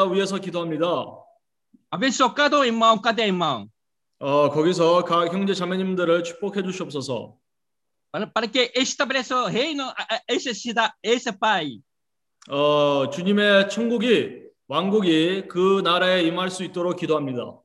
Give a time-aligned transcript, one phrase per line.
[0.00, 0.86] 위해서 기도합니다.
[2.34, 3.68] Cada um irmão, cada irmão.
[4.18, 7.36] 어, 거기서 각 형제 자매님들을 축복해 주시옵소서.
[8.12, 11.80] Para, que estabeleça o reino, a- a- essa cidade, esse país.
[12.48, 17.58] 어, 주님의 천국이 왕국이 그 나라에 임할 수 있도록 기도합니다.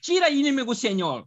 [0.00, 1.24] Tira inimigo, Senhor.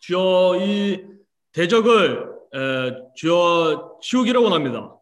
[0.00, 1.04] 주여 이
[1.52, 4.94] 대적을 에, 주여 치우기를 원합니다.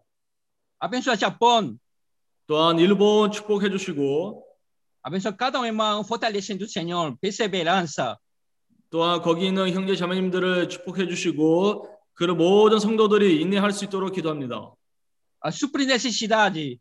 [0.81, 1.79] Abençoa Japão.
[2.47, 4.45] 또한 일본 축복해 주시고
[5.37, 8.17] Cada um irmão, fortalecendo o Senhor, perseverança.
[8.91, 14.73] 또한 거기 있는 형제 자매님들을 축복해 주시고 그 모든 성도들이 인내할 수 있도록 기도합니다.
[15.45, 16.79] A suprir necessidade.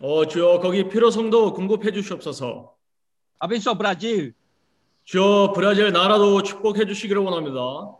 [0.00, 2.74] 어, 주여 거기 필요 성도 공급해 주시옵소서.
[3.38, 4.34] Abençoa o Brasil.
[5.04, 7.96] 주여 브라질 나라도 축복해 주시기를 원합니다.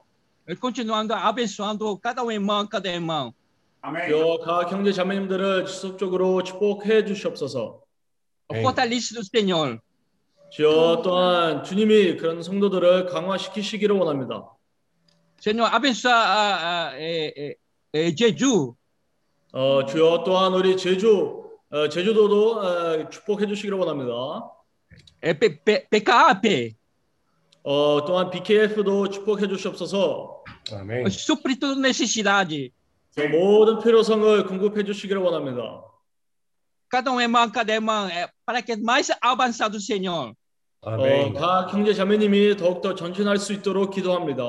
[0.47, 3.33] E continuando abençoando cada um irmão, cada irmão.
[3.81, 4.09] Amém.
[4.09, 7.84] 주여 각 형제 자매님들을 지속적으로 축복해 주시옵소서.
[8.48, 9.79] Do Senhor.
[10.51, 14.50] 주여 또한 주님이 그런 성도들을 강화시키시기를 원합니다.
[15.41, 17.56] Senhor, abençoa a, a, é, é,
[17.92, 18.75] é, Jeju.
[19.53, 24.12] 어, 주여 또한 우리 제주 어, 제주도도 어, 축복해 주시기를 원합니다.
[25.20, 26.77] P, P, PKAP.
[27.65, 30.45] 어, 또한 BKF도 축복해 주시옵소서.
[30.72, 31.06] Amém.
[31.06, 32.70] Supre toda necessidade.
[33.17, 35.83] 그 모든 필요성을 공급해 주시기를 원합니다.
[36.95, 38.09] Cada um irmão, cada irmã.
[38.09, 40.33] É, para que mais avançado, Senhor.
[40.81, 41.34] 어, Amém.
[41.34, 44.45] 각 형제 자매님이 더욱더 전진할 수 있도록 기도합니다.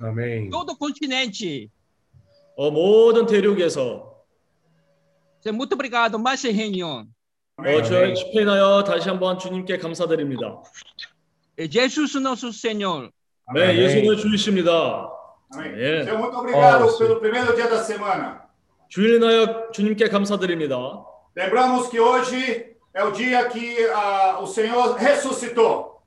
[0.00, 0.48] Amém.
[0.48, 1.68] Todo o continente.
[2.56, 4.24] 어, 모든 대륙에서
[5.42, 6.18] Senhor, muito obrigado.
[6.18, 7.04] Mais reunião.
[7.58, 10.62] 어, 저희 집회 인하여 다시 한번 주님께 감사드립니다.
[11.58, 13.10] É Jesus, nosso Senhor.
[13.54, 13.76] 네, 아멘.
[13.76, 15.10] 예수는 주이십니다.
[15.52, 15.72] Amém.
[15.74, 16.04] É.
[16.04, 18.46] Senhor, muito obrigado Ó, pelo primeiro dia da semana.
[18.88, 21.04] 주일 인하여 주님께 감사드립니다.
[21.36, 26.00] Lembramos que hoje é o dia que ah, o Senhor ressuscitou.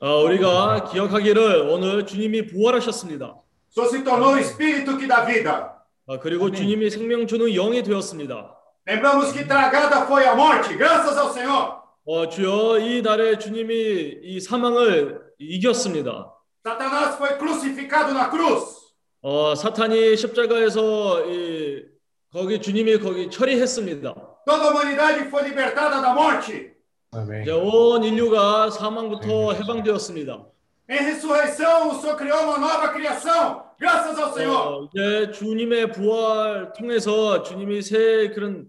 [0.00, 3.26] 어, 우리가 기억하기를 오늘 주님이 부활하셨습니다.
[3.26, 5.70] O Senhor se tornou o Espírito que dá vida.
[6.04, 6.50] 어, 그리고.
[6.50, 8.56] 주님이 생명 주는 영이 되었습니다.
[8.84, 11.80] Lembramos que tragada foi a morte, graças ao Senhor.
[12.04, 16.34] 어, 주여 이 날에 주님이 이 사망을 이겼습니다.
[16.66, 18.82] Satanás foi crucificado na cruz.
[19.22, 21.84] 어, 사탄이 십자가에서 이,
[22.32, 24.14] 거기 주님이 거기 처리했습니다.
[24.46, 26.72] Toda a humanidade foi libertada da morte.
[27.12, 27.42] Amém.
[27.42, 30.46] 이제 온 인류가 사망부터 해방되었습니다.
[30.88, 34.56] Em ressurreição, o Senhor criou uma nova criação, graças ao Senhor.
[34.56, 38.66] 어, 이제 주님의 부활 통해서 주님이 새 그런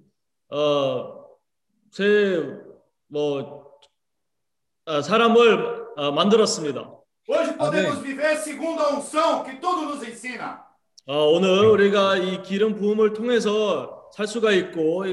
[0.51, 1.23] 어,
[1.93, 3.63] 어새뭐
[4.85, 6.91] 아, 사람을 어, 만들었습니다.
[7.25, 10.62] Hoje podemos viver segundo a unção que tudo nos ensina.
[11.05, 15.03] 어, 오늘 우리가 이 기름 부음을 통해서 살 수가 있고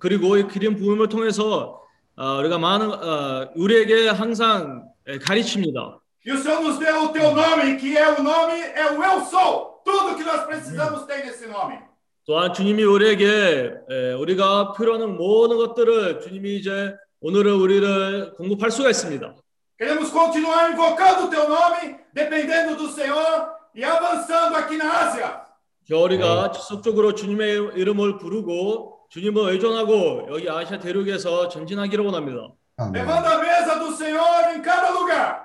[0.00, 1.80] 그리고 이 기름 부음을 통해서
[2.16, 6.00] 어, 우리가 많은 어, 우리에게 항상 예, 가르칩니다.
[6.24, 9.24] E o Senhor nos deu o teu nome, que é o nome, é o eu
[9.26, 9.80] sou.
[9.84, 11.78] Tudo que nós precisamos tem nesse nome.
[12.26, 19.34] 또한 주님이 우리에게 예, 우리가 필요한 모든 것들을 주님이 이제 오늘은 우리를 공급할 수가 있습니다.
[19.78, 25.42] Queremos continuar invocando o teu nome, dependendo do Senhor e avançando aqui na Ásia.
[25.88, 32.48] 저 우리가 지속적으로 주님의 이름을 부르고 주님을 의존하고 여기 아시아 대륙에서 전진하기를 원합니다.
[32.94, 35.42] Levando a mesa do Senhor em cada lugar.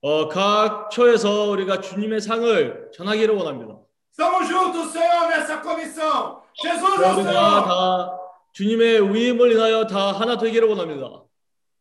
[0.00, 3.74] 어, 각 처에서 우리가 주님의 상을 전하기를 원합니다.
[4.12, 6.42] Estamos juntos, Senhor, nessa comissão.
[6.62, 7.64] Jesus é o 우리가 Senhor.
[7.64, 8.18] 다
[8.52, 11.22] 주님의 위임을 인하여 다 하나 되기를 원합니다.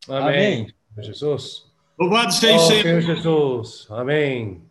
[0.10, 0.68] Amém.
[1.04, 1.66] Jesus.
[2.00, 2.82] Louvado seja Oh, o Senhor.
[2.84, 3.88] Senhor Jesus.
[3.92, 4.62] Amém.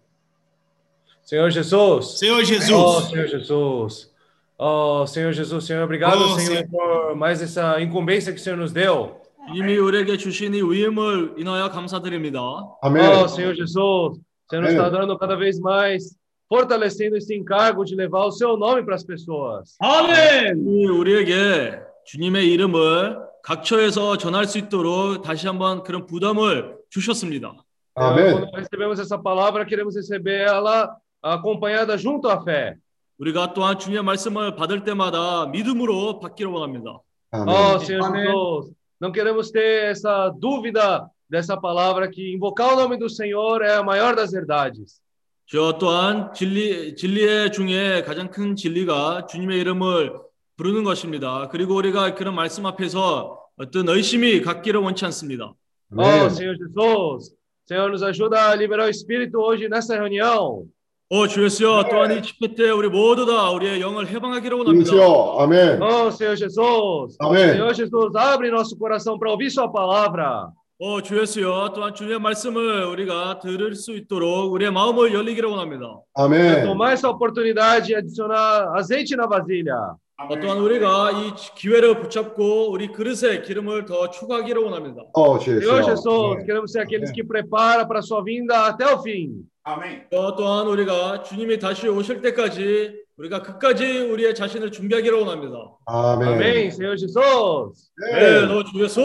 [1.26, 2.20] Senhor Jesus.
[2.20, 3.06] Senhor Oh, Jesus.
[3.10, 4.12] Senhor Jesus.
[4.58, 6.68] Oh, Senhor Jesus, Senhor, obrigado, Oh, Senhor, Senhor.
[6.70, 9.20] por mais essa incumbência que o Senhor nos deu.
[9.56, 12.40] 이미 우리에게 주신 이 위임을 인하여 감사드립니다.
[12.84, 13.02] Amém.
[13.08, 14.20] Oh, Senhor Jesus, o
[14.50, 14.78] Senhor nos Amém.
[14.78, 16.16] está dando cada vez mais,
[16.48, 19.78] fortalecendo esse encargo de levar o seu nome para as pessoas.
[19.82, 27.56] 이 우리에게 주님의 이름을 각 처에서 전할 수 있도록 다시 한번 그런 부담을 주셨습니다.
[27.98, 28.32] Então, Amém.
[28.32, 32.75] quando recebemos essa palavra, queremos receber ela acompanhada junto à fé.
[33.19, 37.01] 우리가 또한 주님의 말씀을 받을 때마다 믿음으로 받기를 원합니다.
[37.33, 38.13] Oh, Senhor.
[38.15, 43.77] Jesus, não queremos ter essa dúvida dessa palavra que invocar o nome do Senhor é
[43.77, 45.01] a maior das verdades.
[45.49, 50.13] 저 또한 진리 진리의 중에 가장 큰 진리가 주님의 이름을
[50.57, 51.49] 부르는 것입니다.
[51.49, 55.55] 그리고 우리가 그런 말씀 앞에서 어떤 의심이 갖기를 원치 않습니다.
[55.97, 56.29] Oh.
[56.29, 57.35] Senhor Jesus,
[57.65, 60.67] Senhor, nos ajuda a liberar o Espírito hoje nessa reunião.
[61.14, 64.90] 오 주여서 또한 이 집회 때 우리 모두 다 우리의 영을 해방하기를 원합니다.
[64.92, 65.44] Senhor.
[65.44, 65.82] Amém.
[65.82, 67.52] Oh, Senhor Jesus, Amém.
[67.52, 70.50] Senhor Jesus, abre nosso coração para ouvir Sua palavra.
[70.80, 76.00] 어, 주 예수여 또한 주님의 말씀을 우리가 들을 수 있도록 우리의 마음을 열리기를 원합니다.
[76.16, 76.66] Quero Amém.
[76.66, 79.76] tomar essa oportunidade e adicionar azeite na vasilha.
[80.18, 85.04] 어, 또한 우리가 이 기회를 붙잡고 우리 그릇에 기름을 더 추가하기를 원합니다.
[85.14, 86.04] Oh, Senhor Jesus.
[86.08, 89.44] Jesus, queremos ser aqueles que prepara para a sua vinda até o fim.
[89.67, 90.07] Amém.
[90.13, 95.57] 어, 또한 우리가 주님이 다시 오실 때까지 우리가 끝까지 우리의 자신을 준비하기를 원합니다.
[95.89, 96.69] Amém.
[96.69, 97.91] Senhor Jesus.
[98.13, 99.01] 네, 너주 예수.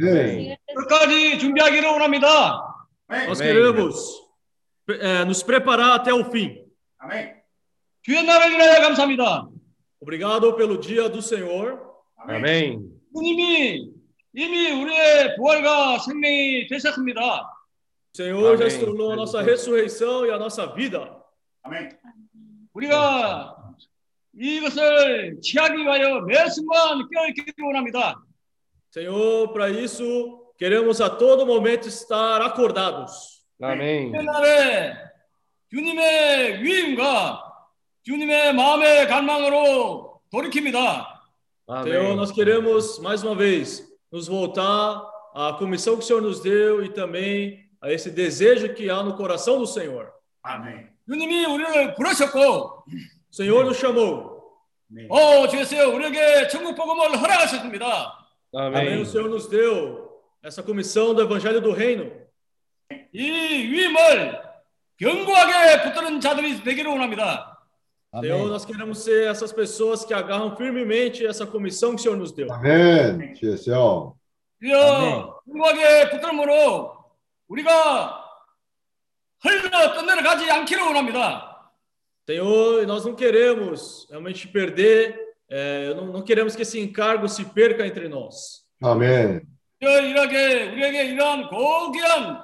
[0.00, 0.56] Amém.
[0.74, 2.74] 끝까지 준비하기를 원합니다.
[3.08, 3.26] Amém.
[3.28, 3.94] Nós queremos
[4.88, 6.64] eh, nos preparar até o fim.
[6.98, 7.34] Amém.
[8.02, 9.48] 주의 날을 위하여 감사합니다.
[10.00, 11.78] Obrigado pelo dia do Senhor.
[12.28, 12.80] Amém.
[13.14, 13.92] 주님이
[14.34, 17.57] 이미 우리의 부활과 생명이 되셨습니다.
[18.17, 18.69] O Senhor já Amém.
[18.69, 21.09] se tornou a nossa ressurreição e a nossa vida.
[21.63, 21.89] Amém.
[22.73, 23.55] 우리가
[24.35, 28.15] 이것을 취하기 위하여 매 순간 깨어있기를 원합니다.
[28.91, 33.43] Senhor, para isso, queremos a todo momento estar acordados.
[33.61, 34.11] Amém.
[34.11, 34.93] 주의 날에
[35.71, 37.43] 주님의 위임과
[38.03, 41.05] 주님의 마음의 갈망으로 돌이킵니다.
[41.83, 42.15] Senhor, Amém.
[42.15, 45.01] nós queremos mais uma vez nos voltar
[45.33, 49.16] à comissão que o Senhor nos deu e também a esse desejo que há no
[49.16, 50.12] coração do Senhor.
[50.42, 50.88] Amém.
[53.30, 54.38] O Senhor nos chamou.
[55.10, 55.46] Oh,
[58.54, 58.88] Amém.
[58.88, 59.02] Amém.
[59.02, 60.08] O Senhor nos deu
[60.42, 62.10] essa comissão do Evangelho do Reino.
[68.20, 72.32] Deus, nós queremos ser essas pessoas que agarram firmemente essa comissão que o Senhor nos
[72.32, 72.50] deu.
[72.52, 73.32] Amém.
[76.30, 76.97] Amém.
[77.47, 78.23] 우리가
[79.41, 81.71] 흘러 끝내려 가지 않기를 원합니다.
[82.25, 85.19] Senhor, nós não queremos realmente perder,
[85.49, 88.63] é, não, não queremos que esse encargo se perca entre nós.
[88.81, 89.41] Amém.
[89.81, 92.41] 이어 이렇게 우리에게 이러한 고귀한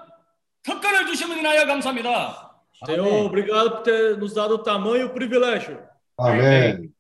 [0.63, 2.49] 특권을 주심을 인하여 감사합니다.
[2.85, 5.79] Senhor, obrigado por ter nos dado tamanho privilégio.
[6.17, 6.91] Amém.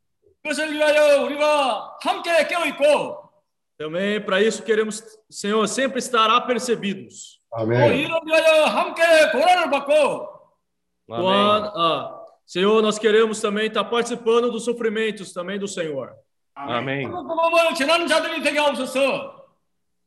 [0.41, 3.29] 그것을 위하여 우리가 함께 깨어 있고
[3.77, 7.39] Também para isso queremos, Senhor, sempre estar apercebidos.
[7.53, 8.03] 또 Amém.
[8.03, 9.01] 이를 위하여 함께
[9.31, 10.29] 고난을 받고
[11.07, 11.71] 또한, Amém.
[11.75, 16.13] ah, Senhor, nós queremos também estar participando dos sofrimentos também do Senhor.
[16.55, 17.03] Amém.
[17.09, 19.37] 천국 복음을 전하는 자들이 되게 하옵소서.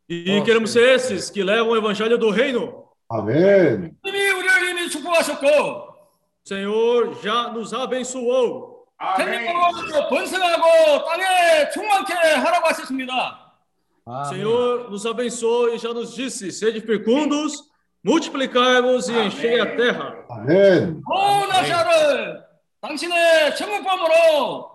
[0.09, 0.45] E Nossa.
[0.45, 2.89] queremos ser esses que levam o evangelho do reino.
[3.11, 3.93] Amém.
[4.05, 8.87] 이미 우리를 이미 축복하셨고 O Senhor já nos abençoou.
[8.99, 9.47] Amém.
[14.07, 14.07] 생명으로 번성하고 땅에 충만케 하라고 하셨습니다.
[14.07, 17.71] O Senhor nos abençoou e já nos disse: sede fecundos,
[18.05, 20.25] multiplicai-vos e enchei a terra.
[20.29, 21.01] Amém.
[21.07, 22.43] 온 아시아를
[22.81, 24.71] 당신의 천국범으로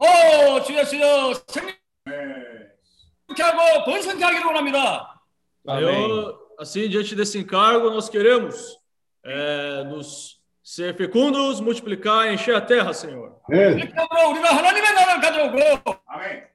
[0.00, 5.20] 오 주여 주여 생명케 하고 번성케 하기를 원합니다.
[5.66, 5.94] Amém.
[5.94, 8.78] Senhor, assim, diante desse encargo, nós queremos
[9.24, 10.31] é, nos
[10.63, 13.37] Ser fecundos, multiplicar, encher a terra, Senhor.
[13.49, 13.93] Amém.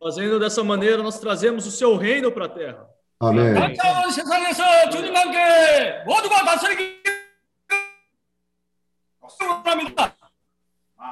[0.00, 2.88] Fazendo dessa maneira, nós trazemos o seu reino para a terra.
[3.20, 3.52] Amém.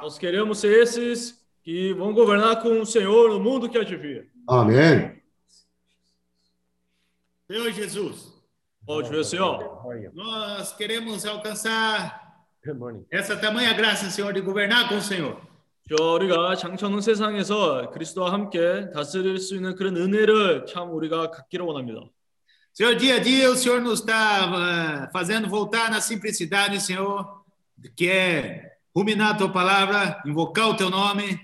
[0.01, 3.95] Nós queremos ser esses que vão governar com o Senhor no mundo que há de
[3.95, 4.31] vir.
[4.49, 5.21] Amém.
[7.45, 8.33] Senhor Jesus.
[8.85, 9.85] Pode ver, Senhor.
[10.13, 12.26] Nós queremos alcançar
[13.11, 15.37] essa tamanha graça, Senhor, de governar com o Senhor.
[15.89, 22.01] 저 우리가 장천은 세상에서 그리스도와 함께 다스릴 수 있는 그런 은혜를 참 우리가 갖기를 원합니다.
[22.73, 27.25] Senhor, dia a dia o Senhor nos está ah, fazendo voltar na simplicidade, Senhor,
[27.95, 31.39] que é ruminar a tua palavra, invocar o teu nome,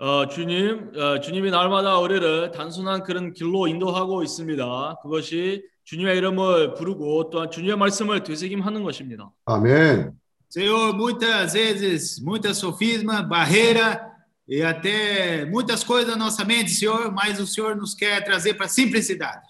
[0.00, 4.98] 어, 주님, 어, 주님이 날마다 우리를 단순한 그런 길로 인도하고 있습니다.
[5.02, 9.32] 그것이 주님의 이름을 부르고 또한 주님의 말씀을 되새김하는 것입니다.
[9.46, 10.10] Amém.
[10.50, 13.98] Senhor, muitas vezes, muita sofisma, barreira
[14.46, 18.66] e até muitas coisas na nossa mente, Senhor, mas o Senhor nos quer trazer para
[18.66, 19.40] a simplicidade.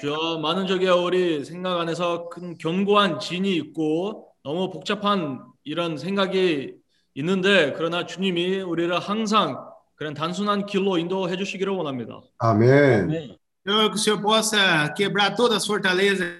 [0.00, 6.76] 저 많은 적에 우리 생각 안에서 큰 견고한 진이 있고 너무 복잡한 이런 생각이
[7.14, 9.62] 있는데 그러나 주님이 우리를 항상
[9.96, 12.22] 그런 단순한 길로 인도해 주시기를 원합니다.
[12.42, 13.36] Amém.
[13.67, 16.35] Senhor, que o Senhor possa quebrar todas as fortalezas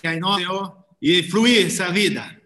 [0.00, 2.36] que há em nós, Senhor, e fluir essa vida.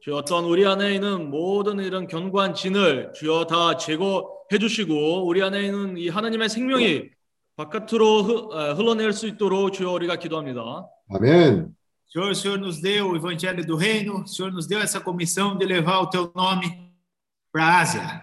[0.00, 5.64] 주 어떤 우리 안에 있는 모든 이런 견고한 진을 주여 다 제거해 주시고 우리 안에
[5.66, 7.10] 있는 이 하나님의 생명이
[7.56, 10.86] 바깥으로 흐- 어, 흘러낼 수 있도록 주여 우리가 기도합니다.
[11.10, 11.74] Amém.
[12.08, 15.58] Senhor, o Senhor nos deu o Evangelho do Reino, o Senhor nos deu essa comissão
[15.58, 16.92] de levar o teu nome
[17.52, 18.22] para a Ásia.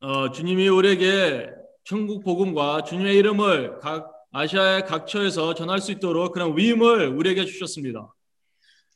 [0.00, 1.50] 어, 주님이 우리에게
[1.91, 8.13] 천국 복음과 주님의 이름을 각 아시아의 각처에서 전할 수 있도록 그런 위임을 우리에게 주셨습니다.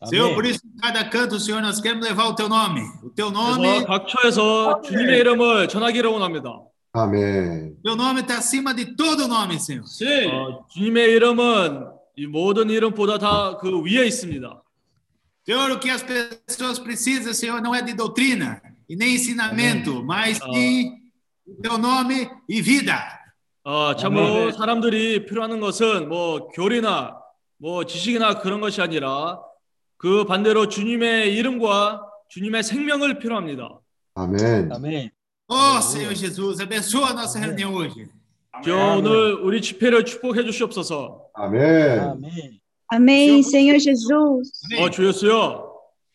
[0.08, 0.36] Senhor, Amém.
[0.36, 2.80] por isso, em cada canto, Senhor, nós queremos levar o teu nome.
[3.04, 6.58] O teu nome, 각처에서 주님의 이름을 전하기를 원합니다.
[6.94, 7.82] 아멘.
[7.84, 9.86] teu nome está acima de todo nome, Senhor.
[9.86, 10.32] Sim.
[10.32, 14.64] 어, 주님의 이름은 이 모든 이름보다 다 그 위에 있습니다.
[15.46, 20.38] Senhor, o que as pessoas precisam, Senhor, não é de doutrina e nem ensinamento, mas
[20.38, 21.05] sim o
[21.64, 22.98] teu nome e vida.
[23.64, 24.52] 어, 참으로 아멘.
[24.54, 27.18] 사람들이 필요하는 것은 뭐 교리나
[27.58, 29.40] 뭐 지식이나 그런 것이 아니라
[29.98, 33.80] 그 반대로 주님의 이름과 주님의 생명을 필요합니다.
[34.16, 34.72] 아멘.
[34.72, 35.10] Amém.
[35.48, 38.08] Oh, Senhor Jesus, abençoa a nossa reunião hoje.
[38.64, 38.98] 주여 아멘.
[38.98, 41.28] 오늘 우리 집회를 축복해 주시옵소서.
[41.34, 42.00] 아멘.
[42.00, 42.60] Amém.
[42.88, 44.52] Amém, Senhor Jesus.
[44.80, 45.72] 어, 주였어요.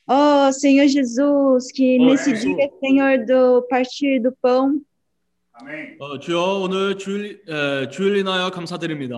[0.08, 2.56] Oh, Senhor Jesus, que Oh, nesse Jesus.
[2.56, 4.80] dia, Senhor, do partir do pão.
[5.99, 9.15] 어, 주여 오늘 주일 에, 주일 인하여 감사드립니다.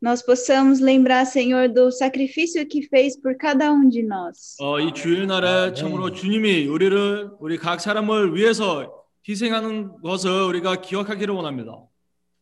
[0.00, 4.56] nós possamos lembrar, Senhor, do sacrifício que fez por cada um de nós.
[4.60, 5.74] 어, 이 주일 날에 아멘.
[5.74, 11.86] 참으로 주님이 우리를 우리 각 사람을 위해서 희생하는 것을 우리가 기억하기를 원합니다.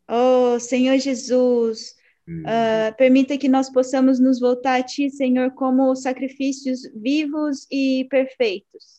[0.09, 1.97] Oh, Senhor Jesus,
[2.29, 2.45] 음.
[2.47, 8.98] ah, permita que nós possamos nos voltar a Ti, Senhor, como sacrifícios vivos e perfeitos.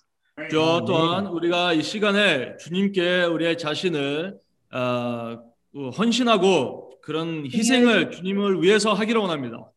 [0.51, 4.39] 저 또한 우리가 이 시간에 주님께 우리의 자신을
[4.73, 5.39] 어,
[5.99, 9.71] 헌신하고 그런 희생을 주님을 위해서 하기를 원합니다.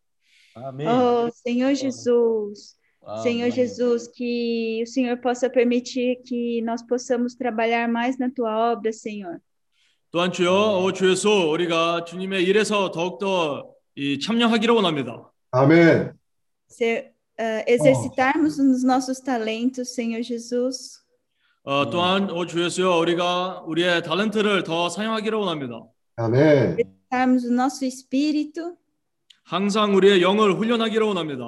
[0.56, 0.88] Amém.
[0.88, 2.76] Oh, Senhor Jesus,
[3.24, 3.52] Senhor Amém.
[3.52, 9.40] Jesus, que o Senhor possa permitir que nós possamos trabalhar mais na Tua obra, Senhor.
[10.12, 15.32] 또한 주여, 오 주 예수, 우리가 주님의 일에서 더욱더 이 참여하기를 원합니다.
[15.52, 16.14] 아멘.
[16.70, 17.13] Ser,
[17.43, 20.99] ah, exercitarmos nos nossos talentos, Senhor Jesus.
[21.65, 25.83] 어, 또한 오 주 예수여, 우리가 우리의 탤런트를 더 사용하기를 원합니다.
[26.17, 26.79] 아멘.
[26.79, 28.77] Exercitarmos o nosso espírito
[29.45, 31.45] 항상 우리의 영을 훈련하기를 원합니다.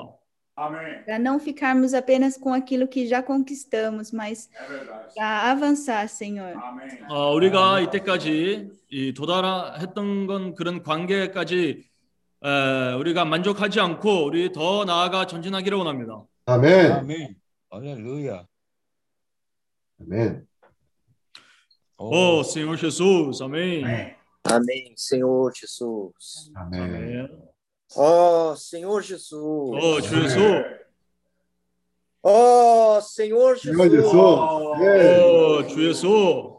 [0.56, 1.04] Amém.
[1.06, 5.14] para não ficarmos apenas com aquilo que já conquistamos, mas É verdade.
[5.14, 6.52] para avançar, Senhor.
[6.54, 6.88] Amém.
[7.08, 11.88] 어, 우리가 이때까지 이 도달했던 건 그런 관계까지
[12.43, 16.23] 에, 우리가 만족하지 않고 우리 더 나아가 전진하기를 원합니다.
[16.45, 16.91] 아멘.
[16.91, 17.35] 아멘.
[17.71, 18.45] 할렐루야.
[19.99, 20.45] Amém.
[21.97, 23.83] Oh, Senhor Jesus, amém.
[23.83, 26.51] Amém, amém Senhor Jesus.
[26.55, 26.81] Amém.
[26.81, 27.29] amém.
[27.95, 29.31] Oh, Senhor Jesus.
[29.33, 30.35] Oh, Jesus.
[30.35, 30.65] Amém.
[32.21, 33.77] Oh, Senhor Jesus.
[33.77, 34.13] Senhor Jesus.
[34.13, 36.55] Oh, Jesus.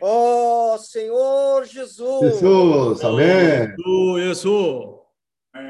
[0.00, 2.40] Oh, Senhor Jesus.
[2.40, 3.74] Jesus, amém.
[4.16, 5.01] Jesus.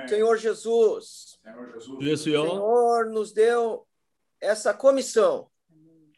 [0.09, 1.39] Senhor Jesus.
[1.81, 2.43] 주 예수요.
[2.47, 3.85] Senhor nos deu
[4.41, 5.49] essa comissão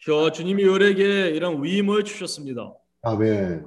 [0.04, 2.74] 저 주님이 우리에게 이런 위임을 주셨습니다.
[3.02, 3.64] 아멘.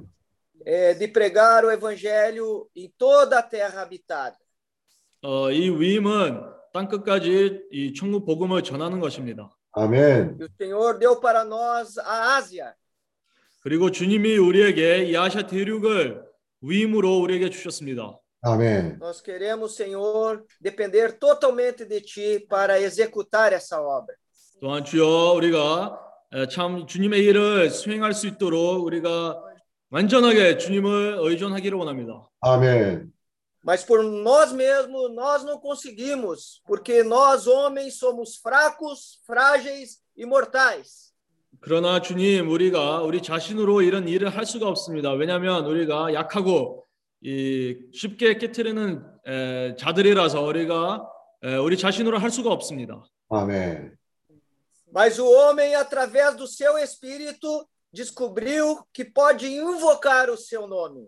[0.64, 4.36] é, de pregar o evangelho em toda a terra habitada.
[5.22, 9.50] 어, 이 위임은 땅 끝까지 이 천국 복음을 전하는 것입니다.
[9.72, 10.38] 아멘.
[10.40, 12.74] E o Senhor deu para nós a Ásia.
[13.60, 16.22] 그리고 주님이 우리에게 이 아시아 대륙을
[16.60, 18.16] 위임으로 우리에게 주셨습니다.
[18.42, 18.98] 아멘.
[19.00, 24.14] Nós queremos, Senhor, depender totalmente de Ti para executar essa obra.
[24.60, 25.98] 또한 주여 우리가
[26.32, 29.40] 에, 참 주님의 일을 수행할 수 있도록 우리가
[29.90, 32.28] 완전하게 주님을 의존하기를 원합니다.
[32.40, 33.12] 아멘.
[33.64, 41.12] Mas por nós mesmos, nós não conseguimos, porque nós, homens, somos fracos, frágeis e mortais.
[41.60, 45.12] 그러나 주님 우리가 우리 자신으로 이런 일을 할 수가 없습니다.
[45.12, 46.87] 왜냐하면 우리가 약하고 이
[47.22, 51.08] 쉽게 깨트리는 에, 자들이라서 우리가
[51.42, 53.04] 에, 우리 자신으로 할 수가 없습니다.
[53.28, 53.96] 아멘.
[54.90, 61.06] Mas o homem, através do seu espírito, descobriu que pode invocar o seu nome.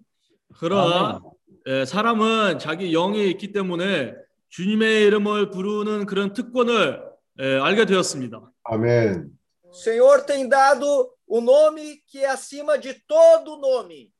[0.59, 1.21] 그러나
[1.67, 4.15] 에, 사람은 자기 영이 있기 때문에
[4.51, 7.03] 주님의 이름을 부르는 그런 특권을
[7.39, 8.51] 에, 알게 되었습니다.
[8.65, 9.31] 아멘.
[9.73, 14.11] Senhor tem dado o nome que é acima de todo nome.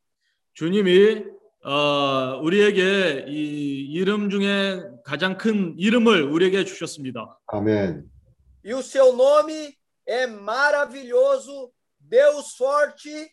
[0.55, 1.25] 주님이
[1.63, 7.39] 어, 우리에게 이 이름 중에 가장 큰 이름을 우리에게 주셨습니다.
[7.47, 8.09] 아멘.
[8.65, 9.75] E o seu nome
[10.07, 13.31] é maravilhoso, Deus forte,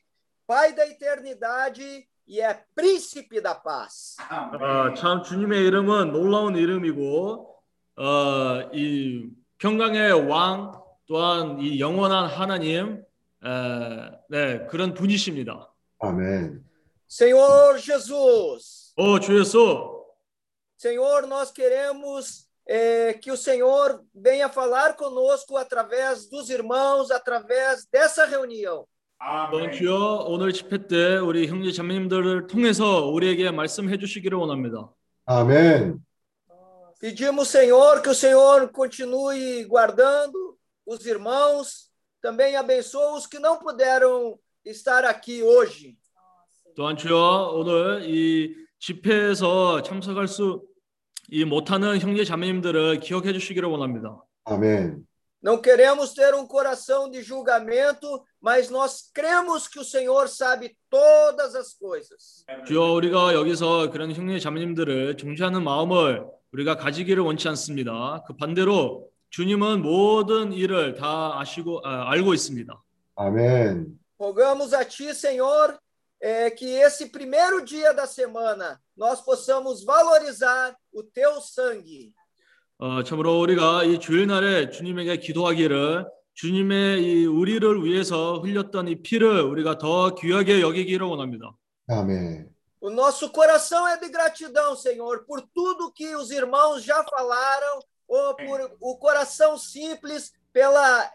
[0.47, 4.17] Pai da eternidade e é príncipe da paz.
[4.31, 7.55] 어, 참 주님의 이름은 놀라운 이름이고
[7.97, 10.71] 어, 이 평강의 왕
[11.07, 13.03] 또한 이 영원한 하나님
[13.43, 13.49] 에,
[14.29, 15.73] 네 그런 분이십니다.
[15.99, 16.66] 아멘.
[17.08, 20.02] Senhor Jesus, 오 주 예수
[20.76, 28.24] Senhor, nós queremos eh, que o Senhor venha falar conosco através dos irmãos, através dessa
[28.24, 28.86] reunião.
[29.50, 29.72] 또한 Amém.
[29.72, 34.90] 주여 오늘 집회 때 우리 형제 자매님들을 통해서 우리에게 말씀해 주시기를 원합니다.
[35.26, 36.00] Amém.
[36.98, 41.90] Pedimos, Senhor, que o Senhor continue guardando os irmãos,
[42.20, 45.96] também abençoa os que não puderam estar aqui hoje.
[46.77, 50.61] 또한 주여 오늘 이 집회에서 참석할 수
[51.29, 54.23] 이 못하는 형제 자매님들을 기억해 주시기를 원합니다.
[54.47, 55.03] Amém.
[55.43, 61.53] Não queremos ter um coração de julgamento, mas nós cremos que o Senhor sabe todas
[61.55, 62.45] as coisas.
[62.65, 68.23] 주여 우리가 여기서 그런 형제 자매님들을 중시하는 마음을 우리가 가지기를 원치 않습니다.
[68.25, 72.73] 그 반대로 주님은 모든 일을 다 아시고 아, 알고 있습니다.
[73.19, 73.99] Amém.
[74.17, 75.77] Rogamos a Ti, Senhor,
[76.20, 82.14] eh, que esse primeiro dia da semana nós possamos valorizar o Teu sangue.
[82.78, 86.04] 어, 참으로 우리가 이 주일날에 주님에게 기도하기를
[86.34, 91.54] 주님의 이 우리를 위해서 흘렸던 이 피를 우리가 더 귀하게 여기기를 원합니다.
[91.88, 92.50] Amém.
[92.80, 97.78] O nosso coração é de gratidão, Senhor, por tudo que os irmãos já falaram,
[98.08, 101.08] ou por o coração simples pela,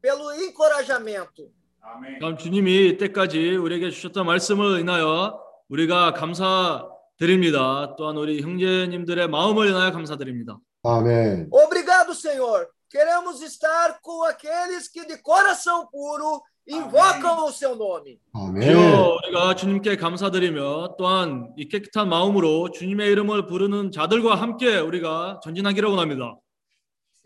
[0.00, 1.52] pelo encorajamento.
[1.95, 2.19] Amém.
[2.19, 5.39] 다음 주님이 이때까지 우리에게 주셨던 말씀을 인하여
[5.69, 7.95] 우리가 감사드립니다.
[7.97, 10.57] 또한 우리 형제님들의 마음을 인하여 감사드립니다.
[10.83, 11.47] Amém.
[11.51, 12.67] Obrigado, Senhor.
[12.89, 18.19] Queremos estar com aqueles que de coração puro invocam o seu nome.
[18.35, 18.69] Amém.
[18.69, 25.89] 주여 우리가 주님께 감사드리며 또한 이 깨끗한 마음으로 주님의 이름을 부르는 자들과 함께 우리가 전진하기를
[25.89, 26.35] 원합니다.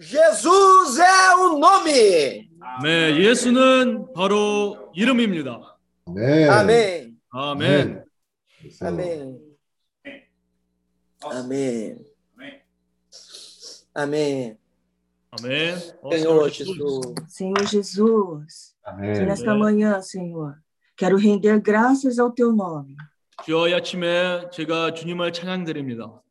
[0.01, 2.49] Jesus é o nome.
[2.83, 5.77] 네, 예수는 바로 이름입니다.
[6.07, 6.49] Amém.
[6.49, 7.17] Amém.
[7.33, 8.05] 아멘.
[8.81, 8.81] Amém.
[8.83, 9.41] Amém.
[11.25, 11.97] Amém.
[12.35, 12.57] Amém.
[13.95, 14.59] Amém.
[15.31, 15.75] 아멘.
[16.03, 16.77] 어, Senhor Jesus.
[16.77, 17.15] Jesus.
[17.29, 19.27] Senhor Jesus, que Amém.
[19.27, 19.63] nesta Amém.
[19.63, 20.57] manhã, Senhor,
[20.97, 22.97] quero render graças ao teu nome.
[23.45, 26.23] 주여 이 아침에 제가 주님을 찬양드립니다.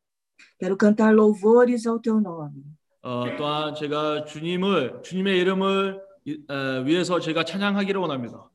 [0.60, 2.64] Quero cantar louvores ao teu nome.
[3.03, 8.51] 어, 또한 제가 주님을 주님의 이름을 이- 에, 위해서 제가 찬양하기를 원합니다.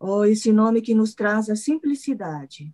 [0.00, 2.70] Oh, esse nome que nos traz a simplicidade.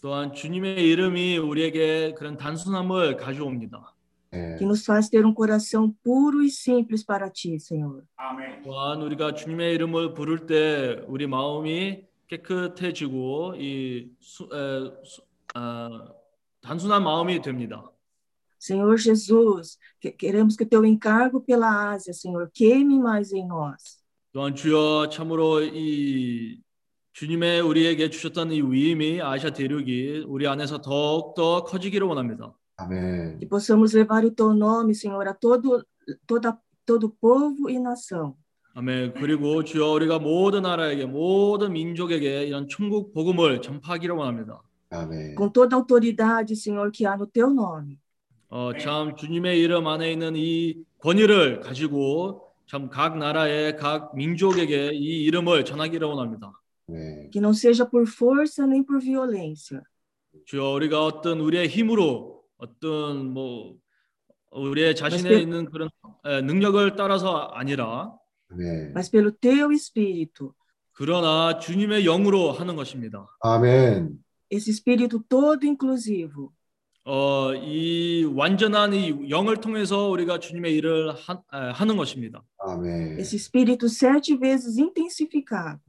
[0.00, 3.94] 또한 주님의 이름이 우리에게 그런 단순함을 가져옵니다.
[4.30, 8.02] que nos faz ter um coração puro e simples para ti, Senhor.
[8.20, 8.62] Amém.
[8.62, 15.22] 또한 우리가 주님의 이름을 부를 때 우리 마음이 깨끗해지고 이 수, 에, 수-
[15.54, 15.88] 아,
[16.60, 17.90] 단순한 마음이 됩니다.
[18.58, 23.98] Senhor Jesus, que- queremos que teu encargo pela Ásia, Senhor, queime mais em nós.
[24.32, 26.60] 또한 주여 참으로 이
[27.14, 32.52] 주님의 우리에게 주셨던 이 위임이 아시아 대륙이 우리 안에서 더욱 더 커지기를 원합니다.
[32.80, 33.38] Amém.
[33.40, 35.82] Que possamos levar o teu nome, Senhor, a todo,
[36.26, 38.36] toda, todo povo e nação.
[38.74, 39.14] 아멘.
[39.14, 44.60] 그리고 주여 우리가 모든 나라에게 모든 민족에게 이런 천국 복음을 전파하기를 원합니다.
[44.92, 45.34] Amém.
[45.34, 47.98] Com toda a autoridade, Senhor, que há no teu nome.
[48.50, 55.24] 어, 참 주님의 이름 안에 있는 이 권위를 가지고 참 각 나라의 각 민족에게 이
[55.24, 56.52] 이름을 전하기를 원합니다.
[56.88, 57.30] Amém.
[57.30, 59.82] Que não seja por força nem por violência,
[60.46, 63.76] 주여 우리가 어떤 우리의 힘으로 어떤 뭐
[64.52, 65.40] 우리의 자신에 맞습니다.
[65.40, 65.88] 있는 그런
[66.24, 68.12] 에, 능력을 따라서 아니라
[68.50, 68.92] Amém.
[68.94, 70.54] mas pelo teu Espírito.
[70.92, 73.26] 그러나 주님의 영으로 하는 것입니다.
[73.44, 74.18] Amém.
[74.50, 76.52] Esse Espírito todo inclusivo.
[77.04, 82.42] 어, 이 완전한 이 영을 통해서 우리가 주님의 일을 하, 에, 하는 것입니다.
[82.66, 83.18] Amém.
[83.18, 85.80] Esse Espírito sete vezes intensificado.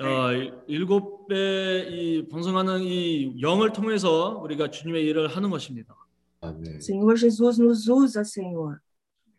[0.00, 5.94] 어, 일- 일곱 배이 번성하는 이 영을 통해서 우리가 주님의 일을 하는 것입니다.
[6.42, 6.76] Amém.
[6.80, 8.78] Senhor Jesus nos usa, Senhor.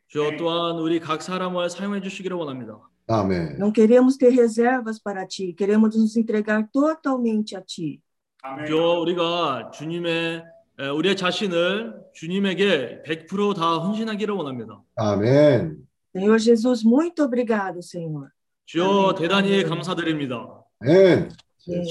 [0.08, 2.78] 주여 또한 우리 각 사람을 사용해 주시기를 원합니다.
[3.10, 3.58] Amém.
[3.58, 7.99] Não queremos ter reservas para ti, queremos nos entregar totalmente a ti.
[8.43, 8.65] Amém.
[8.67, 10.43] 주여 우리가 주님의 에,
[10.79, 14.81] 우리의 자신을 주님에게 100%다 헌신하기를 원합니다.
[14.99, 15.77] Amém.
[16.15, 18.29] Senhor Jesus, muito obrigado, Senhor.
[18.65, 19.15] 주여 아멘.
[19.15, 19.67] 대단히 아멘.
[19.69, 20.47] 감사드립니다.
[20.81, 21.27] 네.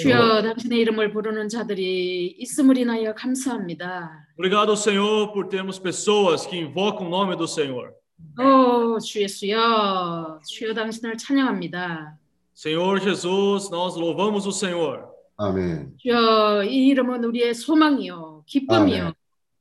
[0.03, 4.11] 주여 당신의 이름을 부르는 자들이 있음을 인하여 감사합니다.
[4.39, 7.93] Obrigado, Senhor, por termos pessoas que invocam o nome do Senhor.
[8.39, 12.17] 오 주 예수여 주여 당신을 찬양합니다.
[12.55, 15.07] Senhor Jesus, nós louvamos o Senhor.
[15.39, 15.89] Amém.
[15.99, 19.13] 주여 이 이름은 우리의 소망이요 기쁨이요.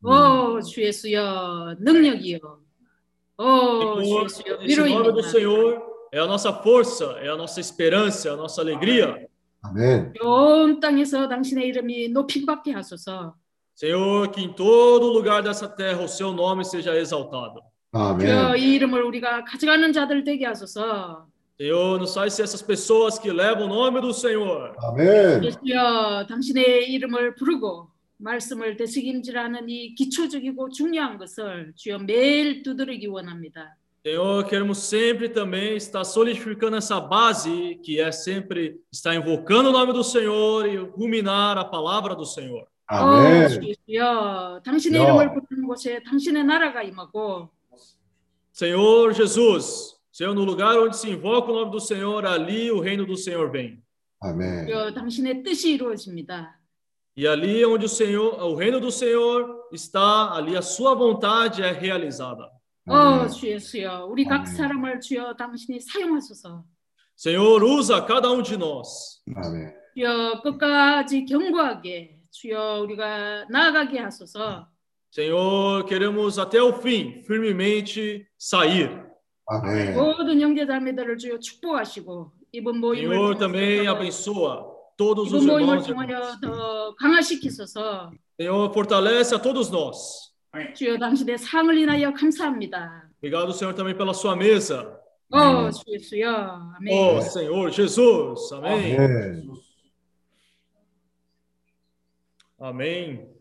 [0.03, 2.39] 아, 오 주 예수여 능력이요.
[3.37, 5.09] 오 주 예수여 위로입니다.
[6.13, 9.27] é a nossa força, é a nossa esperança, é a nossa alegria.
[9.63, 10.11] Amém.
[13.75, 17.61] Senhor, que em todo lugar dessa terra o seu nome seja exaltado.
[17.93, 18.27] Amém.
[21.57, 24.73] Senhor, nos faz ser essas pessoas que levam o nome do Senhor.
[24.79, 25.39] Amém.
[28.20, 28.38] 멘.
[28.38, 33.76] 주여 당신의 이름을 부르고 말씀을 되새김질하는 이 기초적이고 중요한 것을 주여 매일 두드리기 원합니다.
[34.06, 39.92] Senhor, queremos sempre também estar solidificando essa base que é sempre estar invocando o nome
[39.92, 42.68] do Senhor e ruminar a palavra do Senhor.
[42.88, 43.48] 어, 아멘.
[43.84, 45.04] 주여 당신의 야.
[45.04, 47.50] 이름을 부르는 곳에 당신의 나라가 임하고
[48.52, 53.04] Senhor Jesus, Senhor, no lugar onde se invoca o nome do Senhor, ali o reino
[53.04, 53.82] do Senhor vem.
[54.20, 54.68] 아멘.
[54.68, 56.59] 주여 당신의 뜻이 이루어집니다.
[57.16, 61.72] E ali onde o Senhor, o reino do Senhor está, ali a sua vontade é
[61.72, 62.50] realizada.
[62.88, 63.28] 어 아멘.
[63.30, 64.46] 주여 주여 우리 각 아멘.
[64.46, 66.62] 사람을 주여 당신이 사용하소서.
[67.16, 69.22] Senhor, usa cada um de nós.
[69.34, 69.74] 아멘.
[69.96, 74.68] 주여 끝까지 견고하게 주여 우리가 나아가게 하소서.
[75.10, 79.02] Senhor, queremos até o fim, firmemente sair.
[79.46, 79.94] 아멘.
[79.94, 84.69] 모든 형제자매들을 주여 축복하시고 이번 모임을 Senhor 통해서 também abençoa
[85.00, 85.84] todos os 이번 모임을 irmãos.
[85.84, 86.40] e 통하여 irmãs.
[86.40, 88.10] 더 강화시키소서.
[88.38, 90.32] Senhor, fortalece a todos nós.
[90.74, 93.10] 주여 당신의 상을 인하여 감사합니다.
[93.18, 94.98] Obrigado, Senhor, também pela sua mesa.
[95.30, 96.88] 어 주여 주여 아멘.
[96.92, 98.52] Oh, Senhor Jesus.
[98.52, 98.96] Amém.
[98.96, 99.50] 아멘.
[102.58, 103.36] Amém.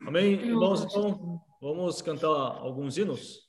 [0.00, 0.34] Amém.
[0.34, 3.48] Irmãos, então, vamos cantar alguns hinos.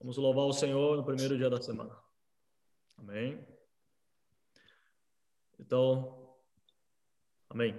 [0.00, 1.94] Vamos louvar o Senhor no primeiro dia da semana.
[2.98, 3.38] Amém.
[5.59, 6.35] Então,
[7.49, 7.75] amém.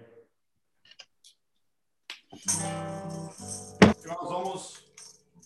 [4.06, 4.84] Nós vamos.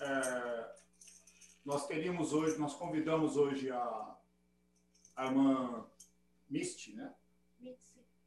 [0.01, 0.73] é,
[1.65, 4.17] nós queríamos hoje, nós convidamos hoje a,
[5.17, 5.87] a irmã
[6.51, 7.15] Misty, né?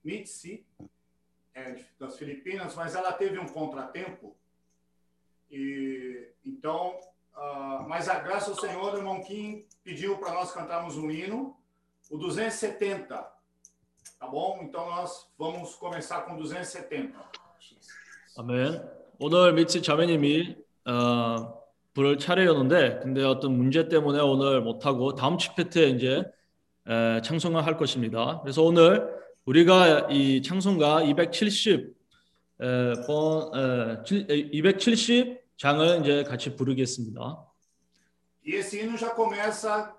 [0.03, 0.63] Mitzi,
[1.53, 4.37] é, das Filipinas, mas ela teve um contratempo.
[5.49, 6.99] E então,
[7.33, 11.57] ah, mas a graça do Senhor, o irmão Kim pediu para nós cantarmos um hino,
[12.09, 13.34] o 270.
[14.25, 14.59] Tá bom?
[14.63, 17.13] Então nós vamos começar com 270.
[18.37, 18.81] 아멘.
[19.19, 21.61] 오늘 미치 자매님이 어,
[21.93, 26.23] 부를 차례였는데 근데 어떤 문제 때문에 오늘 못하고 다음 집회 때 이제
[26.87, 28.41] 에, 찬송을 할 것입니다.
[28.41, 29.07] 그래서 오늘
[29.45, 31.95] 우리가 이 찬송가 270
[32.61, 37.45] 에, 번, 에, 칠- 에, 270 장을 이제 같이 부르겠습니다.
[38.47, 39.94] E esse hino já começa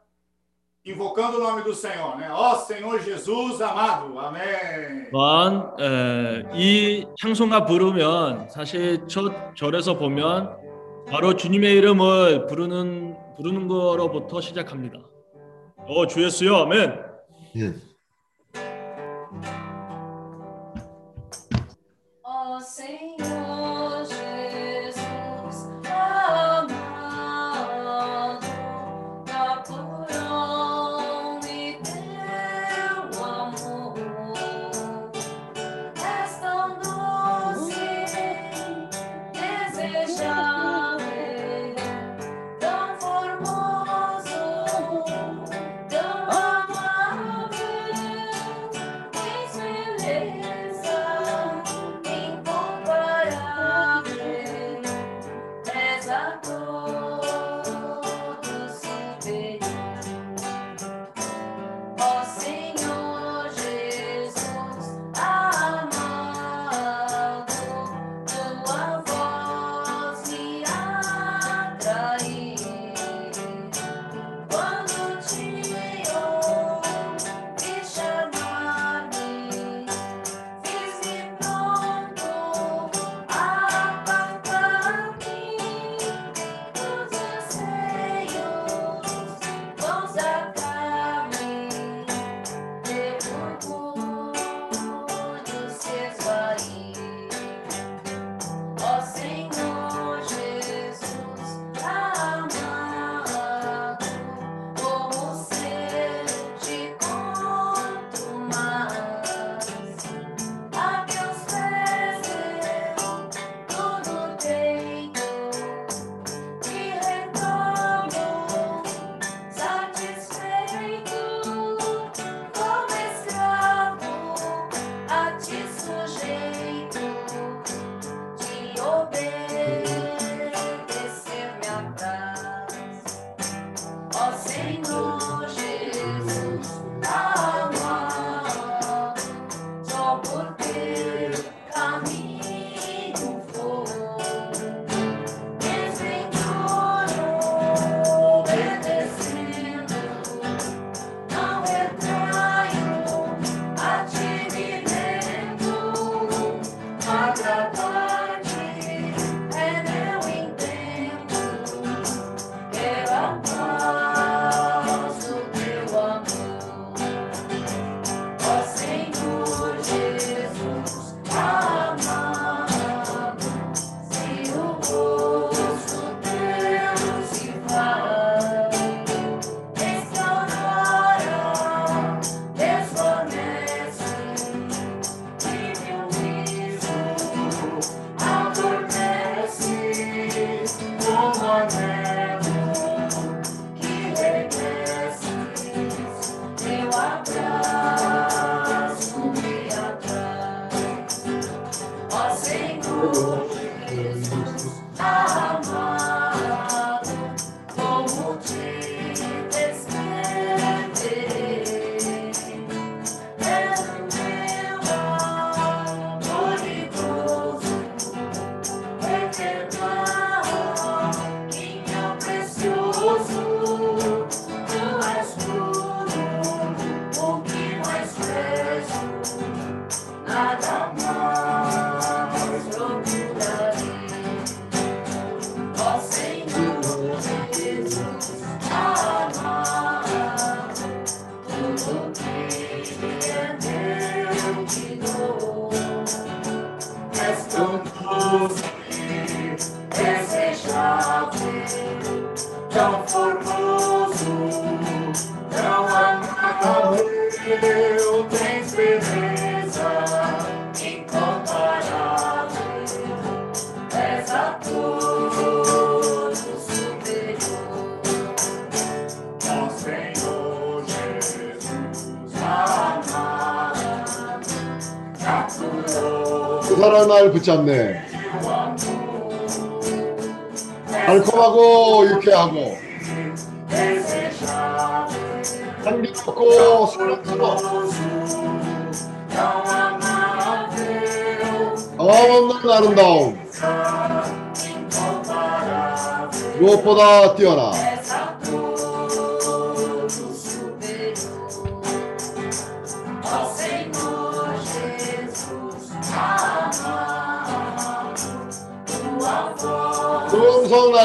[0.87, 2.29] invocando o nome do Senhor, né?
[2.31, 5.11] Ó Senhor Jesus amado, amém.
[5.11, 10.57] 또한 에, 이 찬송가 부르면 사실 첫 절에서 보면
[11.11, 15.01] 바로 주님의 이름을 부르는 부르는 거로부터 시작합니다.
[15.89, 17.01] 어, 주 예수여, 아멘.
[17.57, 17.75] 예.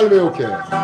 [0.01, 0.80] Caralho, meu querido.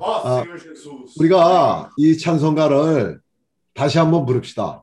[0.00, 1.14] Ah, Senhor Jesus.
[1.18, 3.20] 우리가 이 찬송가를
[3.74, 4.82] 다시 한번 부릅시다.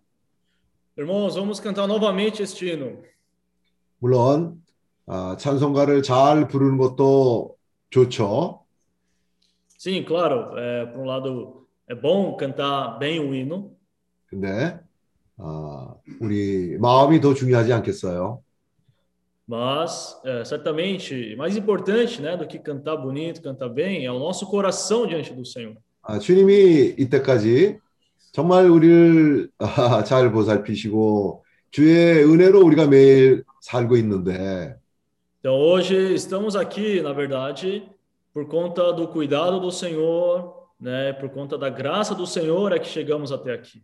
[0.98, 3.02] Irmãos, vamos cantar novamente este hino.
[4.00, 4.62] 물론
[5.08, 7.56] 아, 찬송가를 잘 부르는 것도
[7.90, 8.62] 좋죠.
[9.78, 13.76] Sim, claro, é, por um lado é bom cantar bem o hino,
[14.30, 14.80] 근데
[15.38, 18.42] 아, 우리 마음이 더 중요하지 않겠어요?
[19.47, 24.47] mas é, certamente mais importante, né, do que cantar bonito, cantar bem, é o nosso
[24.47, 25.77] coração diante do Senhor.
[26.03, 27.79] 아, 주님이 이때까지
[28.33, 34.77] 정말 우리를 아, 잘 보살피시고 주의 은혜로 우리가 매일 살고 있는데
[35.41, 37.83] Então hoje estamos aqui, na verdade,
[38.33, 42.87] por conta do cuidado do Senhor, né, por conta da graça do Senhor é que
[42.89, 43.83] chegamos até aqui.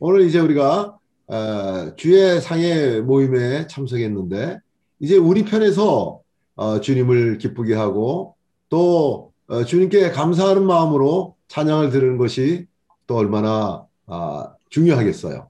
[0.00, 4.58] 오늘 이제 우리가 어, 주의 상해 모임에 참석했는데
[4.99, 6.21] 이제 우리 편에서
[6.55, 8.35] 어, 주님을 기쁘게 하고
[8.69, 12.67] 또 어, 주님께 감사하는 마음으로 찬양을 드리는 것이
[13.05, 15.49] 또 얼마나 아, 중요하겠어요.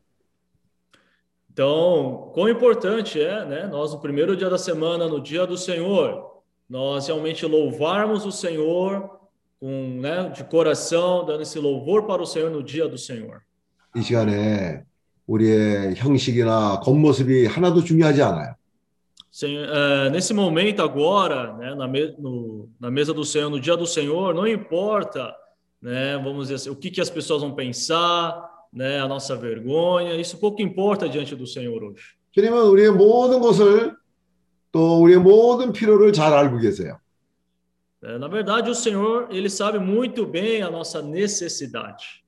[1.49, 6.43] Então, quão importante é, né, nós no primeiro dia da semana, no dia do Senhor,
[6.69, 9.09] nós realmente louvarmos o Senhor
[9.59, 13.41] com, né, de coração, dando esse louvor para o Senhor no dia do Senhor.
[13.95, 14.83] 이 시간에
[15.25, 18.53] 우리의 형식이나 겉모습이 하나도 중요하지 않아요.
[19.36, 23.76] Senhor, é, nesse momento agora, né, na, me- no- na mesa do Senhor, no dia
[23.76, 25.34] do Senhor, não importa,
[25.80, 30.14] né, vamos dizer assim, o que, que as pessoas vão pensar, né, a nossa vergonha,
[30.16, 32.02] isso pouco importa diante do Senhor hoje.
[32.32, 33.94] 주님은 우리의 모든 것을
[34.70, 36.98] 또 우리의 모든 필요를 잘 알고 계세요.
[38.04, 42.22] É, na verdade, o Senhor, ele sabe muito bem a nossa necessidade.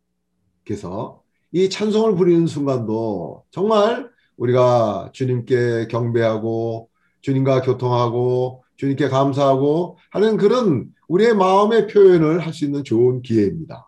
[0.65, 1.23] 그래서
[1.53, 6.88] 이 찬송을 부리는 순간도 정말 우리가 주님께 경배하고
[7.22, 13.88] 주님과 교통하고 주님께 감사하고 하는 그런 우리의 마음의 표현을 할 수 있는 좋은 기회입니다.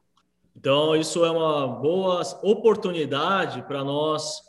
[0.55, 4.43] Então, isso é uma boa oportunidade para nós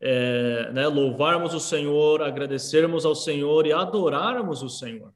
[0.00, 5.10] é, né, louvarmos o Senhor, agradecermos ao Senhor e adorarmos o Senhor.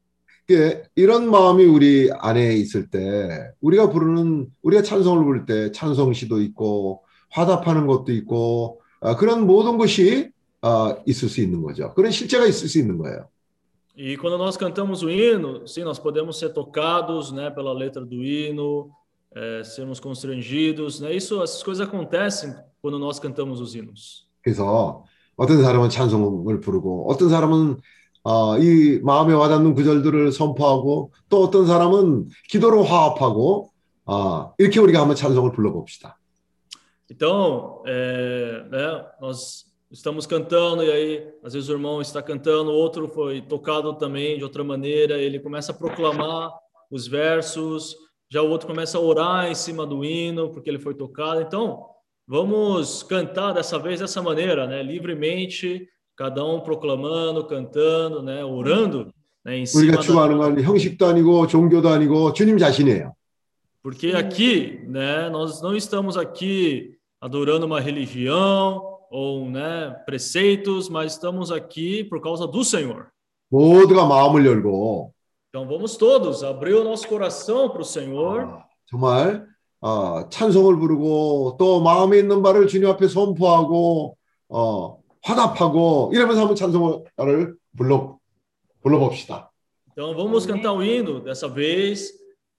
[0.48, 7.05] 그 이런 마음이 우리 안에 있을 때 우리가 부르는 우리가 찬송을 부를 때 찬송시도 있고
[7.31, 10.31] 화답하는 것도 있고 아, 그런 모든 것이
[10.62, 11.92] 아, 있을 수 있는 거죠.
[11.94, 13.29] 그런 실제가 있을 수 있는 거예요.
[13.94, 18.25] E quando nós cantamos o hino, sim, nós podemos ser tocados, né, pela letra do
[18.25, 18.90] hino,
[19.35, 21.14] é, sermos constrangidos, né?
[21.14, 24.27] Isso, essas coisas acontecem quando nós cantamos os hinos.
[24.42, 25.05] 그래서
[25.37, 27.81] 어떤 사람은 찬송을 부르고 어떤 사람은
[28.25, 33.70] 어, 이 마음에 와닿는 구절들을 선포하고 또 어떤 사람은 기도로 화합하고
[34.07, 36.18] 아, 이렇게 우리가 한번 찬송을 불러봅시다.
[37.11, 43.07] Então, é, né, nós estamos cantando e aí às vezes o irmão está cantando, outro
[43.09, 46.50] foi tocado também de outra maneira, ele começa a proclamar
[46.90, 47.94] os versos,
[48.31, 51.42] já o outro começa a orar em cima do hino porque ele foi tocado.
[51.42, 51.85] Então,
[52.26, 54.83] vamos cantar dessa vez dessa maneira, né?
[54.83, 58.42] Livremente, cada um proclamando, cantando, né?
[58.42, 59.12] Orando,
[59.44, 59.59] né?
[59.59, 59.98] Em cima da...
[63.82, 65.28] Porque aqui, né?
[65.28, 72.47] Nós não estamos aqui adorando uma religião ou, né, preceitos, mas estamos aqui por causa
[72.47, 73.08] do Senhor.
[73.49, 75.14] 모두가 마음을 열고
[75.49, 79.45] Então vamos todos abrir o nosso coração para o Senhor, 정말
[79.80, 84.18] 어, 찬송을 부르고 또 마음에 있는 바를 주님 앞에 선포하고
[84.49, 88.18] 어, 화답하고 이러면서 한번 찬송을 불러
[88.82, 89.49] 불러봅시다.
[89.91, 92.12] Então vamos cantar o hino dessa vez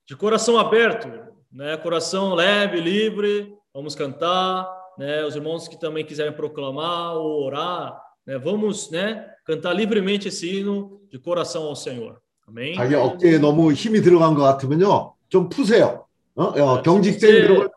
[0.07, 1.09] de coração aberto,
[1.53, 1.77] né?
[1.77, 3.55] Coração leve, livre.
[3.73, 4.67] Vamos cantar,
[4.99, 5.25] né?
[5.25, 8.39] Os irmãos que também quiserem proclamar ou orar, né?
[8.39, 9.27] Vamos, né?
[9.45, 12.21] Cantar livremente esse hino de coração ao Senhor.
[12.47, 12.75] Amém?
[12.75, 16.07] 자기 어깨에 너무 힘이 들어간 것 같으면요 좀 푸세요.
[16.35, 16.45] 어?
[16.45, 17.71] 어, 경직된 그런 걸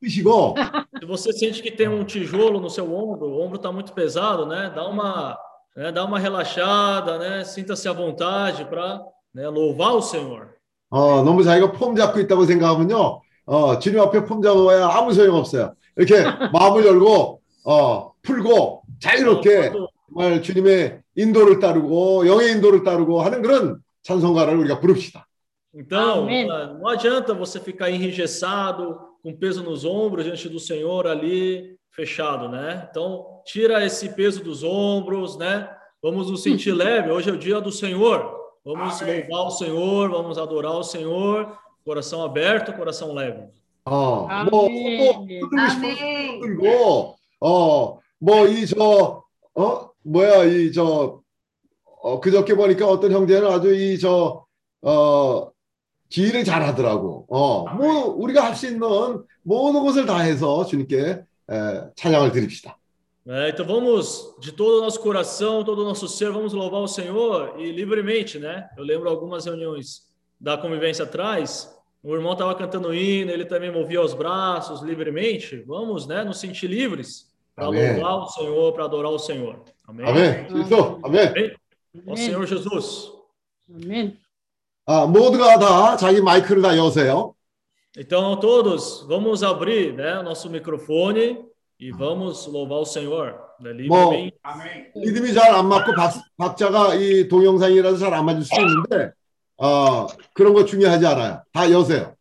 [0.00, 0.54] 푸시고
[1.00, 4.44] Se você sente que tem um tijolo no seu ombro, o ombro está muito pesado,
[4.46, 4.70] né?
[4.74, 5.38] Dá uma,
[5.76, 5.90] né?
[5.92, 7.44] Dá uma relaxada, né?
[7.44, 9.00] Sinta-se à vontade para
[9.34, 9.48] né?
[9.48, 10.48] louvar o Senhor.
[10.90, 15.74] 어, 너무 자기가 폼 잡고 있다고 생각하면요 어, 주님 앞에 폼 잡아봐야 아무 소용 없어요.
[15.96, 16.22] 이렇게
[16.52, 19.72] 마음을 열고 어, 풀고 자유롭게
[20.08, 25.26] 정말 주님의 인도를 따르고 영의 인도를 따르고 하는 그런 찬송가를 우리가 부릅시다.
[25.74, 26.50] Então, Amém.
[26.50, 32.48] ah, não adianta você ficar enrijessado, com peso nos ombros diante do Senhor ali, fechado,
[32.48, 32.88] né?
[32.90, 35.68] Então, tira esse peso dos ombros, né?
[36.02, 37.10] Vamos nos sentir leve.
[37.10, 38.34] Hoje é o dia do Senhor.
[38.64, 39.26] Vamos Amém.
[39.28, 43.42] louvar o Senhor, vamos adorar o Senhor, coração aberto, coração leve.
[43.85, 44.49] 어, 뭐, 아멘.
[44.51, 49.21] 뭐, 들고 싶으면 들고, 어, 뭐 이 저
[49.55, 51.21] 어 뭐야 이 저
[52.01, 55.51] 어, 그저께 보니까 어떤 형제는 아주 이 저어
[56.09, 57.25] 지휘를 잘하더라고.
[57.29, 58.79] 어, 뭐 우리가 할 수 있는
[59.43, 62.77] 모든 것을 다 해서 주님께 에, 찬양을 드립시다.
[63.25, 66.87] É, então vamos, de todo o nosso coração, todo o nosso ser, vamos louvar o
[66.89, 68.67] Senhor e livremente, né?
[68.77, 70.01] Eu lembro algumas reuniões
[70.37, 75.62] da convivência atrás, o irmão estava cantando hino, ele também movia os braços livremente.
[75.66, 77.94] Vamos, né, nos sentir livres para Amém.
[77.96, 79.62] louvar o Senhor, para adorar o Senhor.
[79.86, 80.06] Amém?
[80.06, 80.48] 아멘.
[80.48, 81.00] 주소.
[81.02, 81.28] 아멘.
[81.28, 81.54] Amém?
[82.06, 83.10] Ao Senhor Jesus.
[83.68, 84.16] 아멘.
[84.86, 87.34] 아, 모두가 다 자기 마이크를 다 여세요.
[87.96, 91.44] Então, todos, vamos abrir né, o nosso microfone
[91.80, 94.36] e vamos louvar o Senhor né, livremente.
[94.42, 94.92] Amém.
[94.94, 99.12] 리듬이 잘 안 맞고 박, 박자가 이 동영상이라서 잘 안 맞을 수도 있는데
[99.56, 101.42] 어, 그런 거 중요하지 않아요.
[101.52, 102.14] 다 여세요.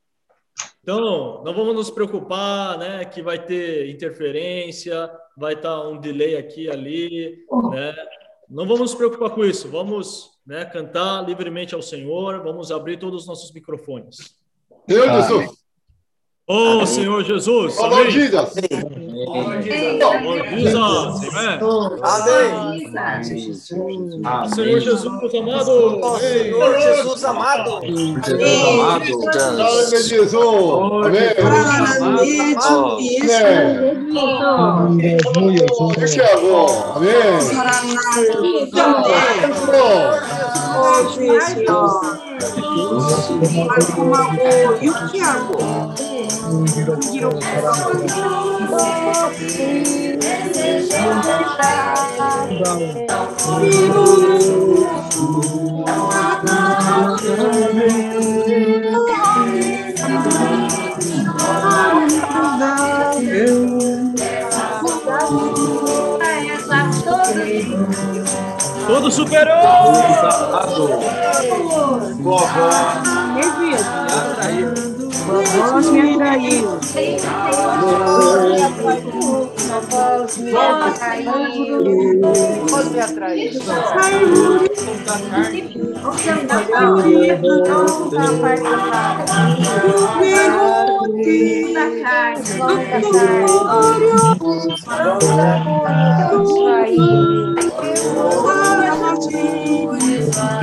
[0.82, 6.64] Então, não vamos nos preocupar, né, que vai ter interferência, vai estar um delay aqui
[6.64, 7.94] e ali, né?
[8.50, 9.68] Não vamos nos preocupar com isso.
[9.68, 14.38] Vamos, né, cantar livremente ao Senhor, vamos abrir todos os nossos microfones.
[14.88, 15.61] Senhor Jesus.
[16.49, 17.77] Oh, Senhor Jesus.
[17.79, 18.55] Oh, Lord Jesus.
[19.27, 20.03] Lord Jesus.
[22.03, 22.59] Amém.
[24.25, 24.49] Amém.
[24.53, 26.19] Senhor Jesus amado.
[26.19, 27.81] Senhor Jesus amado.
[29.91, 30.43] Jesus Jesus.
[31.05, 31.31] Amém.
[36.95, 36.95] Amém.
[36.95, 37.43] Amém.
[43.69, 46.12] Mas como amor, e o Tiago?
[46.53, 47.23] Tudo superou!
[68.87, 69.73] Tudo superou!
[75.27, 76.81] voz me atraiu.
[79.91, 81.33] Voz me atraiu.
[82.69, 83.51] Voz me atraiu.
[83.67, 84.59] Da carne.
[86.51, 86.61] Da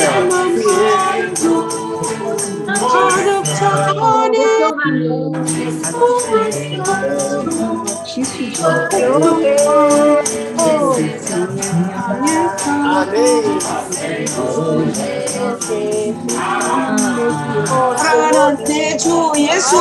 [17.98, 19.76] 사랑하는 내주 예수.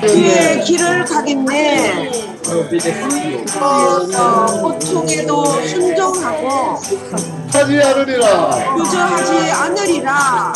[0.00, 2.37] 그의 길을 가겠네
[3.60, 6.80] 어, 고통에도 순종하고
[7.52, 8.76] 하지 않으리라.
[8.78, 10.52] 유저하지 않으리라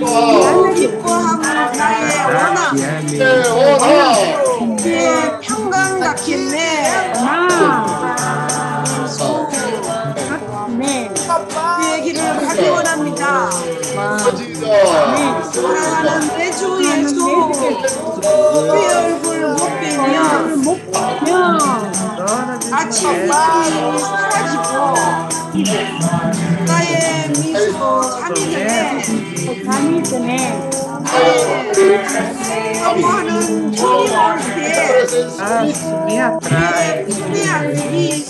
[0.00, 4.76] 나는 기뻐함 나의 원함 네, 오나.
[4.76, 7.12] 그의 평강 그의
[15.52, 16.78] 사랑하는 내 예수
[18.60, 21.58] 내 얼굴 못 빼면 못 빼면
[22.72, 24.70] 아침이 사라지고
[26.66, 30.30] 나의 미소 잠이 드네 잠이 드네
[32.74, 34.12] 사모하는 주님을
[34.58, 35.06] 위해
[35.72, 38.26] 숨이 안 들기 숨이 안 들기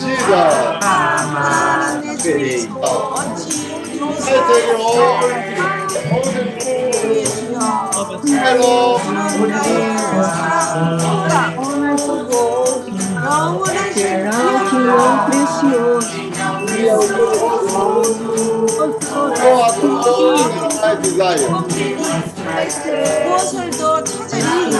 [0.00, 0.78] Diga!
[0.82, 2.12] Amém.
[8.24, 9.00] Hello.
[13.94, 14.30] Será
[14.68, 16.31] que é precioso?
[23.24, 24.72] 무엇을 더 찾으니?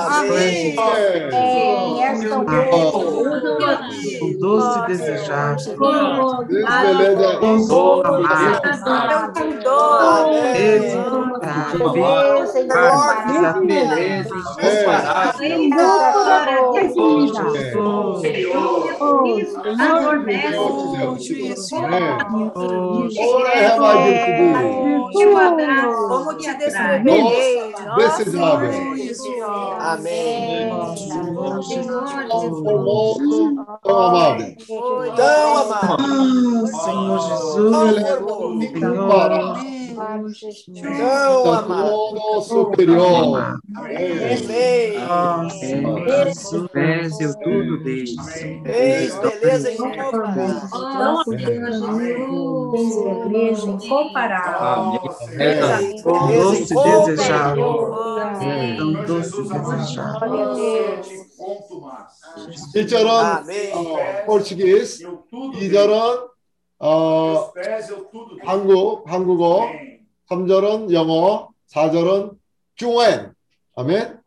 [0.08, 0.76] Amém.
[4.20, 5.55] O doce desejar.
[13.61, 14.33] Beleza.
[14.59, 16.01] A beleza
[23.19, 24.07] Ora é mais
[26.07, 27.73] Como te descreverei?
[27.95, 28.71] Desejável.
[29.79, 30.71] Amém.
[34.67, 35.15] Tão amável.
[35.15, 36.67] Tão amado.
[36.67, 37.81] Senhor Jesus.
[40.81, 42.41] Tão amado.
[42.41, 43.59] superior.
[46.73, 48.05] És eu tudo dei.
[48.65, 50.45] Eis beleza incomparável.
[53.29, 55.01] Beleza incomparável.
[56.03, 57.93] Tão doce desejável.
[58.77, 60.31] Tão doce desejável.
[60.51, 61.30] 1
[62.88, 63.72] 절은 Amém.
[63.72, 66.28] 어, 포르투기스, Eu tudo 2절은
[66.78, 68.44] 어, Meus pés eu tudo dei.
[68.46, 70.00] 한국, 한국어, Amém.
[70.30, 72.36] 3절은 영어, 4절은
[72.76, 73.34] 중원.
[73.76, 74.20] 아멘.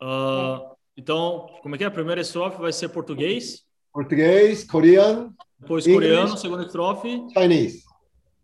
[0.00, 1.86] Ah, então, como é que é?
[1.86, 5.92] A primeira estrofe vai ser português, 포르투게이스, 코리안, depois English.
[6.12, 7.84] coreano, segunda estrofe, 차이니스.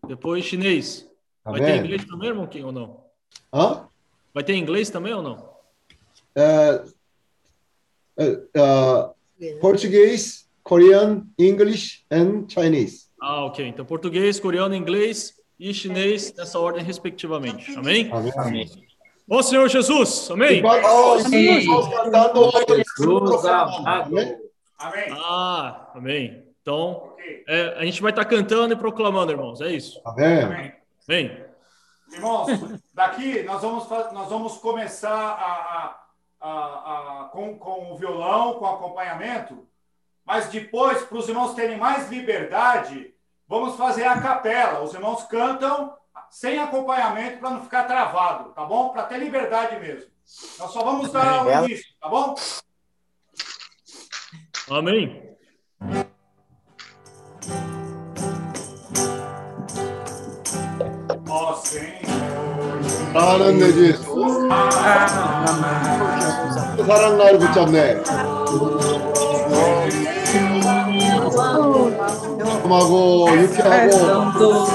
[0.07, 1.07] depois chinês.
[1.45, 1.85] Vai ter 아멘.
[1.85, 3.05] inglês também, irmão Kim, ou não?
[3.53, 3.89] 어?
[4.35, 5.49] Vai ter inglês também ou não?
[6.37, 6.85] 에,
[8.18, 9.14] 에, 어,
[9.59, 13.07] Portuguese, Korean, English, and Chinese.
[13.22, 13.66] Ah, ok.
[13.66, 17.74] Então, português, coreano, inglês e chinês nessa ordem, respectivamente.
[17.78, 18.09] Amém?
[18.11, 18.70] Amém.
[19.30, 20.59] Ó Senhor Jesus, amém?
[20.59, 23.47] Enquanto estamos cantando hoje,
[23.86, 24.38] Amém?
[24.78, 25.05] Amém.
[25.11, 26.43] Ah, amém.
[26.61, 27.14] Então,
[27.47, 29.61] é, a gente vai estar cantando e proclamando, irmãos.
[29.61, 30.01] É isso.
[30.03, 30.43] Amém.
[30.43, 30.74] Amém.
[31.07, 31.43] Amém.
[32.11, 32.47] Irmãos,
[32.93, 36.03] daqui nós vamos, nós vamos começar a, a,
[36.44, 39.66] a, a, com, com o violão, com acompanhamento,
[40.26, 43.14] mas depois, para os irmãos terem mais liberdade,
[43.48, 44.82] vamos fazer a capela.
[44.82, 45.96] Os irmãos cantam
[46.30, 48.89] sem acompanhamento para não ficar travado, tá bom?
[48.89, 50.12] Para ter liberdade mesmo.
[50.60, 52.36] Nós só vamos dar o início, tá bom?
[54.70, 55.34] Amém.
[61.30, 61.94] Ó oh, Senhor,
[63.14, 63.94] para onde
[66.82, 68.01] 사랑 나를 붙잡네.
[72.74, 74.74] 하고 유쾌하고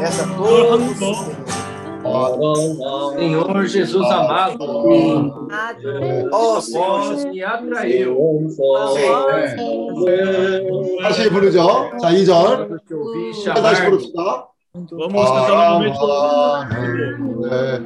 [0.00, 1.37] Essa Senhor, todos.
[3.16, 4.58] Senhor Jesus amado,
[6.32, 8.16] Ó Senhor me atraiu.
[11.02, 11.90] 다시 부르죠.
[12.00, 12.78] 자, 2절.
[12.86, 13.84] Te ouvi 다시.
[13.84, 14.48] 부릅시다.
[14.92, 15.98] Vamos cantar novamente.
[16.00, 17.38] 아, Amém.
[17.40, 17.82] 날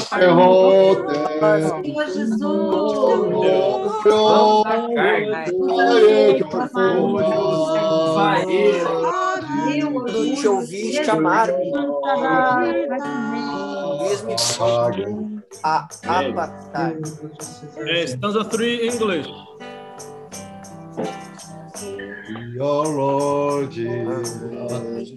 [0.09, 1.05] Senhor
[9.45, 11.71] Jesus, te ouvir chamar-me.
[13.99, 14.37] Mesmo
[15.63, 16.95] a apartar.
[17.87, 19.27] É, stanza 3 English.
[22.55, 25.15] Your Lord Jesus.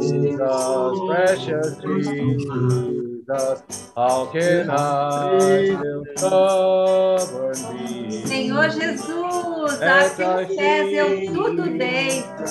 [0.00, 3.62] Jesus, precious Jesus,
[3.96, 8.26] how can I still stubborn be?
[8.26, 9.21] Senhor Jesus,
[9.62, 9.80] Deus,
[10.20, 12.42] a pés eu tudo deito.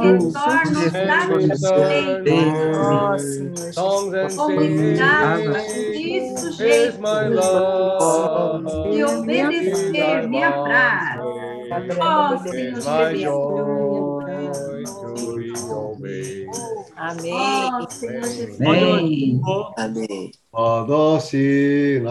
[0.00, 2.30] Retorno satisfeito.
[4.36, 5.58] Como escrava
[5.94, 7.00] e sujeito.
[8.92, 11.18] E obedecer minha frase.
[12.00, 13.34] Ó Senhor Jesus.
[16.96, 17.70] Amém.
[17.72, 18.58] Oh, Senhor Jesus.
[18.60, 19.40] Amém.
[19.76, 20.30] Amém.
[20.52, 22.02] Ó, dó, si.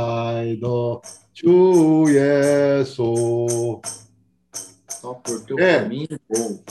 [1.38, 3.80] 주 예수
[4.90, 5.78] Só por teu É.
[5.84, 6.64] caminho vou.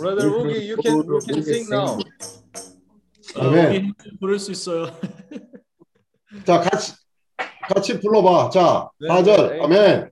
[0.00, 1.96] Brother Woogie, you can, you can sing now.
[3.36, 3.94] 아, 아멘.
[4.04, 4.86] 우리 부를 수 있어요.
[6.44, 6.92] 자 같이
[7.72, 9.60] 같이 불러봐 자 네, 4절 네.
[9.62, 10.10] 아멘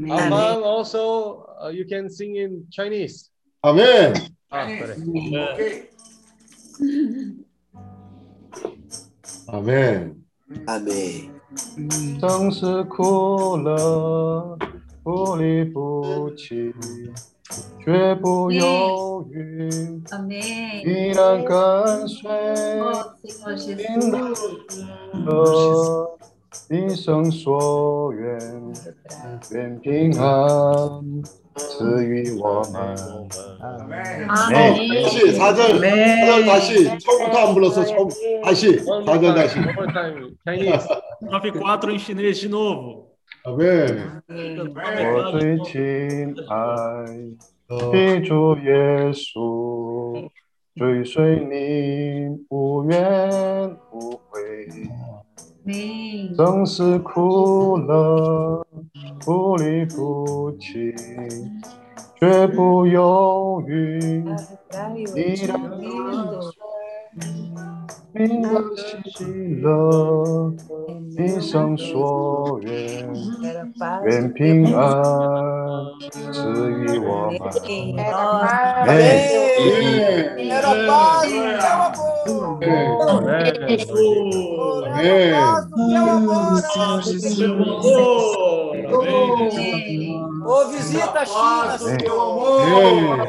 [0.00, 3.30] Among also, uh, you can sing in Chinese.
[3.62, 4.14] 아멘
[4.50, 4.94] Ah, peraí.
[5.34, 5.90] Ok?
[9.48, 10.14] 아멘
[10.68, 11.33] Amém.
[12.20, 14.56] 正是苦了
[15.02, 16.72] 不离不弃，
[17.84, 19.68] 绝不犹豫.
[20.84, 22.30] 依然跟随。
[22.80, 24.34] Ó Senhor Jesus.
[25.24, 25.26] 的
[26.70, 28.38] 一生所愿，
[29.50, 31.22] 愿平安
[31.55, 32.95] 赐予我们。
[33.59, 34.27] Amém.
[34.27, 35.03] 어, Amém.
[35.03, 38.07] 다시 4절 4절 다시 처음부터 안 불렀어 처음
[38.43, 40.87] 다시 4절 다시 One more time, Chinese.
[41.29, 43.09] Top 4 em chinês de novo.
[43.45, 46.57] 아멘 我最亲爱
[47.67, 50.29] 的主耶稣，
[50.75, 54.39] 追随你无怨无悔。
[55.66, 56.36] Amém.
[56.36, 58.66] 正是哭了
[59.24, 60.94] 不离不弃，
[62.20, 64.24] 绝不犹豫，
[65.16, 65.58] 依然
[68.12, 69.24] 明了喜
[69.60, 70.52] 乐，
[71.18, 73.08] 一生所愿，
[74.04, 75.02] 愿平安
[76.32, 77.38] 赐予我们。
[90.46, 92.20] Ô, visita a China, Senhor.
[92.20, 93.20] Amor.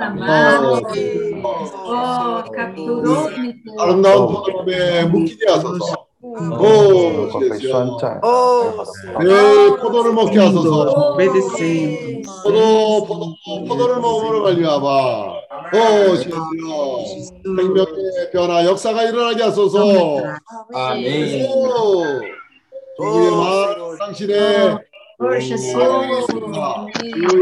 [1.87, 3.75] Ó, capturou-me tu.
[3.79, 6.05] 아름다운 포도름에 묶이게 하소서.
[6.21, 9.25] 오 주여 Ô, Senhor.
[9.25, 11.13] 내 포도를 먹게 하소서.
[11.13, 12.21] Obedecendo.
[12.43, 13.35] 포도 포도
[13.67, 14.87] 포도를 먹음으로 말미암아
[15.73, 16.35] 오 주여
[17.55, 19.77] 생명의 변화 역사가 일어나게 하소서.
[20.75, 21.45] Amém.
[21.47, 22.21] 오.
[22.97, 24.77] 우리의 마음 당신의.
[25.17, 25.33] 주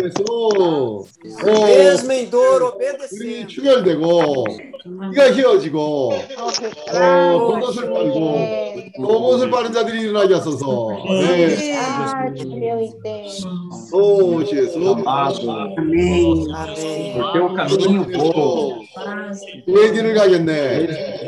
[0.06, 1.06] 예수 오
[2.30, 3.48] dor, 우리 obedecendo.
[3.48, 4.46] 출혈되고
[5.14, 8.18] 이가 휘어지고 어, 겉옷을 빨고
[9.32, 11.76] 옷을 빠른 자들이 일어나게 하소서 네.
[13.92, 14.80] 오주 예수
[15.78, 16.46] Amém.
[17.14, 18.84] Por teu caminho vou.
[19.68, 21.28] 내 길을 가겠네.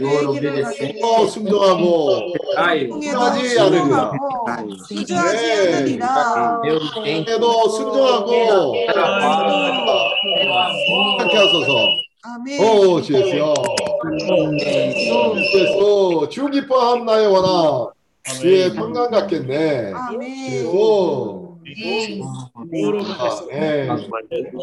[1.01, 2.93] 또 순종하고 Caio.
[3.15, 5.05] 하지 않으리라 네.
[5.15, 5.25] Eu
[5.77, 6.05] entendo.
[7.27, 8.75] 에도 순종하고
[11.19, 11.71] 함께 하소서
[12.59, 13.13] 오주
[15.53, 17.87] 예수 주 기뻐함 나의 원함
[18.39, 21.45] 주의 평강 같겠네 주 예수
[23.49, 23.89] 네.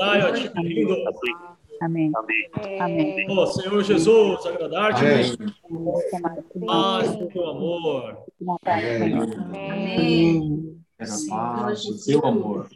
[0.01, 0.95] Ai, ó, tipo lindo.
[1.83, 2.13] Amém.
[2.79, 3.27] Amém.
[3.29, 5.05] Oh, Senhor Jesus, agradar-te.
[5.05, 5.37] Amém.
[6.65, 8.19] Paz do teu amor.
[8.67, 9.13] Amém.
[10.07, 10.92] Era
[11.29, 12.69] paz, o teu amor.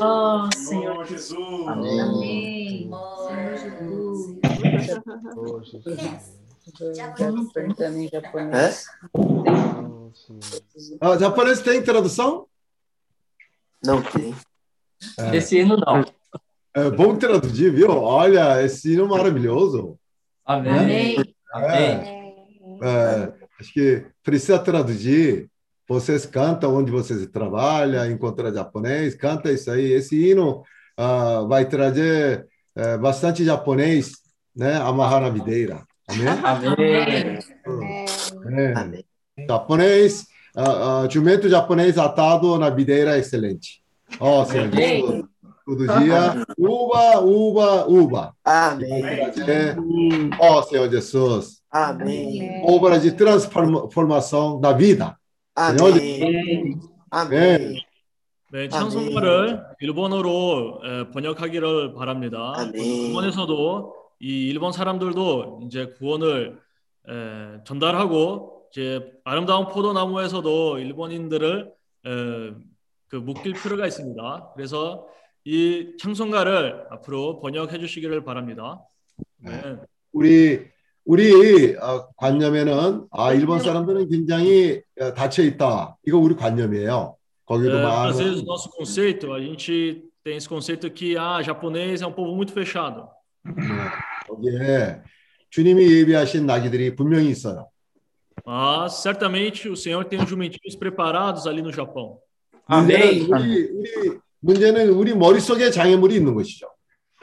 [0.00, 1.68] Oh, Senhor Jesus.
[1.68, 2.00] Amém.
[2.00, 2.90] Amém.
[2.92, 4.36] Oh, Jesus.
[5.36, 6.36] não Jesus.
[6.96, 8.10] Japonês.
[8.10, 8.86] japonês.
[9.14, 9.16] É?
[11.00, 12.46] Ah, japonês tem tradução?
[13.84, 14.34] Não tem.
[15.18, 15.36] É.
[15.36, 16.04] Esse hino não.
[16.74, 17.90] É bom traduzir, viu?
[17.90, 19.98] Olha, esse hino maravilhoso.
[20.44, 21.16] Amém.
[21.52, 22.34] Amém.
[22.82, 22.86] É.
[22.86, 23.32] É.
[23.58, 25.50] acho que precisa traduzir
[25.88, 29.92] vocês cantam onde vocês trabalham, encontram japonês, canta isso aí.
[29.92, 30.62] Esse hino
[30.96, 34.12] ah, vai trazer eh, bastante japonês,
[34.54, 34.76] né?
[34.76, 35.84] Amarrar na videira.
[36.08, 36.28] Amém?
[38.74, 39.04] Amém.
[39.38, 39.46] É.
[39.46, 40.26] Japonês,
[40.56, 43.82] ah, ah, jumento japonês atado na videira é excelente.
[44.20, 45.24] Ó, Senhor Jesus.
[45.64, 48.34] Todo dia, uva, uva, uva.
[48.44, 49.02] Amém.
[50.38, 51.60] Ó, Senhor Jesus.
[51.70, 52.62] Amém.
[52.64, 55.16] Obra de transformação da vida.
[55.58, 56.78] Amém.
[57.10, 57.80] Amém.
[58.52, 62.52] 네, 찬송가를 일본어로 에, 번역하기를 바랍니다.
[62.56, 62.74] 아멘.
[62.74, 66.58] 일본에서도 이 일본 사람들도 이제 구원을
[67.08, 71.72] 에, 전달하고 이제 아름다운 포도나무에서도 일본인들을
[72.06, 72.10] 에,
[73.08, 74.52] 그 묶일 필요가 있습니다.
[74.54, 75.08] 그래서
[75.44, 78.84] 이 찬송가를 앞으로 번역해 주시기를 바랍니다.
[79.38, 79.76] 네.
[80.12, 80.66] 우리
[81.06, 85.96] 우리 어, 관념에는 아 일본 사람들은 굉장히 어, 닫혀 있다.
[86.04, 87.16] 이거 우리 관념이에요.
[87.46, 91.40] 거기도 É, às vezes 많은 o nosso conceito, a gente tem esse conceito que ah,
[91.40, 93.08] japonês é um povo muito fechado.
[94.26, 95.00] 거기에
[95.50, 97.68] 주님이 예비하신 나귀들이 분명히 있어요.
[98.44, 102.18] Mas certamente o Senhor tem os jumentinhos preparados ali no Japão.
[102.68, 106.66] 문제는 우리 우리 문제는 우리 머릿속에 장애물이 있는 것이죠.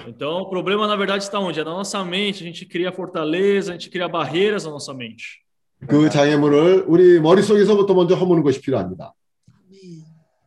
[0.07, 1.61] Então, o problema na verdade está onde?
[1.61, 2.45] É na nossa mente.
[2.45, 5.43] A gente cria fortaleza, a gente cria barreiras na nossa mente.
[5.87, 9.12] 그 장애물을 우리 머릿속에서부터 먼저 허무는 것이 필요합니다.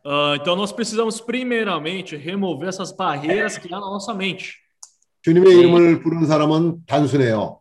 [0.04, 4.56] Ah, então, nós precisamos primeiramente remover essas barreiras que há na nossa mente.
[5.22, 7.60] 주님의 이름을 부르는 사람은 단순해요.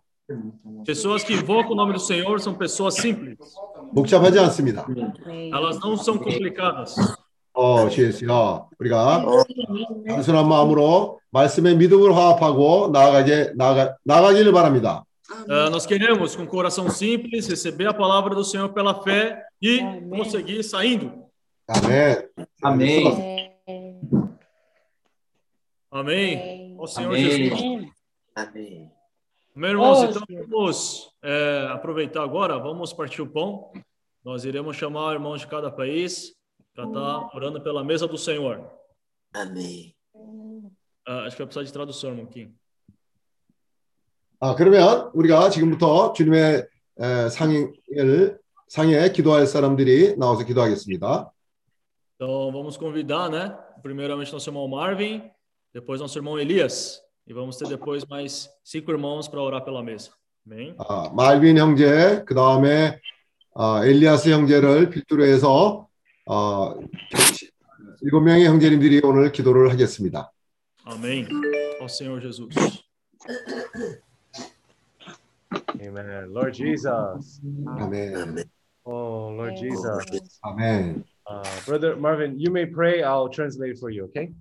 [0.85, 3.37] Pessoas que invocam o nome do Senhor são pessoas simples.
[3.93, 4.87] 복잡하지 않습니다.
[5.53, 6.95] Elas não são complicadas.
[7.55, 8.65] 어, 주예수야.
[8.79, 9.25] 우리가
[10.07, 15.03] 단순한 마음으로 말씀의 믿음을 화합하고 나아가게 나아가 나가기를 바랍니다.
[15.47, 19.79] Ah, nós queremos, com o coração simples, receber a palavra do Senhor pela fé e
[20.09, 21.25] conseguir saindo.
[21.67, 22.27] 아멘.
[22.61, 23.51] Amém.
[25.89, 26.75] Amém.
[26.77, 27.49] Ó Senhor Amém.
[27.49, 27.91] Jesus.
[28.35, 28.91] Amém.
[29.55, 33.71] Meus irmãos, Oh, então vamos é, aproveitar agora, vamos partir o pão.
[34.23, 36.33] Nós iremos chamar irmãos de cada país
[36.75, 38.63] para estar orando pela mesa do Senhor.
[39.33, 39.95] Amém.
[41.07, 42.53] Ah, acho que vai precisar de tradução, irmão Kim.
[44.39, 46.67] 아, 그러면 우리가 지금부터 주님의
[46.99, 51.31] 에, 상을 상에 기도할 사람들이 나와서 기도하겠습니다.
[52.15, 53.55] Então vamos convidar, né?
[53.81, 55.29] Primeiramente nosso irmão Marvin,
[55.73, 57.01] depois nosso irmão Elias.
[57.27, 60.11] E vamos ter depois mais cinco irmãos para orar pela mesa.
[60.45, 60.75] Amém?
[60.79, 62.99] 아, 말빈 형제, 그 다음에
[63.53, 65.84] 아, 엘리아스 형제를 필두로 해서
[66.26, 66.74] 어,
[68.02, 70.32] 일곱 명의 형제님들이 오늘 기도를 하겠습니다.
[70.84, 71.26] Amém.
[71.80, 72.82] Ó Senhor Jesus.
[75.80, 76.32] Amen.
[76.32, 77.40] Lord Jesus.
[77.78, 78.44] 아멘.
[78.84, 80.30] Oh, Lord Jesus.
[80.42, 81.04] 아멘.
[81.28, 83.02] Uh, Brother Marvin, you may pray.
[83.02, 84.32] I'll translate for you, okay?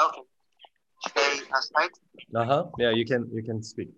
[0.00, 0.22] Okay.
[1.04, 1.90] Should I uh?
[2.34, 2.64] Uh huh.
[2.78, 3.28] Yeah, you can.
[3.32, 3.88] You can speak.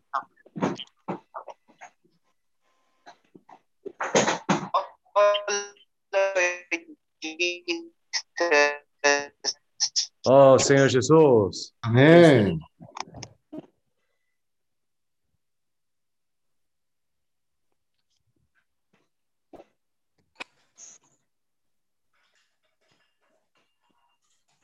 [10.24, 11.72] Oh, Senhor Jesus.
[11.82, 12.60] 아멘.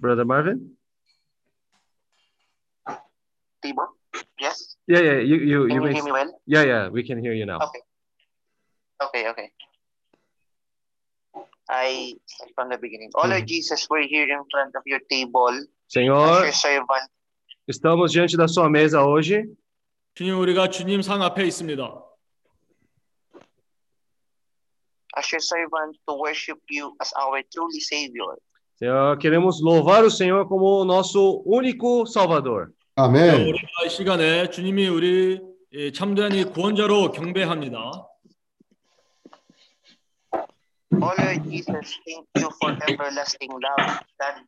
[0.01, 0.77] Brother Marvin.
[3.65, 3.89] Tibor?
[4.41, 4.77] Yes?
[4.87, 5.19] Yeah, yeah.
[5.19, 5.93] You, you, Can you may.
[5.95, 6.41] hear me well?
[6.47, 6.89] Yeah, yeah.
[6.89, 7.59] We can hear you now.
[7.59, 7.83] Okay.
[9.03, 9.53] Okay, okay.
[11.71, 12.15] I
[12.55, 13.11] from the beginning.
[13.15, 17.11] Oh Lord Jesus, we're here in front of your table as Senhor, your servant.
[17.69, 19.45] estamos diante da sua mesa hoje.
[20.15, 22.05] 주님, 우리가 주님 상 앞에 있습니다.
[25.19, 28.39] as your servant to worship you as our truly Savior.
[28.79, 32.71] Senhor, queremos louvar o Senhor como o nosso único Salvador.
[32.97, 33.49] 아멘.
[33.49, 35.41] 우리가 이 시간에 주님이 우리
[35.73, 38.07] 예, 참된 이 구원자로 경배합니다.
[41.02, 44.46] Oh Lord Jesus, thank you for everlasting love done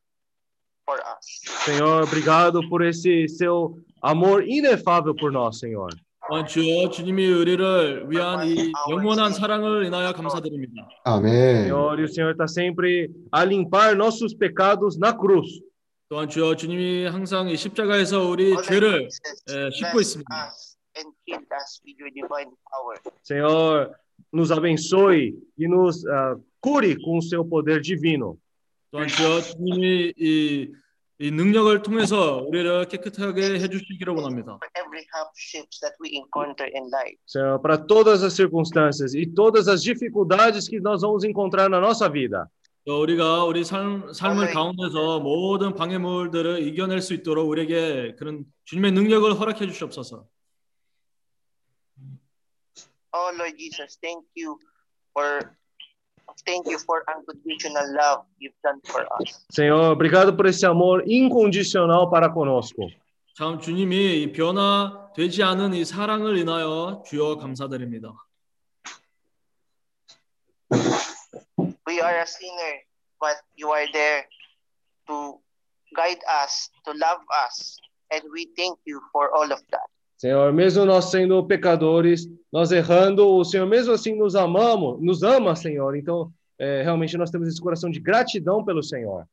[0.85, 1.41] for us.
[1.65, 5.89] Senhor, obrigado por esse seu amor inefável por nós, Senhor.
[6.27, 10.87] 또한 주여 주님이 우리를 위한 이 영원한 사랑을 인하여 감사드립니다.
[11.03, 11.67] 아멘.
[11.67, 15.61] Senhor, e o Senhor está sempre a limpar nossos pecados na cruz.
[16.09, 19.09] 또한 주여 주님이 항상 이 십자가에서 우리 죄를
[19.49, 20.47] 예, 씻고 있습니다.
[20.47, 22.97] Us and heal us with your divine power.
[23.23, 23.91] Senhor,
[24.31, 28.37] nos abençoe e nos ah, cure com o seu poder divino.
[28.91, 30.71] 또한 주여 주님이 이,
[31.19, 34.57] 이 능력을 통해서 우리를 깨끗하게 해주시기를 원합니다.
[34.57, 37.17] For every hardships that we encounter in life.
[37.25, 42.09] Senhor, para todas as circunstâncias e todas as dificuldades que nós vamos encontrar na nossa
[42.09, 42.47] vida.
[42.85, 49.39] 또 우리가 우리 삶, 삶을 가운데서 모든 방해물들을 이겨낼 수 있도록 우리에게 그런 주님의 능력을
[49.39, 50.27] 허락해 주시옵소서.
[53.13, 54.59] Oh Lord Jesus, thank you
[55.13, 55.55] for
[56.45, 59.45] thank you for unconditional love you've done for us.
[59.51, 62.89] Senhor, obrigado por esse amor incondicional para conosco.
[63.37, 68.13] 참 주님이 이 변화되지 않은 이 사랑을 인하여 주여 감사드립니다.
[71.87, 72.85] We are a sinner
[73.19, 74.25] but you are there
[75.07, 75.39] to
[75.95, 77.79] guide us, to love us,
[78.11, 79.89] and we thank you for all of that.
[80.19, 85.55] Senhor, mesmo nós sendo pecadores, nós errando, o Senhor mesmo assim nos amamos, nos ama,
[85.55, 85.95] Senhor.
[85.95, 89.25] Então, é, realmente nós temos esse coração de gratidão pelo Senhor.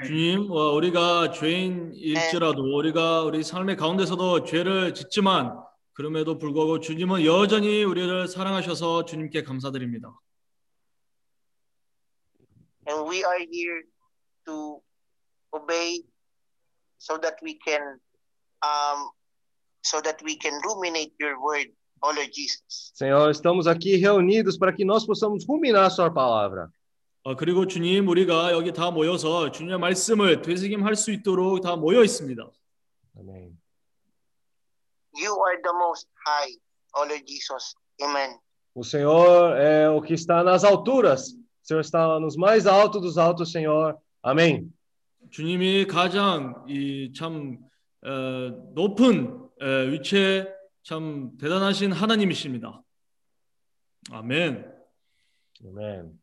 [0.00, 8.26] 주님, 어, 우리가 죄인일지라도 우리가 우리 삶의 가운데서도 죄를 짓지만 그럼에도 불구하고 주님은 여전히 우리를
[8.26, 10.10] 사랑하셔서 주님께 감사드립니다.
[12.88, 13.84] And we are here
[14.46, 14.80] to
[15.52, 16.02] obey
[16.98, 18.00] so that we can
[18.64, 19.10] um
[19.86, 21.68] so that we can ruminate your word,
[22.02, 22.92] oh Lord Jesus.
[22.94, 26.70] Senhor, estamos aqui reunidos para que nós possamos ruminar a sua palavra.
[27.24, 32.42] 어, 그리고 주님, 우리가 여기 다 모여서 주님의 말씀을 되새김할 수 있도록 다 모여 있습니다.
[33.16, 33.56] Amém.
[35.14, 36.56] You are the most high,
[36.96, 37.74] oh Lord Jesus.
[38.02, 38.38] Amen.
[38.74, 41.28] O Senhor é o que está nas alturas.
[41.28, 43.96] O Senhor está nos mais altos dos altos, Senhor.
[44.22, 44.72] Amém.
[45.30, 47.58] 주님이 가장 이참
[48.04, 48.10] 어,
[48.74, 50.47] 높은 어, 위치에
[50.83, 52.81] 참 대단하신 하나님이십니다.
[54.11, 54.77] 아멘.
[55.65, 56.13] Amém.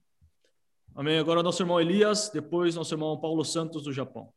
[0.94, 1.18] Amém.
[1.18, 4.32] Agora nosso irmão Elias, depois nosso irmão Paulo Santos do Japão.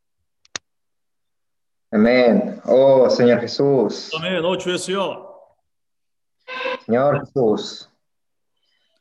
[1.91, 2.60] Amén.
[2.66, 4.10] Oh, Señor Jesús.
[4.16, 4.43] 아멘.
[4.43, 5.38] 어, 주 예수여.
[6.86, 7.89] Señor Jesús.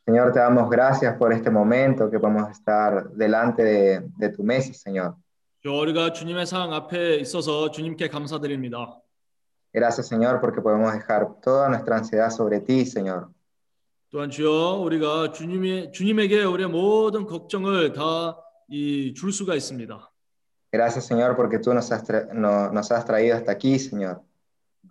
[0.05, 4.73] Señor, te damos gracias por este momento que podemos estar delante de, de tu mesa,
[4.75, 5.17] Señor.
[5.63, 9.01] 저 우리가 주님의 상 앞에 있어서 주님께 감사드립니다.
[9.77, 13.29] Gracias, Señor, porque podemos dejar toda nuestra ansiedad sobre ti, Señor.
[14.11, 20.11] 또한 주여 우리가 주님의 주님에게 우리의 모든 걱정을 다이줄 수가 있습니다.
[20.73, 24.23] Gracias, Señor, porque tú nos has, tra- no- nos has traído hasta aquí, Señor.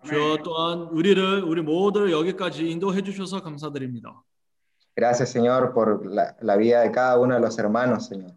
[0.03, 4.21] 주여 또한 우리를 우리 모두를 여기까지 인도해 주셔서 감사드립니다.
[4.95, 8.35] Gracias, Señor, por la, la vida de cada uno de los hermanos, Señor.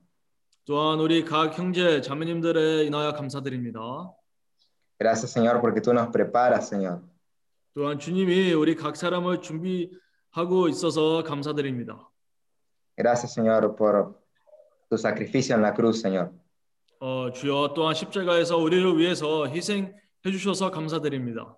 [0.64, 3.80] 또한 우리 각 형제 자매님들에 인하여 감사드립니다.
[4.99, 7.01] Gracias, Señor, porque tú nos preparas, Señor.
[7.74, 12.11] 또한 주님이 우리 각 사람을 준비하고 있어서 감사드립니다.
[12.96, 14.18] Gracias, Señor, por
[14.90, 16.32] tu sacrificio en la cruz, Señor.
[17.01, 19.92] 어, 주여 또한 십자가에서 우리를 위해서 희생해
[20.24, 21.57] 주셔서 감사드립니다.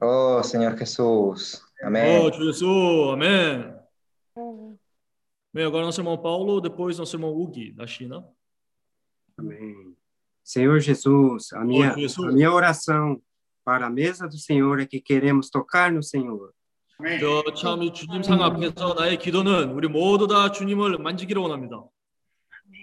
[0.00, 1.60] Oh, Señor Jesús.
[1.82, 2.22] Amén.
[2.22, 3.76] 어, 주 예수, 아멘.
[5.52, 8.24] Bem, agora nosso irmão Paulo, depois nosso irmão Ugi, da China.
[9.36, 9.87] Amém.
[10.47, 12.27] Senhor Jesus, a minha, Oh, Jesus.
[12.27, 13.21] a minha oração
[13.63, 16.51] para a mesa do Senhor é que queremos tocar no Senhor.
[17.19, 21.83] 저참이 주님 상 앞에서 나의 기도는 우리 모두 다 주님을 만지기를 원합니다.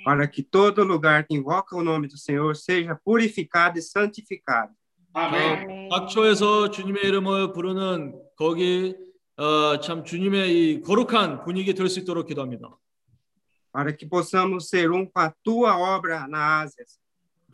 [0.04, 4.72] Para que todo lugar que invoca o nome do Senhor seja purificado e santificado.
[5.12, 8.94] 어, 각처에서 주님의 이름을 부르는 거기
[9.36, 12.68] 어, 참 주님의 이 거룩한 분위기 될 수 있도록 기도합니다.
[13.72, 16.84] Para que possamos ser um com a tua obra na Ásia.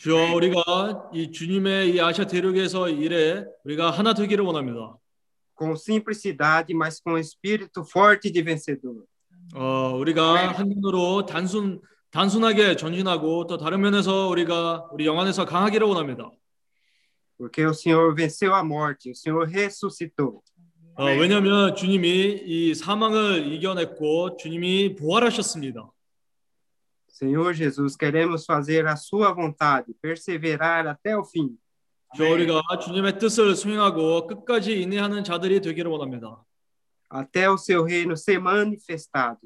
[0.01, 4.97] 주여 우리가 이 주님의 이 아시아 대륙에서 일에 우리가 하나 되기를 원합니다.
[5.55, 9.05] Com simplicidade, mas com espírito forte de vencedor.
[9.53, 15.85] 어, 우리가 한 눈으로 단순 단순하게 전진하고 또 다른 면에서 우리가 우리 영 안에서 강하기를
[15.85, 16.31] 원합니다.
[17.37, 20.41] Porque o Senhor venceu a morte, o Senhor ressuscitou.
[20.95, 25.91] 어, 왜냐하면 주님이 이 사망을 이겨냈고 주님이 부활하셨습니다.
[27.21, 31.55] Senhor Jesus, queremos fazer a sua vontade, perseverar até o fim.
[32.17, 36.43] 저 우리가 주님의 뜻을 수행하고 끝까지 인내하는 자들이 되기를 원합니다.
[37.09, 39.37] Até o seu reino ser manifestado.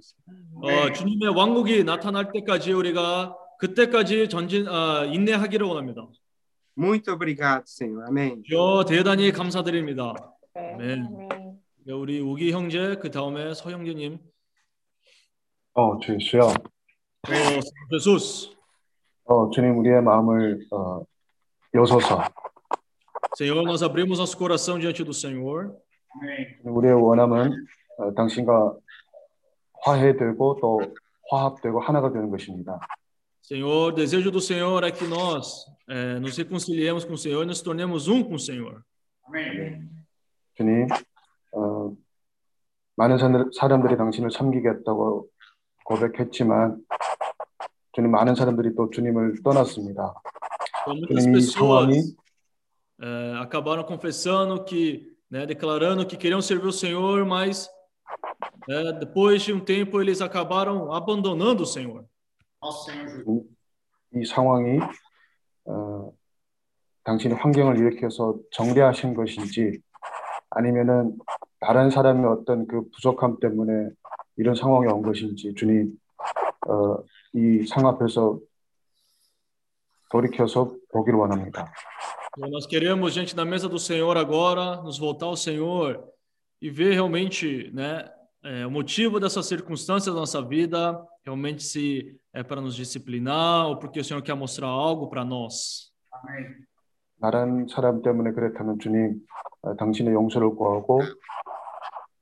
[0.56, 6.08] 어, 주님의 왕국이 나타날 때까지 우리가 그때까지 전진 아, 인내하기를 원합니다.
[6.78, 8.06] Muito obrigado, Senhor.
[8.08, 8.42] Amém.
[8.50, 10.14] 저 대단히 감사드립니다.
[10.56, 11.28] 아멘.
[11.84, 14.18] 네, 우리 우기 형제 그 다음에 서 형제님.
[15.74, 16.18] 어, 주예
[17.30, 18.50] 어, 예수스.
[19.26, 21.02] 어, 주님 우리의 마음을 어,
[21.74, 22.24] 여소서
[23.38, 25.74] Senhor, nós abrimos nosso coração diante do Senhor.
[26.64, 27.66] 우리의 원함은
[27.98, 28.76] 어, 당신과
[29.84, 30.82] 화해되고 또
[31.30, 32.80] 화합되고 하나가 되는 것입니다.
[33.42, 37.62] Senhor, desejo do Senhor é que nós eh, nos reconciliemos com o Senhor e nos
[37.62, 38.82] tornemos um com o Senhor.
[40.56, 40.88] 주님,
[41.52, 41.92] 어,
[42.96, 45.28] 많은 사람들- 사람들이 당신을 섬기겠다고
[45.86, 46.78] 고백했지만
[47.94, 50.14] 주님 많은 사람들이 또 주님을 떠났습니다.
[50.88, 52.16] Muitas pessoas
[53.02, 57.70] eh, acabaram confessando que, né, declarando que queriam servir o Senhor, mas
[58.70, 62.06] eh, depois de um tempo eles acabaram abandonando o Senhor.
[64.16, 64.80] 이 상황이
[65.66, 66.12] 어,
[67.04, 69.80] 당신의 환경을 일으켜서 정죄하신 것인지
[70.50, 71.18] 아니면은
[71.60, 73.90] 다른 사람의 어떤 그 부족함 때문에
[74.37, 75.99] 이런 상황이 온 것인지 주님
[76.69, 76.97] 어,
[77.35, 78.39] 이 상 앞에서
[80.11, 81.73] 돌이켜서 보기를 원합니다.
[82.37, 86.03] E nós queremos, diante da mesa do Senhor agora, nos voltar ao Senhor
[86.61, 88.09] e ver realmente né,
[88.45, 93.79] é, o motivo dessa circunstância da nossa vida, realmente se é para nos disciplinar ou
[93.79, 95.91] porque o Senhor quer mostrar algo para nós.
[97.19, 99.21] 나란 사람 때문에 그렇다면 주님,
[99.63, 101.03] 어, 당신의 용서를 구하고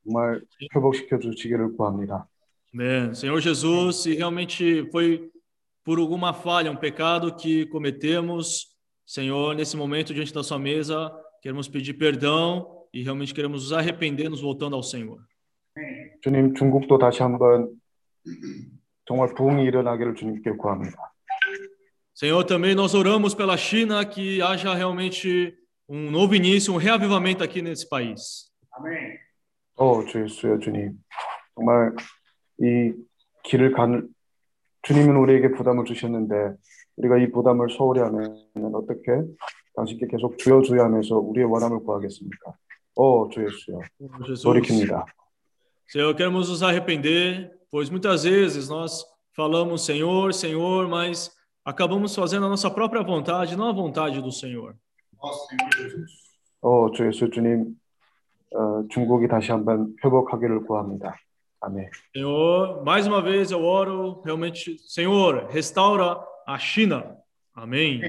[0.05, 0.41] 정말
[0.74, 2.26] 회복시켜 주시기를 구합니다.
[2.74, 3.14] Amém.
[3.14, 5.30] Senhor Jesus, se realmente foi
[5.84, 8.76] por alguma falha, um pecado que cometemos,
[9.07, 11.11] Senhor, nesse momento diante da sua mesa,
[11.41, 15.18] queremos pedir perdão e realmente queremos nos arrepender, nos voltando ao Senhor.
[16.20, 17.70] 주님, 중국도 다시 한번
[19.07, 20.97] 정말 부흥이 일어나기를 주님께 구합니다.
[22.14, 25.55] Senhor, também nós oramos pela China que haja realmente
[25.89, 28.51] um novo início, um reavivamento aqui nesse país.
[29.84, 30.93] 어, 주 예수여 주님,
[31.55, 31.93] 정말
[32.59, 32.93] 이
[33.43, 34.07] 길을 가는
[34.84, 36.55] 주님은 우리에게 부담을 주셨는데
[36.95, 39.11] 우리가 이 부담을 소홀히 하면 어떻게
[39.75, 42.53] 당신께 계속 주여 주여 하면서 우리의 원함을 구하겠습니까?
[42.95, 43.81] 어, 주 예수여,
[44.25, 44.45] Jesus.
[45.86, 49.03] Senhor, queremos nos arrepender, pois muitas vezes nós
[49.36, 51.29] falamos Senhor, Senhor, mas
[51.65, 54.75] acabamos fazendo a nossa própria vontade, não a vontade do Senhor.
[56.61, 57.75] 어, 주 예수 주님,
[58.54, 61.16] 어, 중국이 다시 한번 회복하기를 구합니다.
[61.62, 61.89] 아멘.
[62.14, 67.16] Senhor, mais uma vez eu oro, realmente, Senhor, restaura a China.
[67.56, 68.01] Amém.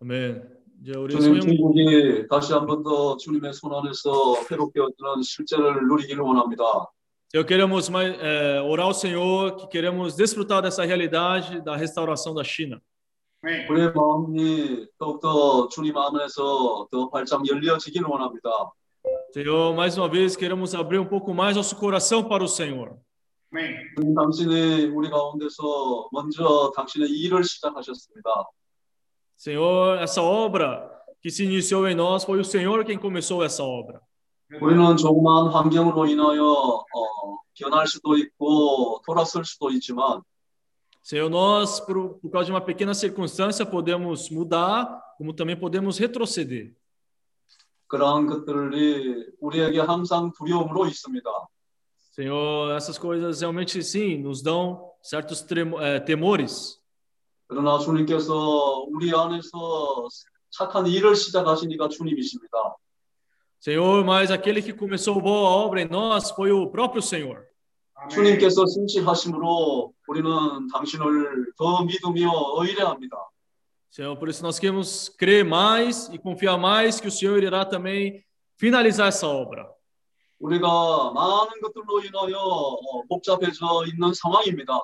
[0.00, 0.42] Amém.
[0.82, 6.62] 이제 우리 주님 중국이 다시 한 번 더 주님의 손 안에서 회복되어지는 실제를 누리기를 원합니다.
[7.32, 12.44] Senhor, queremos mais, é, orar ao Senhor, que queremos desfrutar dessa realidade da restauração da
[12.44, 12.80] China.
[13.44, 18.50] 우리의 마음이 더욱더 주님 안에서 더 활짝 열려지기를 원합니다.
[19.34, 22.96] Senhor, mais uma vez queremos abrir um pouco mais nosso coração para o Senhor.
[23.96, 28.30] 주님 당신이 우리 가운데서 먼저 당신의 일을 시작하셨습니다.
[29.36, 30.90] Senhor, essa obra
[31.20, 34.00] que se iniciou em nós foi o Senhor quem começou essa obra.
[34.60, 40.22] 우리는 조그마한 환경으로 인하여 어, 변할 수도 있고 돌아설 수도 있지만
[41.03, 44.85] Senhor, nós, por, por causa de uma pequena circunstância, podemos mudar,
[45.17, 46.75] como também podemos retroceder.
[47.87, 51.29] 그러한 것들이 우리에게 항상 두려움으로 있습니다.
[52.11, 56.77] Senhor, essas coisas realmente sim nos dão certos tremo- eh, temores.
[57.47, 60.07] 그러나 주님께서 우리 안에서
[60.51, 62.75] 착한 일을 시작하시니까 주님이십니다.
[63.59, 67.43] Senhor, mas aquele que começou boa obra em nós foi o próprio Senhor.
[68.10, 73.16] 주님께서 신실하심으로 우리는 당신을 더 믿으며 의뢰합니다.
[73.90, 78.24] Senhor, por isso nós queremos crer mais e confiar mais que o Senhor irá também
[78.58, 79.72] finalizar essa obra.
[80.40, 84.82] 우리가 많은 것들로 인하여 어, 복잡해져 있는 상황입니다.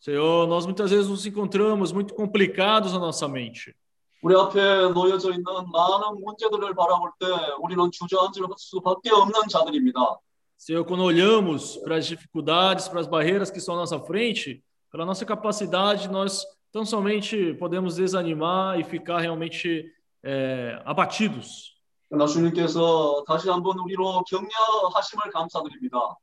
[0.00, 3.74] Senhor, nós muitas vezes nos encontramos muito complicados na nossa mente.
[4.22, 7.26] 우리 앞에 놓여져 있는 많은 문제들을 바라볼 때
[7.60, 10.18] 우리는 주저앉을 수밖에 없는 자들입니다.
[10.61, 15.05] Senhor, quando olhamos para as dificuldades, para as barreiras que estão à nossa frente, pela
[15.05, 19.85] nossa capacidade, nós tão somente podemos desanimar e ficar realmente
[20.23, 21.77] eh, abatidos.
[22.09, 26.15] 그러나 주님께서 다시 한번 우리로 격려하심을 감사드립니다.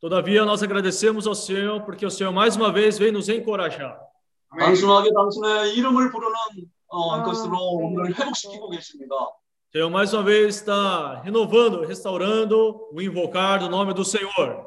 [0.00, 3.98] Todavia, nós agradecemos ao Senhor porque o Senhor mais uma vez veio nos encorajar.
[4.58, 6.34] 단순하게 당신의 이름을 부르는
[6.86, 9.14] 어, 것으로 우리를 회복시키고 계십니다.
[9.72, 14.66] Senhor, mais uma vez está renovando, restaurando o invocar do nome do Senhor.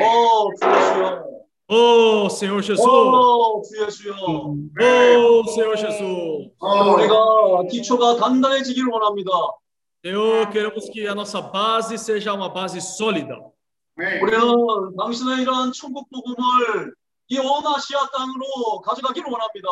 [0.00, 1.24] 오, 주 예수여.
[1.68, 2.84] Oh, Senhor Jesus!
[2.86, 4.14] 오, 주 예수여.
[4.20, 6.50] Oh, Senhor Jesus!
[6.60, 9.30] 우리가 기초가 단단해지기를 원합니다.
[10.04, 13.38] Senhor, queremos que a nossa base seja uma base sólida.
[13.96, 16.92] 우리는 당신의 이러한 천국 복음을
[17.30, 19.68] 이 온 아시아 땅으로 가져가기를 원합니다.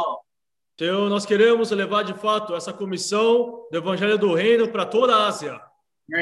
[0.79, 5.27] Senhor, nós queremos levar de fato essa comissão do Evangelho do Reino para toda a
[5.27, 5.61] Ásia.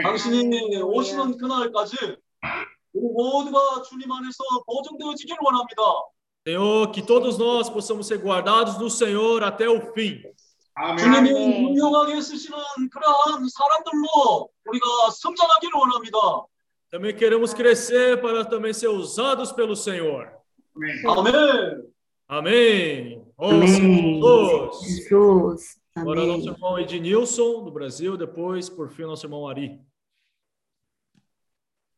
[0.03, 1.97] 당신이 오시는 그날까지
[2.93, 5.83] 우리 모두가 주님 안에서 보존되어지기를 원합니다.
[6.47, 10.23] Senhor, que todos nós possamos ser guardados do Senhor até o fim.
[10.99, 12.59] 주님이 분명하게 쓰시는
[12.91, 16.19] 그러한 사람들로 우리가 성장하기를 원합니다.
[16.91, 20.31] Também queremos crescer para também ser usados pelo Senhor.
[21.07, 21.92] 아멘.
[22.29, 23.25] Amém.
[23.39, 23.69] Oh, Amém.
[23.69, 24.87] Senhor Jesus.
[25.09, 25.81] Jesus.
[25.97, 26.37] Agora Amém.
[26.37, 29.81] nosso irmão Ednilson, do Brasil, depois, por fim, nosso irmão Ari.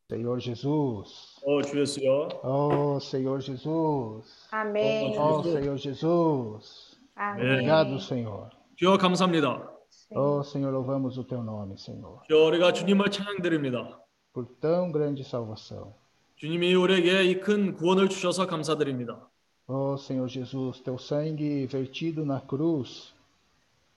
[0.09, 1.39] Senhor Jesus.
[1.43, 2.39] Oh, Tio Senhor.
[2.43, 4.47] Oh, Senhor Jesus.
[4.51, 5.17] Amém.
[5.17, 6.99] Oh, Senhor Jesus.
[7.15, 7.51] Amém.
[7.53, 8.49] Obrigado, Senhor.
[8.75, 9.69] 주여 감사합니다.
[10.13, 13.99] Oh, Senhor, louvamos o teu nome, Senhor, 주여 우리가 주님을 찬양드립니다.
[14.33, 15.93] por tão grande salvação.
[16.35, 19.29] 주님이 우리에게 이 큰 구원을 주셔서 감사드립니다.
[19.68, 23.12] Oh Senhor Jesus, teu sangue vertido na cruz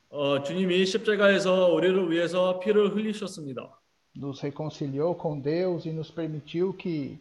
[0.10, 3.80] 어, 주님이 십자가에서 우리를 위해서 피를 흘리셨습니다.
[4.16, 7.20] nos reconciliou com Deus e nos permitiu que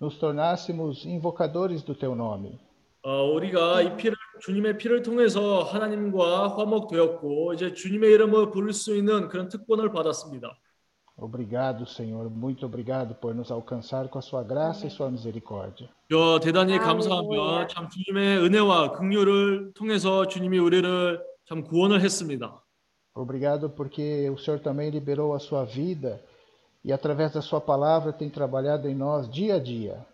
[0.00, 2.56] nos tornássemos invocadores do teu nome.
[3.02, 9.28] 어, 우리가 이 피를 주님의 피를 통해서 하나님과 화목되었고 이제 주님의 이름을 부를 수 있는
[9.28, 10.56] 그런 특권을 받았습니다.
[11.19, 15.89] Obrigado, Senhor, muito obrigado por nos alcançar com a sua graça e sua misericórdia.
[16.09, 22.61] 저 대단히 감사하며 참 주님의 은혜와 긍휼을 통해서 주님이 우리를 참 구원을 했습니다.
[23.13, 26.21] Obrigado porque o Senhor também liberou a sua vida
[26.83, 30.05] e através da sua palavra tem trabalhado em nós dia a dia.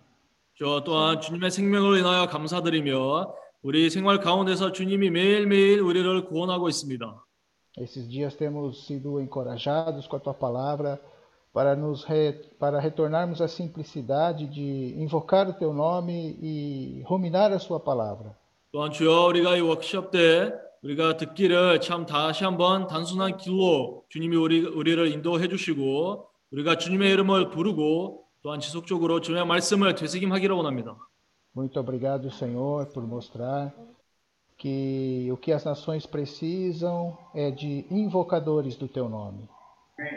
[0.60, 3.34] 저 또한 주님의 생명을 인하여 감사드리며
[3.64, 7.24] 우리 생활 가운데서 주님이 매일매일 우리를 구원하고 있습니다.
[7.78, 11.02] Esses dias temos sido encorajados com a tua palavra
[11.54, 17.60] para nos re, para retornarmos à simplicidade de invocar o teu nome e ruminar a
[17.60, 18.36] sua palavra.
[18.72, 24.66] 또한 주여 우리가 이 워크숍 때 우리가 듣기를 참 다시 한번 단순한 길로 주님이 우리
[24.66, 30.97] 우리를 인도해 주시고 우리가 주님의 이름을 부르고 또한 지속적으로 주님의 말씀을 되새김하기를 원합니다.
[31.54, 33.74] Muito obrigado, Senhor, por mostrar
[34.59, 39.49] que o que as nações precisam é de invocadores do teu nome.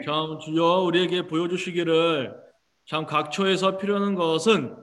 [0.04, 2.36] 참 주여 우리에게 보여주시기를
[2.86, 4.76] 참 각처에서 필요한 것은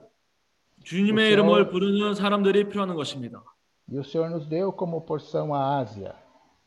[0.84, 3.42] 주님의 이름을 부르는 사람들이 필요한 것입니다.
[3.90, 6.14] E o Senhor nos deu como porção a Ásia.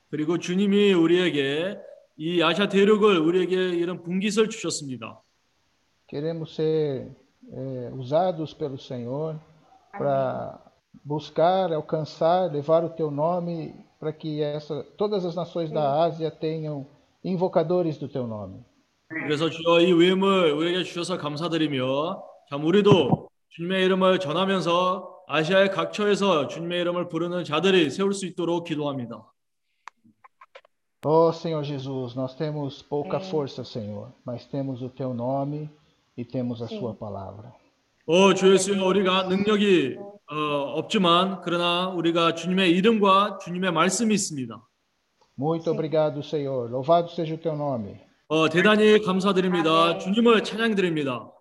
[0.09, 1.77] 그리고 주님이 우리에게
[2.17, 5.21] 이 아시아 대륙을 우리에게 이런 분깃을 주셨습니다.
[6.07, 7.15] Queremos ser
[7.53, 9.39] eh, usados pelo Senhor
[9.97, 10.59] para
[11.04, 16.86] buscar, alcançar, levar o teu nome para que essa, todas as nações da Ásia tenham
[17.24, 18.64] invocadores do teu nome.
[19.08, 26.80] 그래서 주여 이 위임을 우리에게 주셔서 감사드리며 참 우리도 주님의 이름을 전하면서 아시아의 각처에서 주님의
[26.80, 29.24] 이름을 부르는 자들이 세울 수 있도록 기도합니다.
[31.04, 35.70] Oh Senhor Jesus, nós temos pouca força, Senhor, mas temos o teu nome
[36.16, 37.52] e temos a sua palavra.
[38.06, 39.96] 어, 주 예수여 우리가 능력이
[40.31, 40.35] 어,
[40.77, 44.65] 없지만 그러나 우리가 주님의 이름과 주님의 말씀이 있습니다.
[45.37, 46.69] Muito obrigado, Senhor.
[46.69, 47.99] Louvado seja o teu nome.
[48.29, 49.97] 어, 대단히 감사드립니다.
[49.97, 51.31] 주님을 찬양드립니다.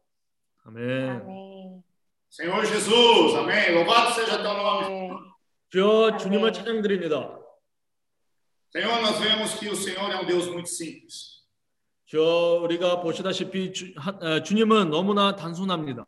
[0.65, 1.83] 아멘.
[2.31, 3.75] Senhor Jesus, amém.
[3.75, 5.19] Louvado seja teu nome.
[5.71, 7.39] 주여 주님을 찬양드립니다.
[8.73, 11.45] Senhor, nós vemos que o Senhor é um Deus muito simples.
[12.07, 16.05] 저 우리가 보시다시피 주, 하, 어, 주님은 너무나 단순합니다.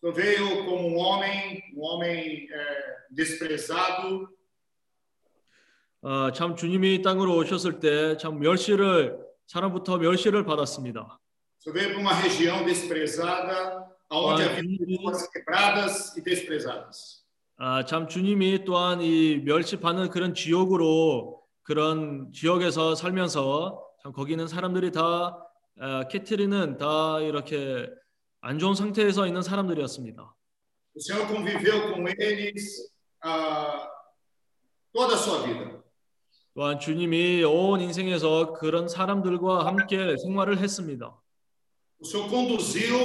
[0.00, 4.28] O Senhor veio como um homem, um homem eh, desprezado,
[6.00, 11.00] 어, 참 주님이 땅으로 오셨을 때 참 멸시를 사람부터 멸시를 받았습니다.
[11.00, 17.24] o Senhor veio para uma região desprezada, onde Ah, havia pessoas quebradas e desprezadas.
[17.58, 24.92] 아, 참 주님이 또한 이 멸시받는 그런 지역으로 그런 지역에서 살면서 참 거기 있는 사람들이
[24.92, 25.36] 다
[25.80, 27.90] 아, 캐트리는 다 이렇게
[28.48, 30.22] 안 좋은 상태에서 있는 사람들이었습니다.
[30.22, 32.90] O Senhor conviveu com eles
[33.22, 33.86] ah,
[34.90, 35.82] toda a sua vida.
[36.54, 41.14] 또한 주님이 온 인생에서 그런 사람들과 함께 생활을 했습니다.
[42.00, 42.96] O Senhor conduziu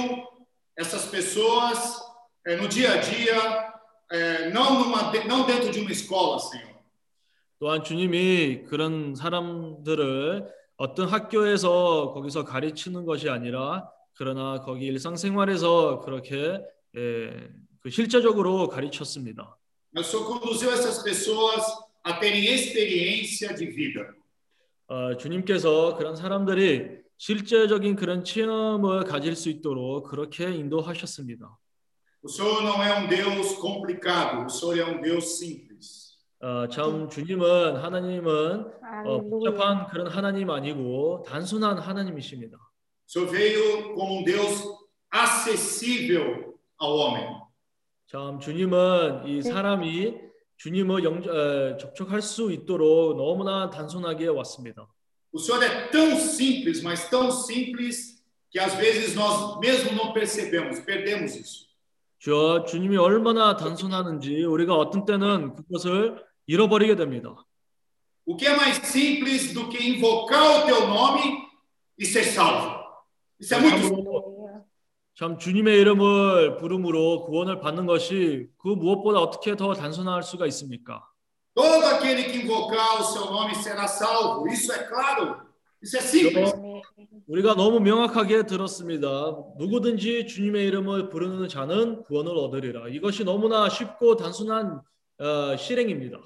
[0.78, 2.00] essas pessoas
[2.46, 3.74] eh, no dia a dia,
[4.12, 6.72] eh, não, numa, não dentro de uma escola, Senhor.
[7.58, 10.48] 또한 주님이 그런 사람들을
[10.78, 16.60] 어떤 학교에서 거기서 가르치는 것이 아니라 그러나 거기 일상생활에서 그렇게
[16.96, 17.48] 예,
[17.80, 19.56] 그 실제적으로 가르쳤습니다.
[19.92, 21.62] Mas Senhor conduziu essas pessoas
[22.02, 24.14] a terem experiência de vida.
[24.86, 31.56] 어, 주님께서 그런 사람들이 실제적인 그런 체험을 가질 수 있도록 그렇게 인도하셨습니다.
[32.22, 36.14] O Senhor não é um Deus complicado, o Senhor é um Deus simples.
[36.40, 38.64] 어, 참 주님은 하나님은
[39.06, 42.58] 어, 복잡한 그런 하나님 아니고 단순한 하나님이십니다.
[43.06, 44.62] O Senhor veio como um Deus
[45.10, 47.44] acessível ao homem.
[48.06, 50.14] 참 주님은 이 사람이
[50.56, 54.86] 주님을 영, 어, 접촉할 수 있도록 너무나 단순하게 왔습니다.
[55.32, 60.80] O Senhor é tão simples, mas tão simples que às vezes nós mesmo não percebemos,
[60.80, 61.64] perdemos isso.
[62.20, 67.34] 저 주님이 얼마나 단순하는지 우리가 어떤 때는 그것을 잃어버리게 됩니다.
[68.26, 71.46] O que é mais simples do que invocar o teu nome
[71.98, 72.83] e ser salvo?
[73.44, 74.64] Isso é muito simples.
[75.16, 81.02] 참 주님의 이름을 부름으로 구원을 받는 것이 그 무엇보다 어떻게 더 단순할 수가 있습니까?
[81.54, 84.48] Todo aquele que invocar o seu nome será salvo.
[84.48, 85.36] Isso é claro.
[85.82, 86.52] Isso é simples.
[87.28, 89.36] 우리가 너무 명확하게 들었습니다.
[89.58, 92.88] 누구든지 주님의 이름을 부르는 자는 구원을 얻으리라.
[92.88, 94.80] 이것이 너무나 쉽고 단순한
[95.20, 96.18] 어, 실행입니다.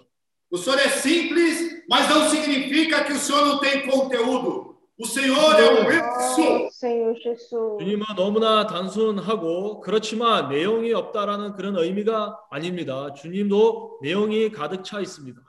[0.51, 4.78] O senhor é simples, mas não significa que o senhor não tem conteúdo.
[5.01, 6.71] O senhor é o eu.
[6.73, 7.79] Senhor Jesus.
[7.79, 13.13] 주님은 너무나 단순하고 그렇지만 내용이 없다라는 그런 의미가 아닙니다.
[13.15, 15.41] 주님도 내용이 가득 차 있습니다.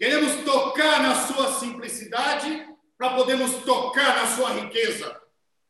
[0.00, 2.66] Queremos tocar na sua simplicidade
[2.98, 5.14] para podermos tocar na sua riqueza.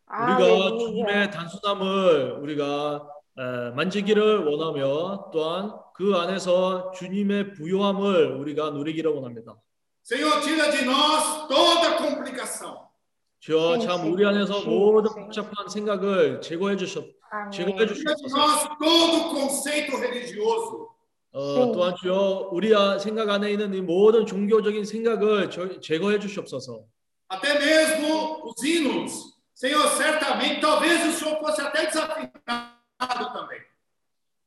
[0.09, 9.55] 우리가 주님의 단순함을 우리가 에, 만지기를 원하며 또한 그 안에서 주님의 부요함을 우리가 누리기를 원합니다.
[10.03, 12.88] Senhor, tira de nós toda complicação.
[13.41, 17.05] 주여 참 우리 안에서 모든 복잡한 생각을 제거해 주셨
[17.53, 17.87] 제거해
[19.99, 20.89] religioso.
[21.33, 26.85] 어, 또한 주여 우리 아- 생각 안에 있는 이 모든 종교적인 생각을 저- 제거해 주시옵소서.
[27.29, 29.37] Até mesmo os hinos.
[29.55, 33.61] Senhor, certamente, talvez o senhor fosse até desafinado também.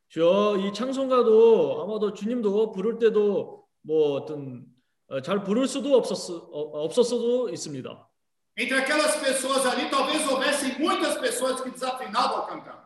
[0.09, 4.65] 주여 이 찬송가도 아마도 주님도 부를 때도 뭐 어떤
[5.07, 8.09] 어, 잘 부를 수도 없었 어, 없었어도 있습니다.
[8.57, 12.81] Entre aquelas pessoas ali, talvez houvessem muitas pessoas que desafinavam ao cantar.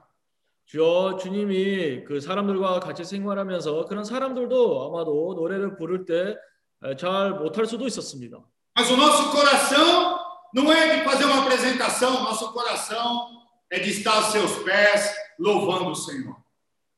[0.68, 6.36] 주여 주님이 그 사람들과 같이 생활하면서 그런 사람들도 아마도 노래를 부를 때
[6.98, 8.38] 잘 못할 수도 있었습니다.
[8.78, 10.20] Mas o nosso coração
[10.54, 13.30] não é de fazer uma apresentação, nosso coração
[13.72, 16.36] é de estar aos seus pés, louvando o Senhor.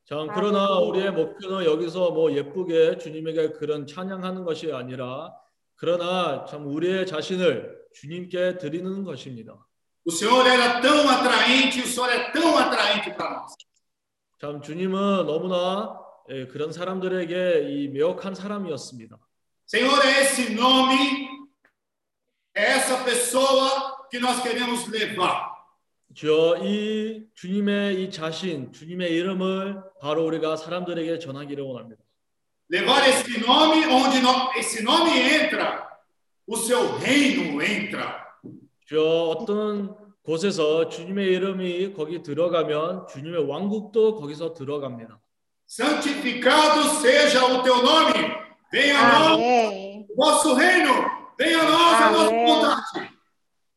[0.04, 5.34] 참 그러나 우리의 목표는 여기서 뭐 예쁘게 주님에게 그런 찬양하는 것이 아니라
[5.76, 9.54] 그러나 참 우리의 자신을 주님께 드리는 것입니다.
[10.06, 13.54] O Senhor era tão atraente, o Senhor é tão atraente para nós.
[14.40, 15.98] 참 주님은 너무나
[16.30, 19.18] 예, 그런 사람들에게 이 매혹한 사람이었습니다.
[19.66, 21.28] Senhor, é esse nome,
[22.54, 25.48] é essa pessoa que nós queremos levar.
[26.14, 32.02] 주여 이 주님의 이 자신, 주님의 이름을 바로 우리가 사람들에게 전하기를 원합니다.
[32.70, 35.86] Levar esse nome onde no- esse nome entra,
[36.48, 38.26] o seu reino entra.
[38.86, 45.20] 주여 어떤 곳에서 주님의 이름이 거기 들어가면 주님의 왕국도 거기서 들어갑니다.
[45.66, 48.14] Santificado seja o teu nome.
[48.72, 49.38] Venha a nós
[50.08, 50.90] o vosso reino.
[51.38, 53.10] Venha a nós a vossa vontade.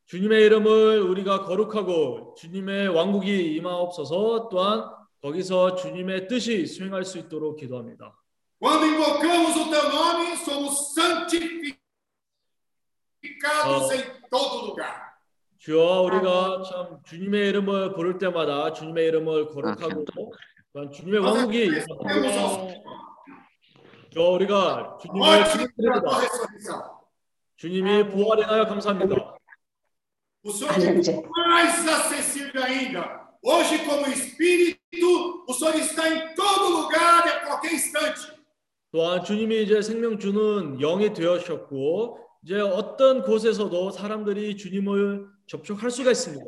[0.05, 4.89] 주님의 이름을 우리가 거룩하고 주님의 왕국이 임하옵소서 또한
[5.21, 8.17] 거기서 주님의 뜻이 수행할 수 있도록 기도합니다.
[8.61, 11.80] Quando invocamos o teu nome, somos santificados
[13.47, 13.93] Oh.
[13.93, 15.11] em todo lugar.
[15.57, 20.05] 주여 우리가 참 주님의 이름을 부를 때마다 주님의 이름을 거룩하고
[20.73, 21.69] 또한 주님의 왕국이.
[24.11, 26.19] 주여 우리가 주님을 축복드립니다.
[26.19, 27.01] ressurreição.
[27.57, 29.37] 주님이 부활인하여 감사합니다.
[30.43, 33.21] O Senhor é mais acessível ainda.
[33.43, 38.31] Hoje, como Espírito, o Senhor está em todo lugar e a qualquer instante.
[38.91, 46.43] 또한 주님이 이제 생명 주는 영이 되었셨고 이제 어떤 곳에서도 사람들이 주님을 접촉할 수가 있습니다.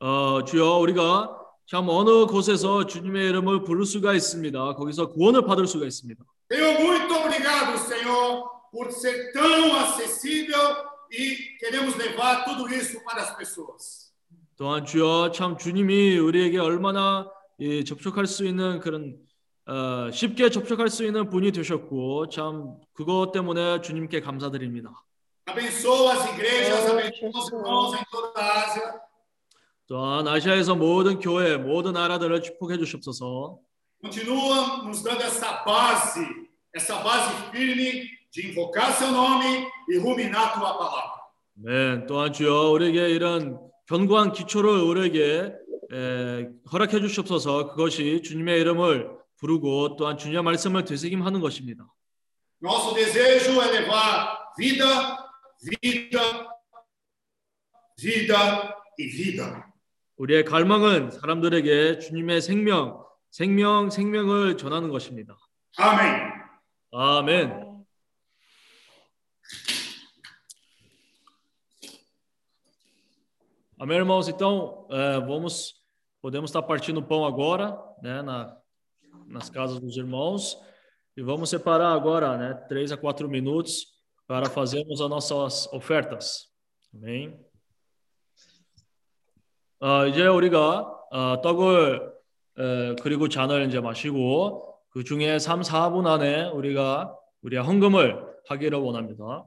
[0.00, 1.34] 어, 주여 우리가
[1.66, 4.74] 참 어느 곳에서 주님의 이름을 부를 수가 있습니다.
[4.74, 6.22] 거기서 구원을 받을 수가 있습니다.
[6.50, 10.58] Senhor, muito obrigado, Senhor, por ser tão acessível
[11.10, 14.07] e queremos levar tudo isso para as pessoas.
[14.58, 19.16] 또한 주여 참 주님이 우리에게 얼마나 이 접촉할 수 있는 그런
[19.66, 24.90] 어, 쉽게 접촉할 수 있는 분이 되셨고 참 그것 때문에 주님께 감사드립니다.
[29.86, 33.60] 또한 아시아에서 모든 교회, 모든 나라들을 축복해 주시옵소서.
[34.00, 36.20] Continua nos dando essa base,
[36.72, 41.18] essa base firme de invocar seu nome e ruminar tua palavra.
[41.54, 45.52] 네, 또한 주여 우리에게 이런 견고한 기초를 우리에게
[45.92, 47.70] 에, 허락해 주시옵소서.
[47.70, 51.86] 그것이 주님의 이름을 부르고 또한 주님의 말씀을 되새김하는 것입니다.
[52.60, 55.16] Nosso desejo é levar vida,
[55.62, 56.48] vida,
[57.96, 59.64] vida e vida.
[60.16, 65.38] 우리의 갈망은 사람들에게 주님의 생명, 생명, 생명을 전하는 것입니다.
[65.78, 66.32] Amém.
[66.90, 67.67] 아멘.
[73.80, 74.26] Amém, irmãos?
[74.26, 75.74] Então, é, vamos,
[76.20, 78.56] podemos estar partindo pão agora, né, na,
[79.28, 80.58] nas casas dos irmãos,
[81.16, 83.86] e vamos separar agora, né, três a quatro minutos
[84.26, 86.48] para fazermos as nossas ofertas.
[86.92, 87.38] Amém?
[89.80, 90.80] 아, 이제 우리가
[91.12, 92.00] 어, 떡을
[92.58, 99.46] 어, 그리고 잔을 이제 마시고 그 중에 3, 4분 안에 우리가 우리의 헌금을 하기를 원합니다.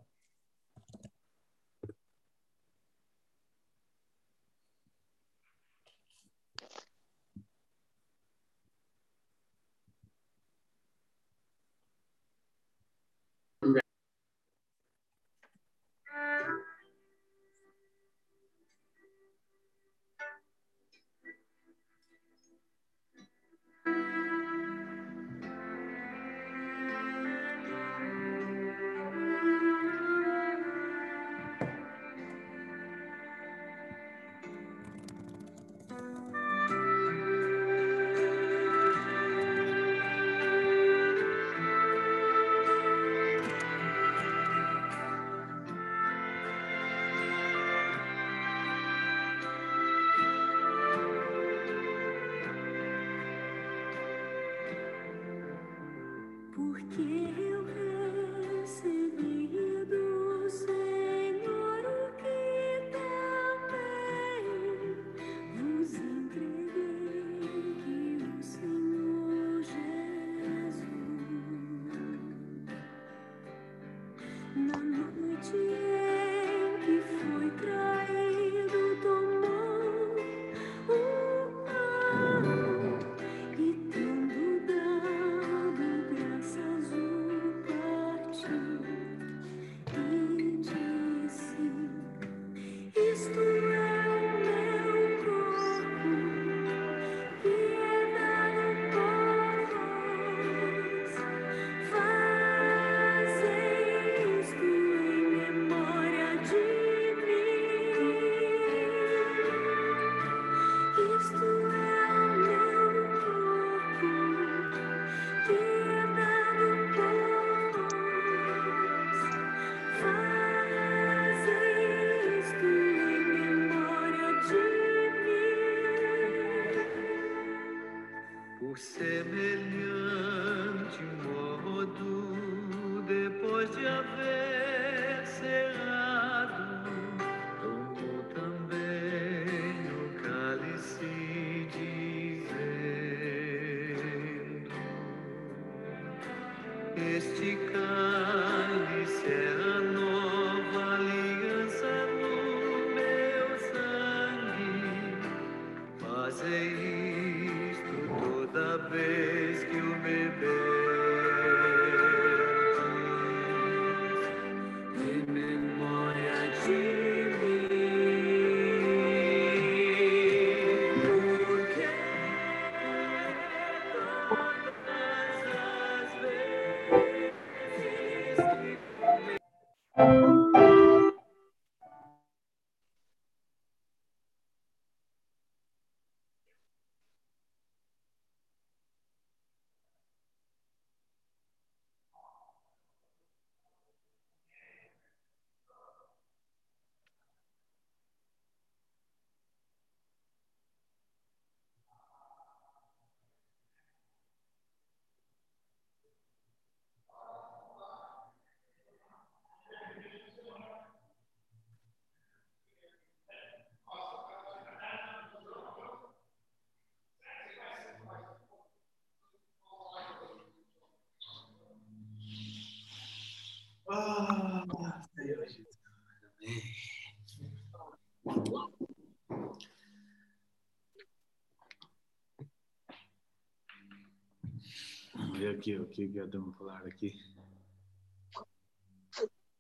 [235.61, 237.13] aqui o que a vamos falar aqui.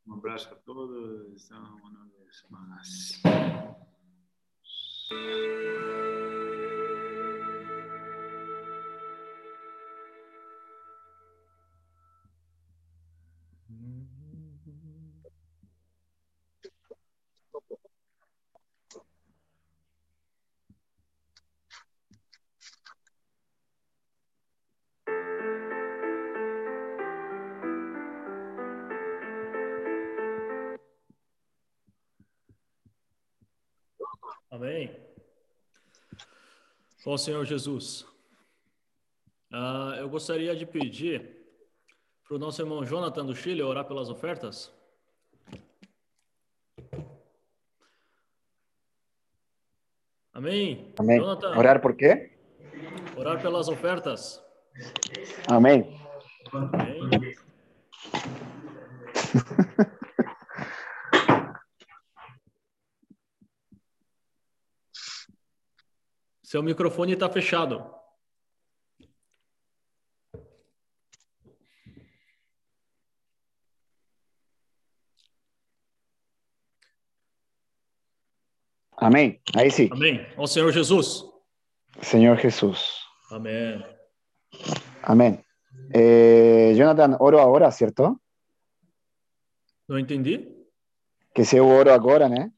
[0.07, 1.31] Um abraço a todos,
[1.75, 2.81] uma boa semana.
[37.11, 38.05] com Senhor Jesus.
[39.51, 41.45] Uh, eu gostaria de pedir
[42.23, 44.71] para o nosso irmão Jonathan do Chile orar pelas ofertas.
[50.33, 50.93] Amém.
[50.97, 51.19] Amém.
[51.19, 52.31] Jonathan, orar por quê?
[53.17, 54.41] Orar pelas ofertas.
[55.49, 55.99] Amém.
[56.53, 57.35] Amém.
[66.51, 67.81] Seu microfone está fechado.
[78.97, 79.41] Amém.
[79.55, 79.87] Aí sim.
[79.93, 80.27] Amém.
[80.35, 81.23] Ao Senhor Jesus.
[82.01, 82.99] Senhor Jesus.
[83.31, 83.81] Amém.
[85.03, 85.45] Amén.
[85.93, 88.19] Eh, Jonathan, oro ahora, ¿cierto?
[89.87, 90.53] Não entendi?
[91.33, 92.51] Que se eu oro agora, né?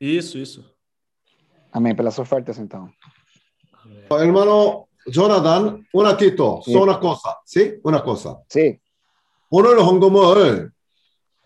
[0.00, 0.64] Isso, isso.
[1.70, 1.94] Amém.
[1.94, 2.90] Pelas ofertas, então.
[4.09, 7.79] Hermano Jonathan, un ratito, solo una cosa, ¿sí?
[7.83, 8.39] Una cosa.
[8.47, 8.79] Sí.
[9.51, 10.71] 오늘 헌금을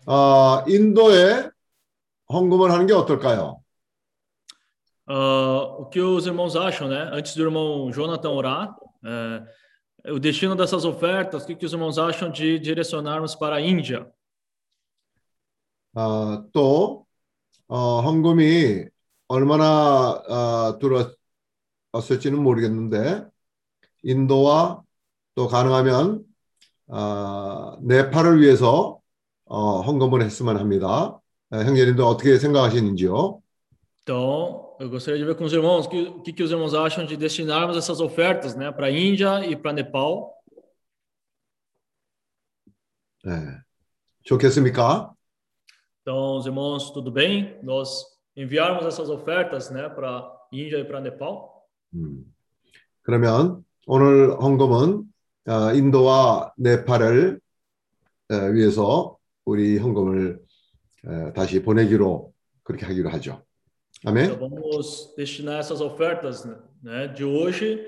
[0.06, 1.48] 어, 인도에
[2.28, 3.64] 헌금을 하는 게 어떨까요?
[5.06, 7.10] Ah, o que os irmãos acham, né?
[7.12, 11.98] Antes do irmão Jonathan orar, é, o destino dessas ofertas, o que, que os irmãos
[11.98, 14.06] acham de direcionarmos para a Índia?
[15.94, 17.06] 어, 또
[17.68, 18.86] 어, 헌금이
[19.28, 21.14] 얼마나 어, 들어
[21.91, 23.25] 왔을지는 모르겠는데
[24.03, 24.81] 인도와
[25.35, 26.23] 또 가능하면
[26.87, 28.99] 어, 네팔을 위해서
[29.45, 31.19] 어, 헌금을 했으면 합니다.
[31.53, 33.41] 에, 형제님들 어떻게 생각하시는지요?
[34.03, 37.05] Então, eu gostaria de ver com os irmãos o que, que, que os irmãos acham
[37.05, 40.33] de destinarmos essas ofertas, né, para a Índia e para Nepal.
[43.23, 43.61] 네.
[44.23, 45.13] 좋겠습니까?
[46.01, 47.59] Então, os irmãos, tudo bem?
[47.61, 48.03] Nós
[48.35, 51.58] enviarmos essas ofertas, né, para a Índia e para Nepal.
[51.93, 52.25] 음.
[53.01, 55.03] 그러면 오늘 헌금은
[55.47, 57.39] 어, 인도와 네팔을
[58.31, 60.39] 에, 위해서 우리 헌금을
[61.07, 62.31] 에, 다시 보내기로
[62.63, 63.43] 그렇게 하기로 하죠.
[64.01, 64.39] Então, 아멘.
[64.39, 66.47] vamos destinar essas ofertas,
[66.81, 67.85] né, de hoje,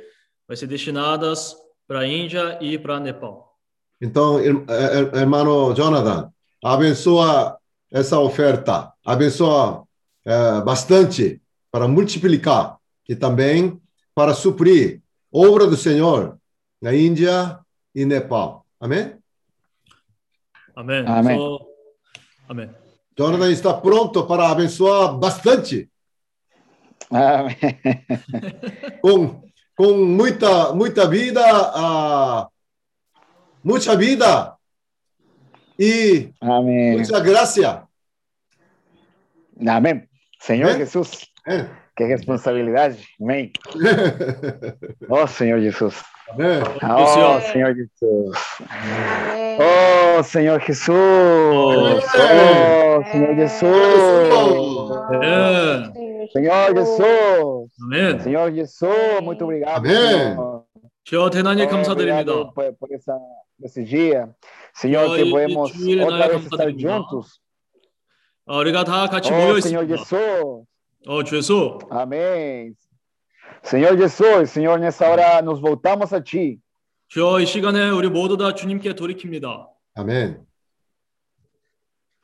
[0.48, 1.56] vai ser destinadas
[1.88, 3.57] para a Índia e para Nepal.
[4.02, 4.40] Então,
[5.14, 6.32] hermano Jonathan,
[6.64, 7.57] abençoa
[7.91, 9.86] essa oferta, abençoa
[10.26, 11.41] eh, bastante
[11.72, 13.81] para multiplicar e também
[14.14, 15.02] para suprir
[15.32, 16.38] obra do Senhor
[16.82, 17.60] na Índia
[17.94, 18.66] e Nepal.
[18.80, 19.16] Amém?
[20.76, 21.04] Amém.
[21.08, 21.38] Amém.
[21.38, 21.68] So-
[22.50, 22.70] amém.
[23.18, 25.90] Jonathan está pronto para abençoar bastante.
[27.10, 27.58] Amém.
[29.02, 29.44] Com,
[29.76, 32.48] com muita, muita vida, ah,
[33.64, 34.56] muita vida
[35.78, 36.94] e Amém.
[36.94, 37.88] muita graça.
[39.68, 40.08] Amém.
[40.40, 40.80] Senhor Amém.
[40.80, 41.28] Jesus.
[41.48, 41.81] É.
[41.97, 42.99] Que responsabilidade.
[43.20, 43.53] Amém.
[45.09, 46.03] Oh, Senhor Jesus.
[46.31, 46.61] Amém.
[46.83, 48.37] Oh, Senhor Jesus.
[49.59, 50.89] Oh, Senhor Jesus.
[50.91, 52.01] Oh,
[53.11, 53.73] Senhor Jesus.
[56.33, 57.70] Senhor Jesus.
[57.81, 58.19] Amém.
[58.20, 59.78] Senhor Jesus, muito obrigado.
[59.78, 60.35] Amém.
[60.35, 60.65] Senhor.
[61.05, 62.33] 주여 대단히 Oh, 감사드립니다.
[62.33, 63.16] obrigado por, por essa,
[63.62, 64.28] esse dia.
[64.74, 66.99] Senhor, Senhor, que e- podemos e 주일에 outra 나의 vez estar 감사드립니다.
[66.99, 67.41] juntos.
[68.49, 69.97] 어, 우리가 다 같이 Oh, 모여 Senhor 있습니다.
[71.03, 71.07] Jesus.
[71.07, 71.78] 어, 주 예수.
[71.91, 72.74] Amém.
[73.62, 76.61] Senhor Jesus, Senhor, nessa hora nos voltamos a Ti.
[77.09, 79.69] 주여 이 시간에 우리 모두 다 주님께 돌이킵니다.
[79.95, 80.45] 아멘.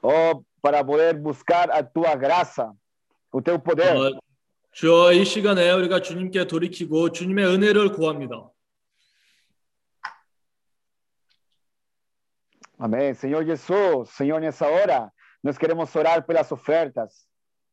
[0.03, 2.73] Oh, para poder buscar a Tua graça,
[3.33, 3.97] o Teu poder.
[3.97, 4.19] 어,
[4.73, 8.51] 주여 이 시간에 우리가 주님께 돌이키고 주님의 은혜를 구합니다.
[12.79, 13.15] Amém.
[13.15, 15.13] Senhor Jesus, Senhor, nessa hora,
[15.45, 17.25] nós queremos orar pelas ofertas.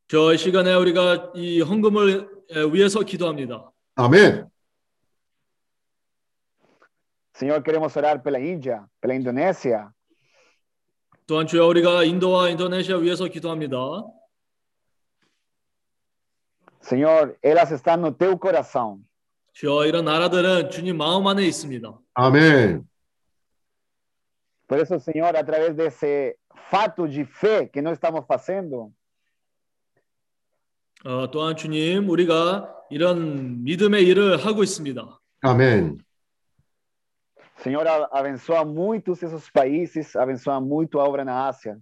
[0.07, 3.71] 주여 이 시간에 우리가 이 헌금을 에, 위해서 기도합니다.
[3.95, 4.49] 아멘.
[7.35, 9.91] Senhor, queremos orar pela Índia, pela Indonésia.
[11.25, 13.77] 또한 주여 우리가 인도와 인도네시아 위해서 기도합니다.
[16.81, 19.03] Senhor, elas estão no Teu coração.
[19.53, 21.99] 주여 이런 나라들은 주님 마음 안에 있습니다.
[22.15, 22.87] 아멘.
[24.67, 26.35] Por isso, Senhor, através desse
[26.69, 28.91] fato de fé que nós estamos fazendo,
[31.05, 35.19] 어, 또한 주님 우리가 이런 믿음의 일을 하고 있습니다.
[35.41, 35.99] 아멘.
[37.61, 41.77] Senhor, a- abençoa muitos esses países, abençoa muito a obra na Ásia.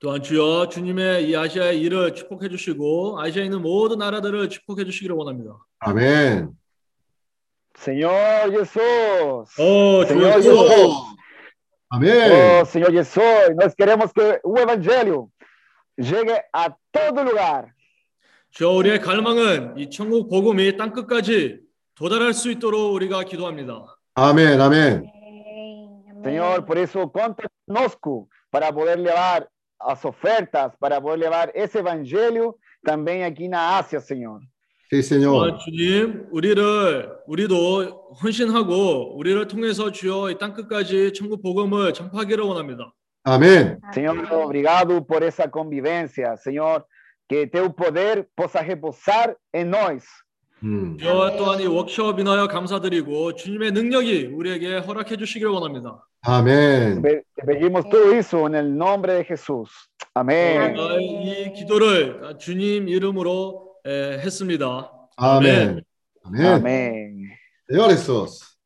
[0.00, 5.58] 또한 주여 주님의 이 아시아의 일을 축복해 주시고 아시아에 있는 모든 나라들을 축복해 주시기를 원합니다.
[5.80, 6.50] 아멘.
[7.76, 9.54] Senhor Jesus.
[9.58, 10.44] Oh, Senhor Jesus.
[10.44, 11.18] Jesus.
[11.90, 12.30] Amém.
[12.30, 15.30] Oh, Senhor Jesus, nós queremos que o Evangelho
[16.00, 17.72] chegue a todo lugar.
[18.53, 21.59] 주여 우리의 갈망은 이 천국 복음이 땅 끝까지
[21.95, 23.97] 도달할 수 있도록 우리가 기도합니다.
[24.13, 24.61] 아멘.
[24.61, 25.11] 아멘.
[26.23, 29.47] Senhor, por isso conta conosco para poder levar
[29.79, 32.55] as ofertas, para poder levar esse evangelho
[32.85, 34.39] também aqui na Ásia, Senhor.
[34.91, 35.49] Sí, Señor.
[35.49, 42.93] 어, 주님, 우리를 우리도 헌신하고 우리를 통해서 주여 이 땅 끝까지 천국 복음을 전파하기를 원합니다.
[43.25, 43.79] Amén.
[43.95, 46.35] Señor, obrigado por essa convivência.
[46.37, 46.85] Senhor,
[47.32, 50.04] que teu poder possa repousar em nós.
[50.62, 50.96] 음.
[50.98, 56.04] 주여 또한 이 워크숍 인하여 감사드리고 주님의 능력이 우리에게 허락해 주시기를 원합니다.
[56.26, 57.00] Amén.
[57.00, 59.70] Te te pedimos todo isso en el nombre de Jesús.
[60.14, 60.74] Amén.
[60.74, 64.90] 우리가 이 기도를 주님 이름으로 에, 했습니다.
[65.16, 65.80] Amém.
[66.24, 66.46] Amém.
[66.46, 67.28] Amém.
[67.70, 68.58] Senhor Jesus.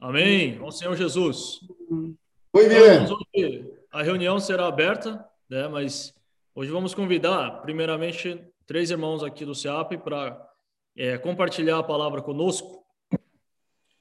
[0.00, 0.58] Amém.
[0.60, 1.60] Ó Senhor Jesus.
[1.88, 3.04] Muito bem.
[3.04, 5.68] Então, hoje a reunião será aberta, né?
[5.68, 6.12] Mas
[6.54, 10.40] hoje vamos convidar, primeiramente, três irmãos aqui do SEAP para
[10.96, 12.84] é, compartilhar a palavra conosco.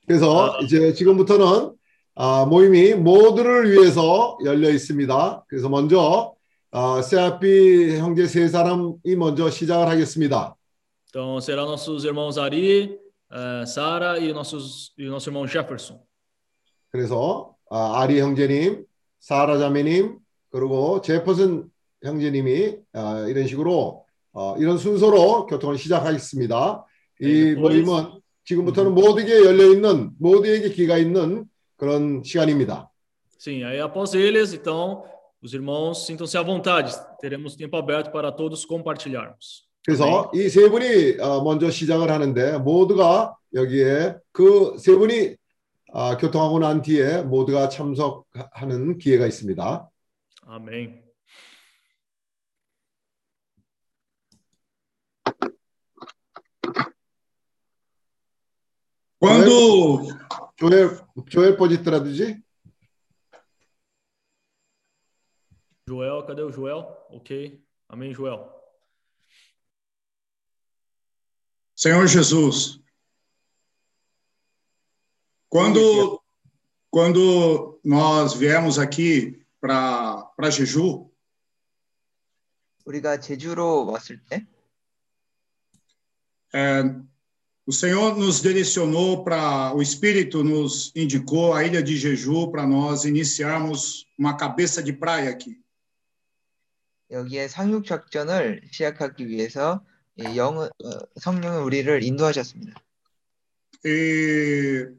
[0.06, 1.76] 그래서 이제 지금부터는
[2.16, 5.46] 아, 모임이 모두를 위해서 열려 있습니다.
[5.48, 6.36] 그래서 먼저
[6.72, 10.56] 아, 세아피 형제 세 사람이 먼저 시작을 하겠습니다.
[11.10, 12.98] Então, será nossos irmãos Ari,
[13.32, 16.00] eh, Sara e nossos e nosso irmão Jefferson.
[16.92, 18.86] 그래서 아, 아리 형제님,
[19.20, 20.18] 사라 자매님,
[20.50, 21.70] 그리고 제퍼슨
[22.03, 26.85] 형제님이 아, 이런 식으로 어, 이런 순서로 교통을 시작하겠습니다.
[27.21, 31.45] 이 모임은 지금부터는 모두에게 열려 있는 모두에게 기가 있는
[31.77, 32.91] 그런 시간입니다.
[33.39, 35.05] Sim, aí após eles, então,
[35.43, 36.93] os irmãos sintam-se à vontade.
[37.21, 39.67] Teremos tempo aberto para todos compartilharmos.
[39.87, 45.37] 그래서 이 세 분이 어, 먼저 시작을 하는데 모두가 여기에 그 세 분이
[45.93, 49.89] 아, 교통하고 난 뒤에 모두가 참석하는 기회가 있습니다.
[50.51, 51.08] Amém.
[59.20, 60.04] Quando
[60.58, 61.00] 조엘
[61.30, 62.44] 조엘 pode traduzir?
[65.88, 66.86] Joel, cadê o Joel?
[67.10, 67.62] Ok.
[67.90, 68.52] Amém, Joel.
[71.76, 72.80] Senhor Jesus,
[75.50, 76.22] quando,
[76.90, 81.12] quando nós viemos aqui para Jeju,
[82.86, 84.46] 우리가 제주로 왔을 때
[86.54, 86.84] é,
[87.68, 93.06] o Senhor nos direcionou para, o Espírito nos indicou a ilha de Jeju para nós
[93.06, 95.62] iniciarmos uma cabeça de praia aqui.
[97.12, 99.86] 여기에 상륙 작전을 시작하기 위해서
[100.18, 100.70] 이 영, 어,
[101.20, 102.74] 성령은 우리를 인도하셨습니다.
[103.86, 104.90] E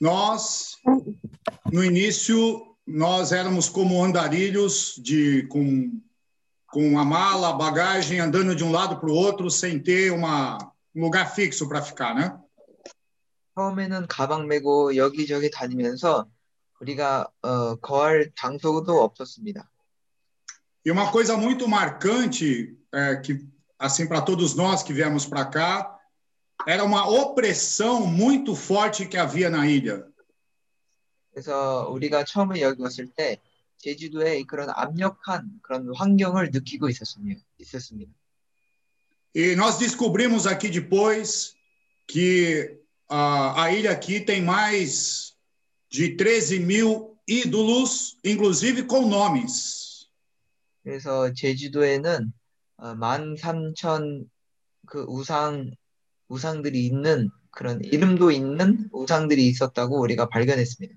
[0.00, 0.78] nós,
[1.72, 6.00] no início, nós éramos como andarilhos de com
[6.68, 10.58] com a mala, a bagagem, andando de um lado para o outro sem ter uma,
[10.94, 12.36] um lugar fixo para ficar, né?
[13.54, 16.26] 처음에는 가방 메고 여기저기 다니면서
[16.80, 19.70] 우리가 어, 거할 장소도 없었습니다.
[20.84, 23.46] E uma coisa muito marcante, é, que
[23.78, 25.98] assim para todos nós que viemos para cá,
[26.66, 30.04] era uma opressão muito forte que havia na ilha.
[31.32, 33.40] 그래서 우리가 처음에 여기 왔을 때
[33.79, 37.41] 제주도에 그런 압력한 그런 환경을 느끼고 있었습니다.
[37.57, 38.11] 있었습니다.
[39.35, 41.53] E nós descobrimos aqui depois
[42.07, 45.35] que a, a ilha aqui tem mais
[45.89, 50.07] de 13 mil ídolos, inclusive com nomes.
[50.83, 52.33] 그래서 제주도에는
[52.77, 54.29] 어, 13,000
[54.85, 55.71] 그 우상
[56.27, 60.95] 우상들이 있는 그런 이름도 있는 우상들이 있었다고 우리가 발견했습니다.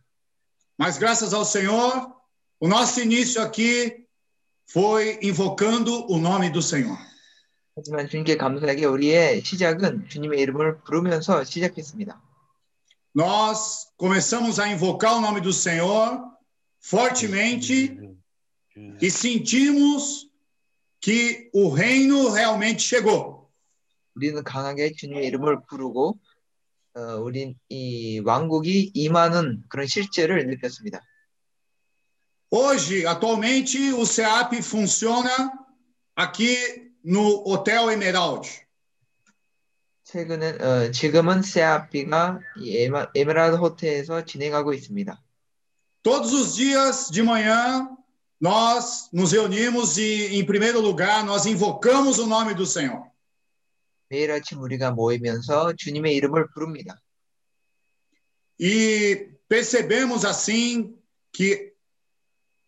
[0.79, 2.22] Mas graças ao Senhor,
[2.62, 4.06] o nosso início aqui
[4.66, 6.98] foi invocando o nome do Senhor.
[7.76, 12.22] 하지만 주님께 감사하게 우리의 시작은 주님의 이름을 부르면서 시작했습니다.
[13.16, 16.22] Nós começamos a invocar o nome do Senhor
[16.80, 17.98] fortemente
[19.02, 20.28] e sentimos
[21.00, 23.48] que o reino realmente chegou.
[24.16, 26.20] 우리는 강하게 주님의 이름을 부르고
[26.96, 31.00] 어, 우린 이 왕국이 임하는 그런 실제를 느꼈습니다.
[32.52, 35.52] Hoje, atualmente, o CEAP funciona
[36.16, 38.48] aqui no Hotel Emerald.
[40.04, 45.22] 최근에 어, 지금은 세아피가 이 에마, 에메랄드 호텔에서 진행하고 있습니다.
[46.02, 47.90] Todos os dias de manhã,
[48.40, 53.12] nós nos reunimos e, em primeiro lugar, nós invocamos o nome do Senhor.
[54.10, 57.02] 매일 아침 우리가 모이면서 주님의 이름을 부릅니다.
[58.58, 60.96] E percebemos assim
[61.34, 61.71] que,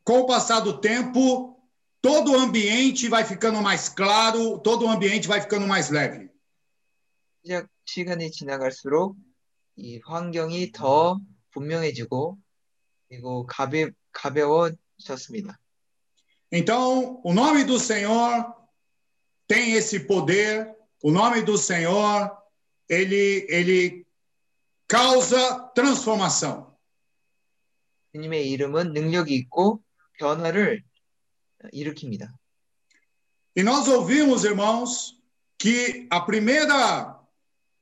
[0.04, 1.58] com o passar do tempo,
[2.02, 6.30] todo o ambiente vai ficando mais claro, todo o ambiente vai ficando mais leve.
[7.42, 9.16] 시작 시간이 지나갈수록
[9.78, 11.20] 이 환경이 더
[11.52, 12.38] 분명해지고
[13.08, 15.58] 그리고 가벼 가벼워졌습니다.
[16.52, 18.54] Então, o nome do Senhor
[19.48, 22.32] tem esse poder, o nome do Senhor,
[22.90, 24.06] ele, ele
[24.88, 26.76] causa transformação.
[28.12, 29.83] 주님의 이름은 능력이 있고
[30.18, 30.84] 변화를
[31.74, 32.30] 일으킵니다.
[33.56, 35.20] E nós ouvimos, irmãos,
[35.58, 37.20] que a primeira,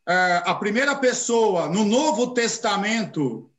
[0.08, 3.52] eh, a primeira pessoa no Novo Testamento,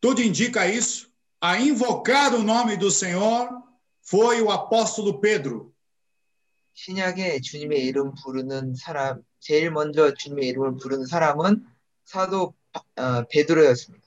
[0.00, 1.10] tudo indica isso,
[1.40, 3.48] a invocar o nome do Senhor
[4.02, 5.72] foi o apóstolo Pedro.
[6.74, 11.66] 신약에 주님의 이름 부르는 사람, 제일 먼저 주님의 이름을 부르는 사람은
[12.04, 12.54] 사도
[12.96, 14.05] 어, 베드로였습니다.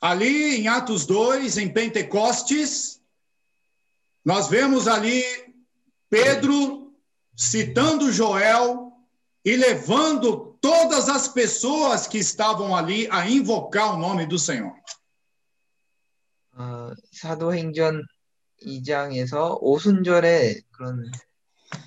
[0.00, 3.00] Ali em Atos 2, em Pentecostes,
[4.24, 5.22] nós vemos ali
[6.10, 6.92] Pedro
[7.36, 8.92] citando Joel
[9.44, 14.74] e levando todas as pessoas que estavam ali a invocar o nome do Senhor.
[16.54, 18.04] 어, 사도행전
[18.66, 21.10] 2장에서 오순절에 그런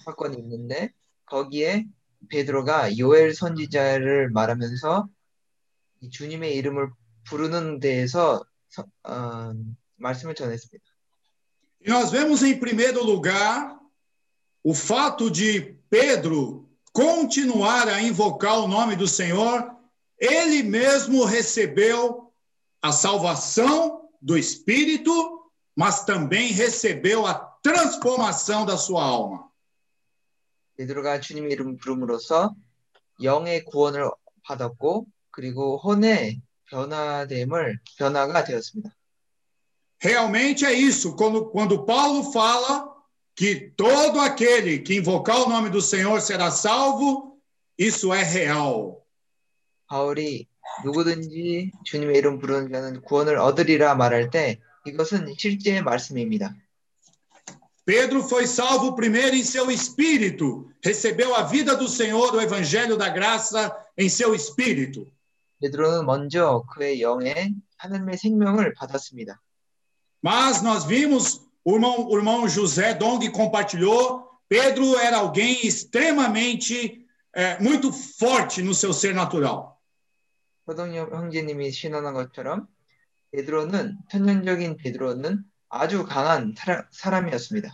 [0.03, 0.91] 사건이 있는데
[1.26, 1.85] 거기에
[2.30, 5.07] 베드로가 요엘 선지자를 말하면서
[6.02, 6.89] 이 주님의 이름을
[7.27, 9.53] 부르는 데에서 서- 어,
[9.97, 10.84] 말씀을 전했습니다.
[11.81, 13.80] E nós vemos em primeiro lugar
[14.64, 19.72] o fato de Pedro continuar a invocar o nome do Senhor,
[20.18, 22.34] ele mesmo recebeu
[22.81, 25.11] a salvação do espírito,
[25.76, 29.45] mas também recebeu a transformação da sua alma.
[30.77, 32.53] 베드로가 주님의 이름 부름으로써
[33.22, 34.10] 영의 구원을
[34.43, 38.95] 받았고 그리고 혼의 변화됨을 변화가 되었습니다.
[39.99, 42.93] Realmente é isso, quando, quando Paulo fala
[43.35, 47.39] que todo aquele que invocar o nome do Senhor será salvo,
[47.77, 49.03] isso é real.
[49.88, 50.47] 바울이
[50.84, 56.56] 누구든지 주님의 이름 부르는 자는 구원을 얻으리라 말할 때 이것은 실제의 말씀입니다.
[57.85, 63.10] Pedro foi salvo primeiro em seu espírito, recebeu a vida do Senhor, o evangelho da
[63.10, 65.07] graça em seu espírito.
[65.61, 69.41] 베드로는 먼저 그의 영에 하나님의 생명을 받았습니다.
[70.23, 77.60] Mas nós vimos, o irmão, o irmão José Dong compartilhou, Pedro era alguém extremamente, eh,
[77.60, 79.76] muito forte no seu ser natural.
[80.65, 82.68] 서동엽 형제님이 신원한 것처럼
[83.31, 87.69] 베드로는 천연적인 베드로는 아주 강한 사람, 사람이었습니다.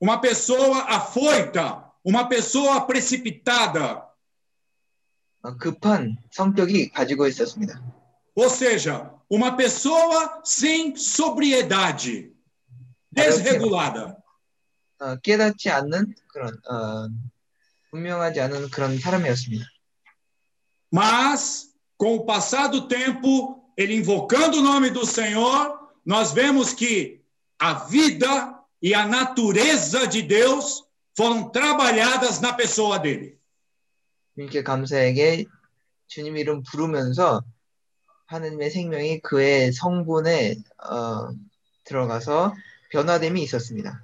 [0.00, 4.07] Uma pessoa afoita, uma pessoa precipitada, 어,
[5.58, 7.80] 급한 성격이 가지고 있었습니다.
[8.34, 12.32] ou seja, uma pessoa sem sobriedade,
[13.10, 14.16] desregulada.
[15.00, 17.08] 어, 깨닫지 않는 그런 어,
[17.90, 19.64] 분명하지 않은 그런 사람이었습니다.
[20.92, 27.20] Mas, com o passar do tempo, ele invocando o nome do Senhor, nós vemos que
[27.58, 30.84] a vida e a natureza de Deus
[31.16, 33.37] foram trabalhadas na pessoa dele.
[34.39, 35.43] 주님께 감사에게
[36.07, 37.43] 주님 이름 부르면서
[38.27, 41.29] 하느님의 생명이 그의 성분에 어,
[41.83, 42.53] 들어가서
[42.91, 44.01] 변화됨이 있었습니다.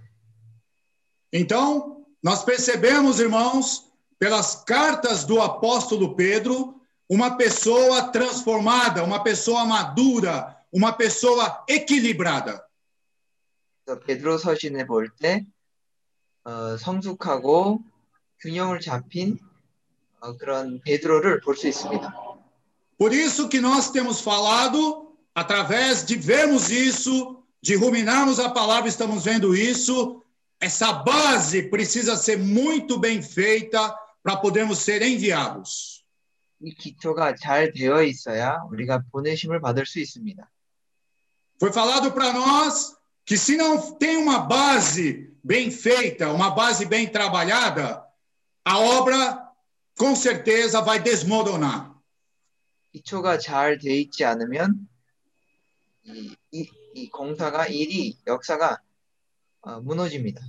[1.32, 3.90] Então, nós percebemos, irmãos,
[4.20, 12.62] pelas cartas do apóstolo Pedro, uma pessoa transformada, uma pessoa madura, uma pessoa equilibrada.
[14.06, 15.45] 베드로 서신에 볼때
[16.44, 17.84] 어, 성숙하고
[18.41, 19.55] 균형을 잡힌 어,
[20.39, 22.12] 그런 베드로를 볼 수 있습니다.
[22.99, 29.25] Por isso que nós temos falado, através de vermos isso, de ruminarmos a palavra, estamos
[29.25, 30.23] vendo isso,
[30.61, 36.01] essa base precisa ser muito bem feita para podermos ser enviados.
[36.62, 40.47] 이 기초가 잘 되어 있어야 우리가 보내심을 받을 수 있습니다.
[41.59, 47.09] Foi falado para nós que se não tem uma base bem feita, uma base bem
[47.09, 48.05] trabalhada,
[48.65, 49.44] a obra
[49.99, 51.91] com certeza vai desmoronar.
[52.93, 54.89] 기초가 잘 돼 있지 않으면
[56.05, 58.79] 이, 이, 이 공사가 일이 역사가
[59.62, 60.41] 어, 무너집니다.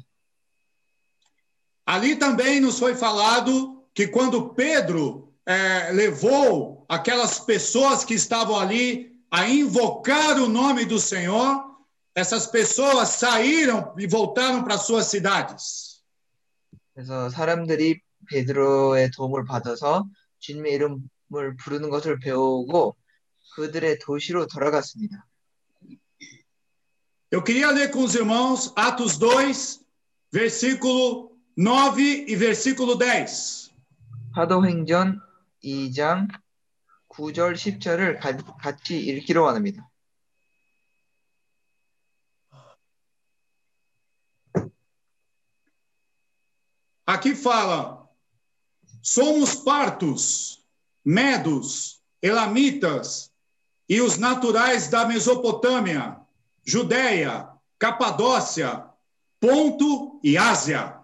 [1.85, 9.19] Ali também nos foi falado que quando Pedro eh, levou aquelas pessoas que estavam ali
[9.29, 11.75] a invocar o nome do Senhor,
[12.15, 16.01] essas pessoas saíram e voltaram para suas cidades.
[16.93, 20.06] 그래서 사람들이 베드로의 도움을 받아서
[20.38, 22.96] 주님의 이름을 부르는 것을 배우고
[23.54, 25.26] 그들의 도시로 돌아갔습니다.
[27.32, 29.84] Eu queria ler com os irmãos Atos 2,
[30.30, 33.74] versículo 9 e versículo 10.
[34.34, 35.20] 사도행전
[35.64, 36.28] 2장
[37.08, 38.20] 9절 10절을
[38.60, 39.90] 같이 읽기로 원합니다.
[47.08, 48.05] Aqui fala:
[49.06, 50.64] somos partos,
[51.04, 53.30] medos, elamitas
[53.88, 56.16] e os naturais da Mesopotâmia,
[56.64, 58.84] Judéia, Capadócia,
[59.38, 60.96] Ponto e Ásia,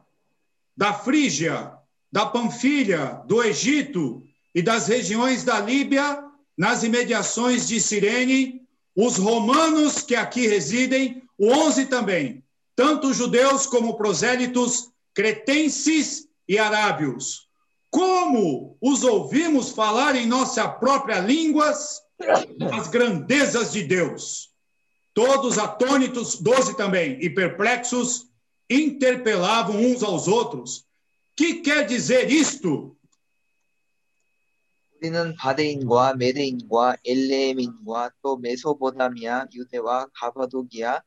[0.77, 1.75] da Frígia,
[2.11, 6.25] da Panfilha, do Egito e das regiões da Líbia,
[6.59, 8.67] nas imediações de Cirene,
[8.97, 12.43] os romanos que aqui residem, o 11 também,
[12.75, 17.52] tanto judeus como prosélitos, cretenses e arábios
[17.92, 22.02] Como os ouvimos falar em nossa própria línguas
[22.74, 24.50] as grandezas de Deus.
[25.14, 28.28] Todos atônitos, 12 também, e perplexos,
[28.70, 30.86] interpelavam uns aos outros.
[31.36, 32.96] Que quer dizer isto?
[35.00, 41.04] 우리는 바데인과 메데인과 엘레민과 또 메소포타미아, 유대와 가바도기아,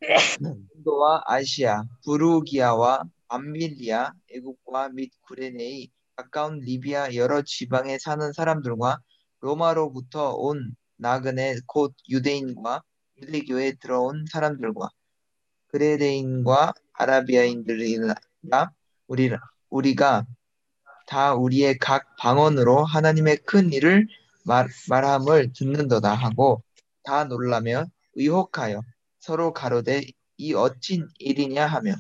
[0.77, 9.00] 인도와 아시아, 부르기아와 암빌리아, 애국과 및 구레네의 가까운 리비아 여러 지방에 사는 사람들과
[9.42, 12.84] 로마로부터 온 나그네 곧 유대인과
[13.18, 14.90] 유대교에 들어온 사람들과
[15.68, 18.16] 그레데인과 아라비아인들이나
[19.08, 19.30] 우리
[19.70, 20.26] 우리가
[21.06, 24.08] 다 우리의 각 방언으로 하나님의 큰 일을
[24.46, 26.64] 말, 말함을 듣는도다 하고
[27.04, 28.82] 다 놀라며 의혹하여
[29.20, 30.02] 서로 가로되
[30.38, 31.96] 이 어찐 일이냐 하며.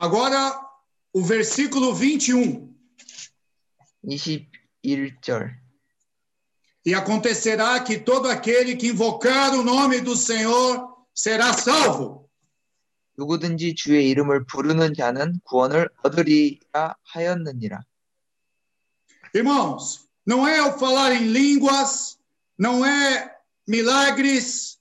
[0.00, 0.67] Agora,
[1.13, 2.73] o versículo 21.
[4.05, 5.55] 21절
[6.85, 12.23] E acontecerá que todo aquele que invocar o nome do Senhor será salvo.
[13.15, 17.81] 누구든지 주의 이름을 부르는 자는 구원을 얻으리라 하였느니라.
[19.35, 22.17] Irmãos, não é o falar em línguas,
[22.57, 23.35] não é
[23.67, 24.79] milagres,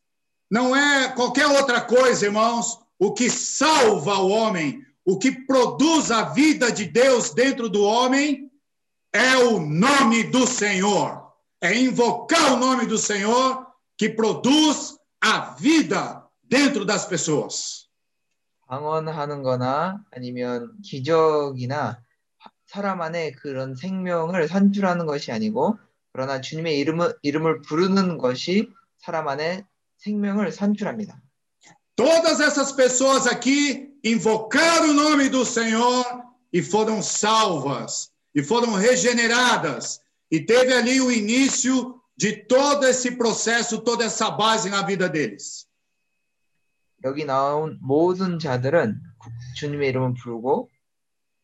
[0.51, 2.79] não é qualquer outra coisa, irmãos.
[2.99, 8.52] O que salva o homem, o que produz a vida de Deus dentro do homem,
[9.14, 11.32] é o nome do Senhor.
[11.62, 13.66] É invocar o nome do Senhor
[13.98, 17.88] que produz a vida dentro das pessoas.
[18.68, 22.04] 방언하는 거나 아니면 기적이나
[22.66, 25.80] 사람 안에 그런 생명을 산출하는 것이 아니고
[26.12, 29.66] 그러나 주님의 이름을, 이름을 부르는 것이 사람 안에
[30.00, 31.22] 생명을 산출합니다.
[31.97, 36.05] Todas essas pessoas aqui invocaram o nome do Senhor
[36.53, 43.83] e foram salvas, e foram regeneradas, e teve ali o início de todo esse processo,
[43.83, 45.67] toda essa base na vida deles.
[47.05, 49.01] 여기 나온 모든 자들은
[49.57, 50.71] 주님의 이름을 부르고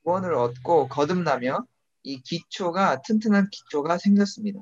[0.04, 1.66] 구원을 얻고 거듭나며
[2.04, 4.60] 이 기초가 튼튼한 기초가 생겼습니다.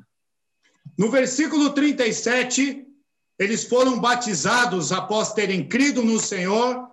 [0.99, 2.87] No versículo 37,
[3.42, 6.88] eles foram batizados após terem crido no Senhor,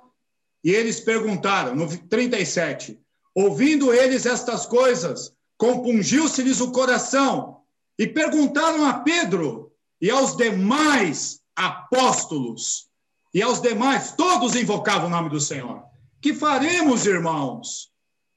[0.65, 2.99] e eles perguntaram, no 37,
[3.35, 7.61] ouvindo eles estas coisas, compungiu-se-lhes o coração,
[7.99, 12.89] e perguntaram a Pedro e aos demais apóstolos,
[13.35, 15.83] e aos demais, todos invocavam o nome do Senhor.
[16.19, 17.91] Que faremos, irmãos?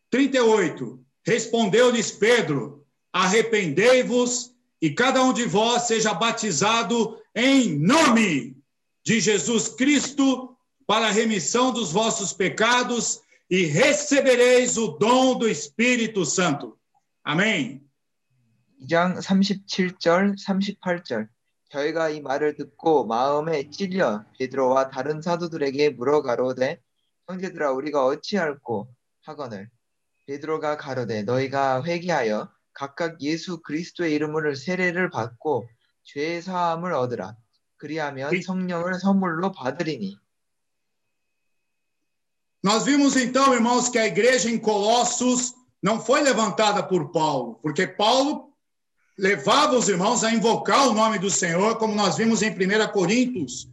[0.09, 0.99] 38.
[1.25, 8.57] Respondeu-lhes Pedro: Arrependei-vos e cada um de vós seja batizado em nome
[9.03, 10.55] de Jesus Cristo
[10.85, 16.77] para a remissão dos vossos pecados e recebereis o dom do Espírito Santo.
[17.23, 17.81] Amém.
[18.81, 21.29] 2장 37절, 38절.
[21.69, 26.81] 저희가 이 말을 듣고 마음에 찔려 베드로와 다른 사도들에게 물어 가로되
[27.27, 29.69] 형제들아 우리가 어찌할꼬 하거늘
[30.27, 35.69] 베드로가 가로되 너희가 회개하여 각각 예수 그리스도의 이름으로 세례를 받고
[36.04, 37.36] 죄 사함을 얻으라
[37.76, 40.16] 그리하면 성령을 선물로 받으리니
[42.62, 47.86] Nós vimos então, irmãos, que a igreja em Colossos não foi levantada por Paulo, porque
[47.86, 48.52] Paulo
[49.16, 53.68] levava os irmãos a invocar o nome do Senhor, como nós vimos em 1 Coríntios,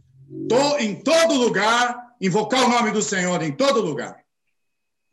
[0.48, 4.22] to, em todo lugar, invocar o nome do Senhor em todo lugar.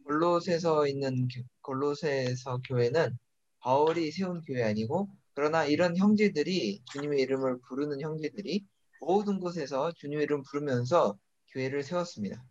[0.06, 3.18] 골로새서 있는 교- 골로새서 교회는
[3.62, 8.65] 바울이 세운 교회 아니고 그러나 이런 형제들이 주님의 이름을 부르는 형제들이
[9.03, 11.19] 모든 곳에서 주님의 이름 부르면서
[11.53, 12.43] 교회를 세웠습니다.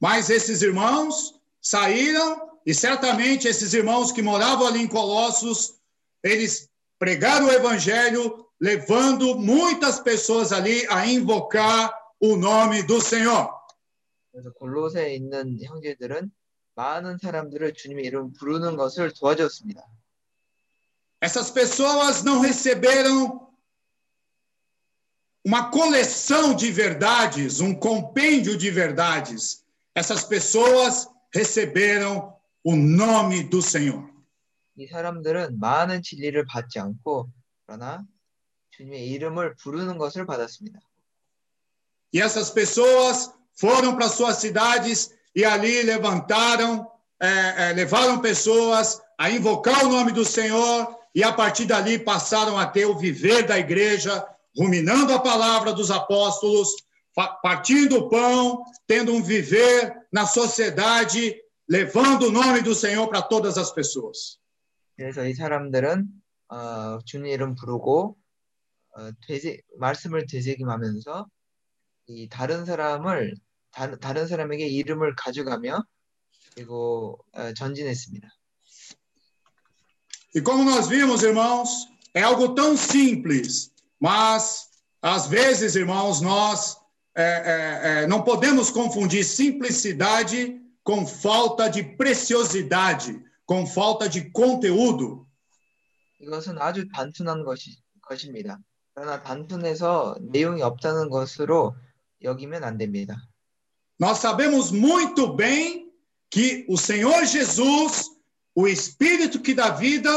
[0.00, 5.80] Mas esses irmãos saíram e certamente esses irmãos que moravam ali em Colossos,
[6.22, 13.50] eles pregaram o evangelho, levando muitas pessoas ali a invocar o nome do Senhor.
[14.30, 16.30] 그래서 골로새에 있는 형제들은
[16.76, 19.82] 많은 사람들을 주님의 이름 부르는 것을 도와줬습니다.
[21.19, 23.47] Essas pessoas não receberam
[25.45, 29.63] uma coleção de verdades, um compêndio de verdades.
[29.93, 34.09] Essas pessoas receberam o nome do Senhor.
[34.77, 37.29] 이 사람들은 많은 진리를 받지 않고
[37.65, 38.03] 그러나
[38.71, 40.79] 주님의 이름을 부르는 것을 받았습니다.
[42.13, 46.89] E essas pessoas foram para suas cidades e ali levantaram,
[47.21, 52.57] eh, eh, levaram pessoas a invocar o nome do Senhor e a partir dali passaram
[52.57, 54.25] a ter o viver da igreja,
[54.57, 56.69] ruminando a palavra dos apóstolos,
[57.15, 61.35] fa- partindo o pão, tendo um viver na sociedade,
[61.69, 64.39] levando o nome do Senhor para todas as pessoas.
[64.97, 66.07] 그래서 이 사람들은
[66.49, 68.17] 어, 주님 이름 부르고
[68.97, 71.25] 어, 되새, 말씀을 되새김하면서
[72.07, 73.35] 이 다른 사람을
[73.71, 75.83] 다, 다른 사람에게 이름을 가져가며
[76.53, 78.27] 그리고 어, 전진했습니다.
[80.35, 84.69] E como nós vimos, irmãos, é algo tão simples, mas
[85.01, 86.77] às vezes, irmãos, nós
[87.15, 95.27] é, é, é, não podemos confundir simplicidade com falta de preciosidade, com falta de conteúdo.
[96.19, 98.59] 이것은 아주 단순한 것이, 것입니다.
[98.93, 101.75] 그러나 단순해서 내용이 없다는 것으로
[102.21, 103.27] 여기면 안 됩니다.
[103.99, 105.91] Nós sabemos muito bem
[106.29, 108.09] que o Senhor Jesus,
[108.55, 110.11] o Espírito que dá vida,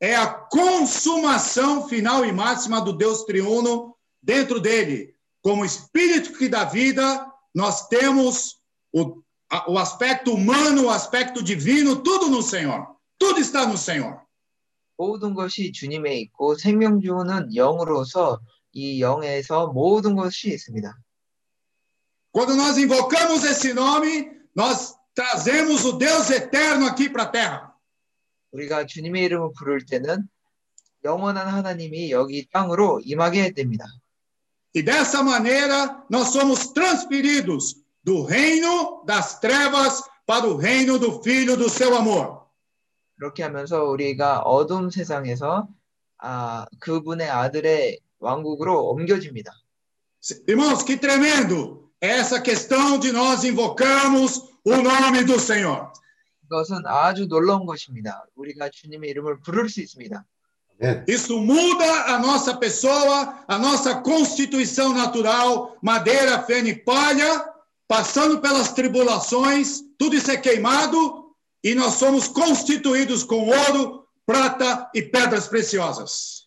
[0.00, 5.14] é a consumação final e máxima do Deus triuno dentro dele.
[5.42, 8.58] Como Espírito que dá vida, nós temos
[8.92, 12.86] o, a- o aspecto humano, o aspecto divino, tudo no Senhor.
[13.18, 14.20] Tudo está no Senhor.
[14.96, 18.40] 모든 것이 주님에 있고 생명 주는 영으로서
[18.72, 20.92] 이 영에서 모든 것이 있습니다.
[22.32, 27.71] Quando nós invocamos esse nome, nós trazemos o Deus eterno aqui para a terra.
[28.52, 30.28] 우리가 주님의 이름을 부를 때는
[31.04, 33.84] 영원한 하나님이 여기 땅으로 임하게 됩니다.
[34.74, 41.56] E dessa maneira, nós somos transferidos do reino das trevas para o reino do Filho
[41.56, 42.46] do seu amor.
[43.16, 45.68] 그렇게 하면서 우리가 어둠 세상에서
[46.18, 49.52] 아, 그분의 아들의 왕국으로 옮겨집니다.
[50.46, 55.92] Irmãos, que tremendo essa questão de nós invocarmos o nome do Senhor.
[56.53, 58.23] 이것은 아주 놀라운 것입니다.
[58.35, 60.23] 우리가 주님의 이름을 부를 수 있습니다.
[61.07, 67.45] Isso muda a nossa pessoa, a nossa constituição natural, madeira, feno e palha,
[67.87, 75.01] passando pelas tribulações, tudo isso é queimado e nós somos constituídos com ouro, prata e
[75.01, 76.43] pedras preciosas.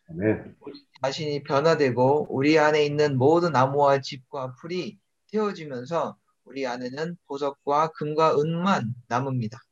[1.03, 4.99] 자신이 변화되고 우리 안에 있는 모든 나무와 집과 풀이
[5.31, 9.66] 태워지면서 우리 안에는 보석과 금과 은만 남습니다.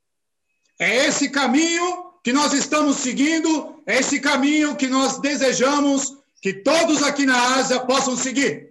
[0.79, 7.03] É esse caminho que nós estamos seguindo, é esse caminho que nós desejamos que todos
[7.03, 8.69] aqui na Ásia possam seguir.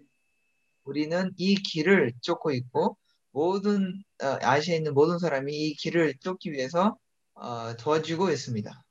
[0.85, 2.97] 우리는 이 길을 쫓고 있고
[3.30, 6.97] 모든 어, 아시아에 있는 모든 사람이 이 길을 쫓기 위해서
[7.35, 8.85] 어, 도와주고 있습니다.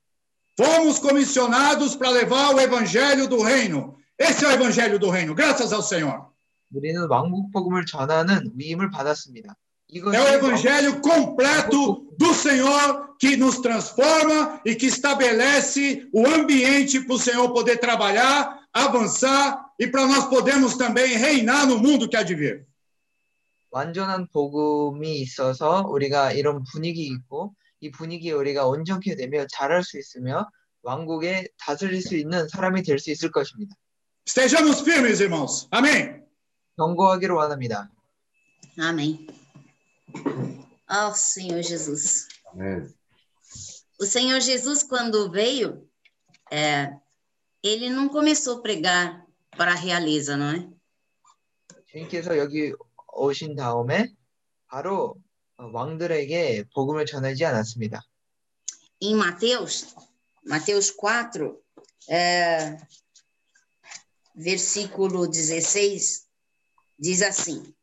[0.58, 3.96] Fomos comissionados para levar o evangelho do reino.
[4.18, 6.28] Esse é o evangelho do reino, graças ao Senhor.
[6.72, 9.54] 우리는 왕국 복음을 전하는 위임을 받았습니다.
[9.88, 16.99] 이것이 É o evangelho completo do Senhor que nos transforma e que estabelece o ambiente
[17.01, 22.17] para o Senhor poder trabalhar, avançar e para nós podermos também reinar no mundo que
[22.17, 22.65] há de vir.
[23.71, 30.47] 완전한 복음이 있어서 우리가 이런 분위기 있고 이 분위기에 우리가 온전케 되며 잘할 수 있으며
[30.83, 33.75] 왕국에 다스릴 수 있는 사람이 될 수 있을 것입니다.
[34.25, 35.67] Estejamos firmes, irmãos.
[35.71, 36.21] Amém.
[36.77, 37.89] 경고하기를 원합니다.
[38.79, 39.27] Amém.
[40.88, 42.28] Ó Senhor Jesus.
[44.00, 45.88] O Senhor Jesus, quando veio,
[46.50, 46.92] é,
[47.62, 49.26] ele não começou a pregar
[49.56, 50.68] para a realeza, não é?
[51.90, 52.72] 주님께서 여기
[53.14, 54.12] 오신 다음에
[54.68, 55.16] 바로
[55.56, 58.02] 왕들에게 복음을 전하지 않았습니다.
[59.00, 59.94] Em Mateus,
[60.44, 61.56] Mateus 4,
[62.10, 62.76] é,
[64.34, 66.26] versículo 16,
[66.98, 67.74] diz assim: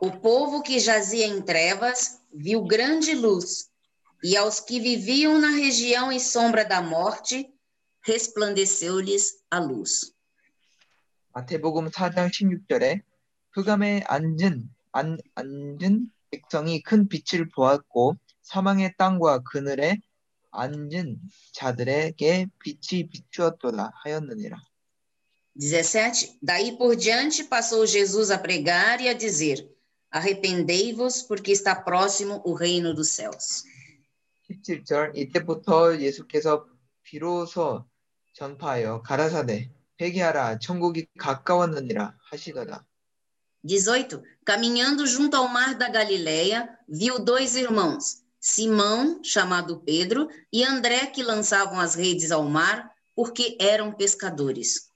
[0.00, 3.70] O povo que jazia em trevas viu grande luz,
[4.22, 7.50] e aos que viviam na região e sombra da morte,
[8.02, 10.12] resplandeceu-lhes a luz.
[11.32, 13.02] 마태복음 4장 16절에
[13.52, 19.98] 흑암에 앉은 안, 앉은 백성이 큰 빛을 보았고 사망의 땅과 그늘에
[20.50, 21.20] 앉은
[21.52, 24.56] 자들에게 빛이 비추었도다 하였느니라.
[25.58, 26.38] 17.
[26.42, 29.66] Daí por diante passou Jesus a pregar e a dizer:
[30.10, 33.64] Arrependei-vos, porque está próximo o reino dos céus.
[34.48, 36.66] 17절 이때부터 예수께서
[37.02, 37.84] 비로소
[38.34, 39.70] 전파하여 가라사대
[40.00, 42.84] 회개하라 천국이 가까웠느니라 하시더라.
[43.64, 44.22] 18.
[44.44, 51.22] Caminhando junto ao mar da Galileia, viu dois irmãos, Simão, chamado Pedro, e André, que
[51.22, 54.88] lançavam as redes ao mar, porque eram pescadores.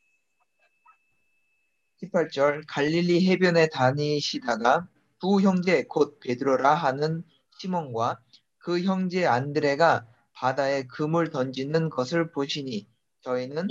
[2.00, 4.86] 18절 갈릴리 해변에 다니시다가
[5.19, 7.23] 두 형제 곧 베드로라 하는
[7.59, 8.19] 시몬과
[8.57, 12.87] 그 형제 안드레가 바다에 금을 던지는 것을 보시니
[13.21, 13.67] 저희는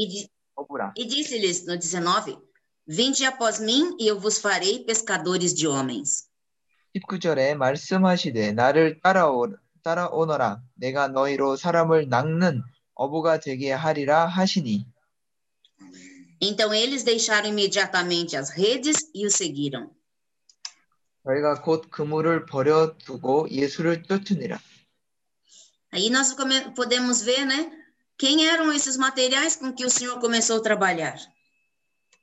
[0.54, 0.94] 어부라.
[0.96, 2.38] E disse-lhes no 19:
[2.86, 6.28] Vinde após mim, e eu vos farei pescadores de homens.
[6.94, 9.52] 19절에 말씀하시되 나를 따라오,
[9.82, 12.62] 따라오너라 내가 너희로 사람을 낚는
[12.94, 14.86] 어부가 되게 하리라 하시니
[16.40, 19.93] Então eles deixaram imediatamente as redes e o seguiram.
[21.25, 24.59] 저희가 곧 그물을 버려두고 예수를 쫓으니라.
[25.91, 27.71] Aí nós come- podemos ver, né?
[28.17, 31.17] Quem eram esses materiais com que o Senhor começou a trabalhar?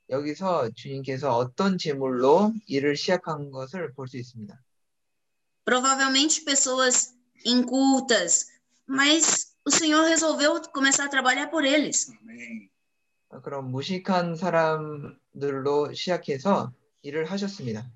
[0.09, 4.57] 여기서 주님께서 어떤 제물로 일을 시작한 것을 볼 수 있습니다.
[5.65, 7.15] Provavelmente pessoas
[7.45, 8.47] incultas,
[8.87, 12.13] mas o Senhor resolveu começar a trabalhar por eles.
[13.43, 16.73] 그런 무식한 사람들로 시작해서
[17.03, 17.91] 일을 하셨습니다.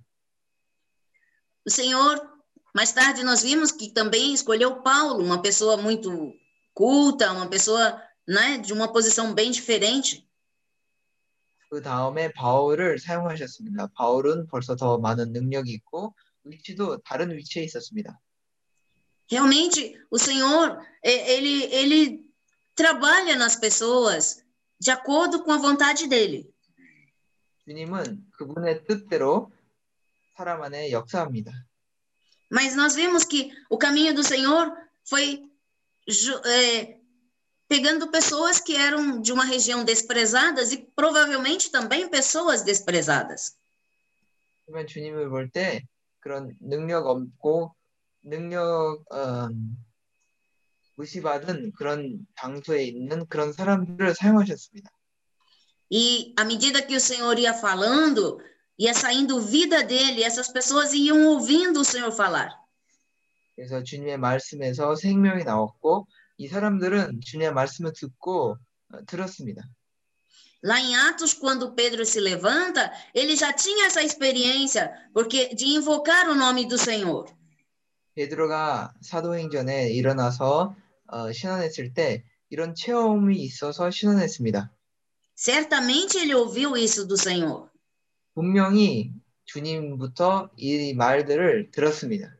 [1.67, 2.21] O Senhor,
[2.75, 6.33] mais tarde nós vimos que também escolheu Paulo, uma pessoa muito
[6.73, 10.27] culta, uma pessoa, né, de uma posição bem diferente.
[11.71, 13.91] 그 다음에 바울을 사용하셨습니다.
[13.95, 16.15] 바울은 벌써 더 많은 능력이 있고
[16.45, 18.19] 위치도 다른 위치에 있었습니다.
[19.31, 22.25] Realmente, o Senhor, eh, ele, ele
[22.75, 24.45] trabalha nas pessoas
[24.81, 26.51] de acordo com a vontade dele.
[27.65, 29.53] 주님은 그분의 뜻대로
[30.37, 31.53] 사람 안에 역사합니다.
[32.51, 34.73] Mas nós vimos que o caminho do Senhor
[35.05, 35.43] foi
[36.09, 36.99] ju- eh,
[37.69, 43.57] pegando pessoas que eram de uma região desprezadas e provavelmente também pessoas desprezadas.
[44.67, 45.83] 그러면 주님을 볼 때
[46.21, 47.75] 그런 능력 없고
[48.25, 49.49] 능력 어,
[50.97, 54.91] 무시받은 그런 장소에 있는 그런 사람들을 사용하셨습니다.
[55.93, 58.39] E à medida que o Senhor ia falando,
[58.79, 62.51] ia saindo vida dele, essas pessoas iam ouvindo o Senhor falar.
[63.55, 66.07] 그래서 주님의 말씀에서 생명이 나왔고
[66.39, 68.57] 이 사람들은 주님의 말씀을 듣고
[68.93, 69.63] 어, 들었습니다.
[70.63, 76.29] Lá em Atos, quando Pedro se levanta, ele já tinha essa experiência, porque de invocar
[76.29, 77.27] o nome do Senhor.
[78.15, 80.75] 베드로가 사도행전에 일어나서
[81.07, 84.71] 어, 신원했을 때 이런 체험이 있어서 신원했습니다.
[85.35, 87.71] Certamente ele ouviu isso do Senhor.
[88.36, 89.12] 분명히
[89.46, 92.36] 주님부터 이 말들을 들었습니다.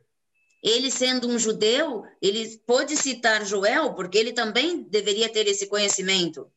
[0.62, 6.50] Ele sendo um judeu, ele pôde citar Joel, porque ele também deveria ter esse conhecimento.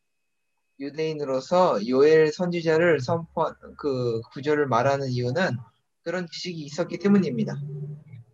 [0.80, 5.56] 유대인으로서 요엘 선지자를 선포 그 구절을 말하는 이유는
[6.02, 7.60] 그런 지식이 있었기 때문입니다.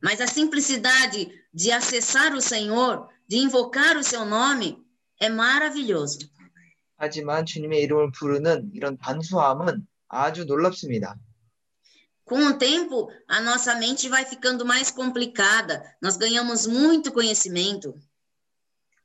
[0.02, 4.78] Mas a simplicidade de acessar o Senhor, de invocar o seu nome,
[5.20, 6.30] é maravilhoso.
[6.96, 11.17] 하지만 주님의 이름을 부르는 이런 단수함은 아주 놀랍습니다.
[12.25, 15.83] Com o tempo, a nossa mente vai ficando mais complicada.
[16.01, 17.93] Nós ganhamos muito conhecimento.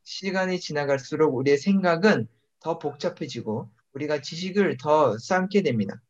[0.05, 2.29] 시간이 지나갈수록 우리의 생각은
[2.61, 6.01] 더 복잡해지고 우리가 지식을 더 쌓게 됩니다.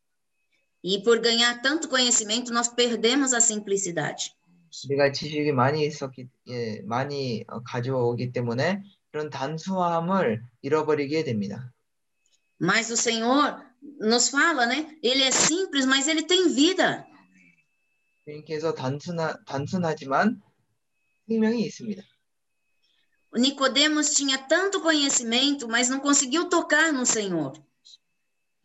[0.83, 4.31] E por ganhar tanto conhecimento, nós perdemos a simplicidade.
[4.85, 11.73] 우리가 지식이 많이 있었기 예, 많이 어, 가져오기 때문에 그런 단수함을 잃어버리게 됩니다.
[12.61, 13.57] Mas o Senhor
[13.99, 14.97] nos fala, né?
[15.01, 17.05] Ele é simples, mas ele tem vida.
[18.25, 20.41] 주님께서 단순하, 단순하지만
[21.27, 22.03] 생명이 있습니다.
[23.31, 27.53] O Nicodemos tinha tanto conhecimento, mas não conseguiu tocar no Senhor.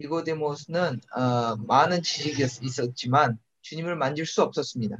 [0.00, 4.96] 니고데모스는 어, 많은 지식이 있- 있었지만 주님을 만질 수 없었습니다.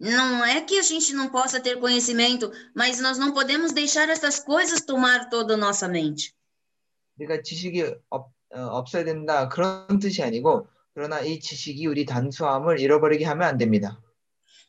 [0.00, 4.40] Não é que a gente não possa ter conhecimento, mas nós não podemos deixar essas
[4.40, 6.32] coisas tomar toda a nossa mente.
[7.18, 13.25] 우리가 지식이 없, 어, 없어야 된다 그런 뜻이 아니고 그러나 이 지식이 우리 단수함을 잃어버리게
[13.25, 14.01] 하면 안 됩니다.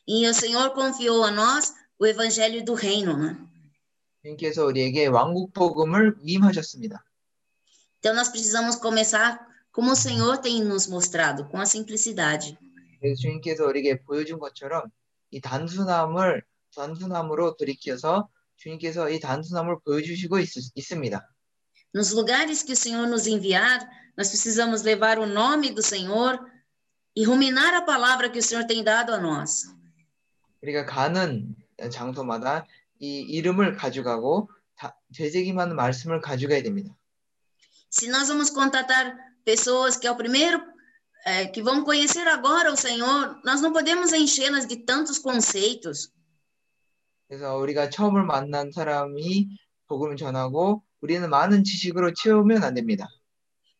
[0.08, 3.36] E o Senhor confiou a nós o evangelho do reino, né?
[4.22, 7.04] 주님께서 우리에게 왕국 복음을 위임하셨습니다.
[7.98, 9.38] Então nós precisamos começar
[9.72, 12.56] como o Senhor tem nos mostrado, com a simplicidade.
[13.00, 14.84] 그래서 주님께서 우리에게 보여준 것처럼
[15.30, 16.42] 이 단순함을
[16.74, 21.28] 단순함으로 돌이켜서 주님께서 이 단순함을 보여주시고 있, 있습니다.
[21.93, 23.79] Nos lugares que o Senhor nos enviar,
[24.17, 26.39] nós precisamos levar o nome do Senhor
[27.15, 29.67] e ruminar a palavra que o Senhor tem dado a nós.
[30.61, 31.55] 우리가 가는
[31.91, 32.65] 장소마다
[32.99, 36.95] 이 이름을 가져가고 다, 되새김하는 말씀을 가져가야 됩니다.
[37.89, 40.61] Se nós vamos contatar pessoas que é o primeiro
[41.25, 46.11] é, que vão conhecer agora o Senhor, nós não podemos enchê-las de tantos conceitos.
[47.27, 49.57] 그래서 우리가 처음을 만난 사람이
[49.87, 53.06] 복음을 전하고 우리는 많은 지식으로 채우면 안 됩니다.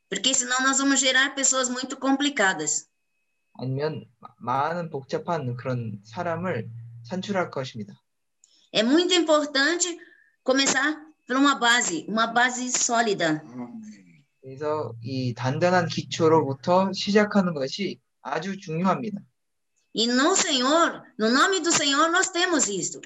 [0.09, 2.87] Porque senão nós vamos gerar pessoas muito complicadas.
[3.59, 6.69] 아니면 마- 많은 복잡한 그런 사람을
[7.05, 7.95] 산출할 것입니다.
[8.73, 9.99] É muito importante
[10.45, 13.43] começar por uma base, uma base sólida.
[14.43, 19.21] 그래서 이 단단한 기초로부터 시작하는 것이 아주 중요합니다.
[19.95, 23.01] E no Senhor, no nome do Senhor, nós temos isto.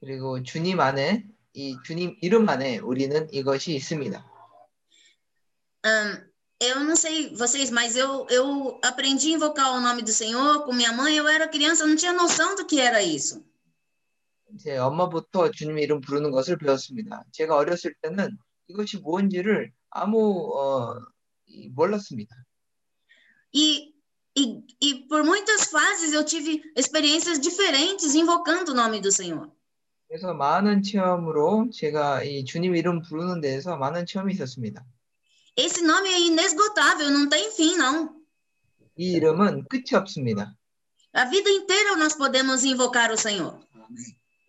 [0.00, 4.23] 그리고 주님 안에 이 주님 이름 안에 우리는 이것이 있습니다.
[5.83, 6.29] Ahn,
[6.59, 10.73] eu não sei vocês, mas eu, eu aprendi a invocar o nome do Senhor com
[10.73, 11.15] minha mãe.
[11.15, 13.43] Eu era criança, eu não tinha noção do que era isso.
[14.57, 17.23] 제 엄마부터 주님 이름 부르는 것을 배웠습니다.
[17.31, 18.35] 제가 어렸을 때는
[18.67, 20.95] 이것이 무엇인지를 아무 어,
[21.47, 22.35] 이- 몰랐습니다.
[23.53, 23.93] E,
[24.35, 29.51] e, e por muitas fases eu tive experiências diferentes invocando o nome do Senhor.
[30.14, 34.84] 그래서 많은 체험으로 제가 이 주님 이름 부르는 데에서 많은 체험이 있었습니다.
[35.56, 38.14] Esse nome é inesgotável, não tem fim, não.
[38.96, 40.54] 이 이름은 끝이 없습니다.
[41.16, 43.58] A vida inteira nós podemos invocar o Senhor.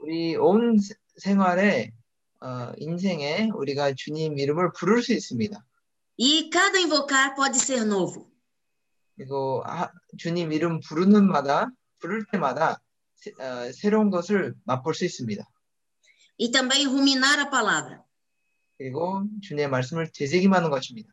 [0.01, 1.91] 우리 온 세- 생활에
[2.41, 5.65] 어, 인생에 우리가 주님 이름을 부를 수 있습니다.
[6.17, 8.29] E cada invocar pode ser novo.
[9.15, 9.89] 그리고 하-
[10.19, 12.79] 주님 이름 부르는 마다 부를 때마다
[13.15, 15.43] 새, 어, 새로운 것을 맛볼 수 있습니다.
[16.38, 18.00] E também ruminar a palavra.
[18.78, 21.12] 그리고 주님의 말씀을 되새김하는 것입니다.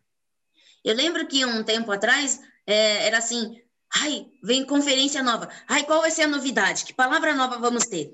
[0.86, 5.50] Eu lembro que um tempo atrás eh, era assim: ai, vem conferência nova.
[5.68, 6.86] Ai, qual vai ser a novidade?
[6.86, 8.14] Que palavra nova vamos ter?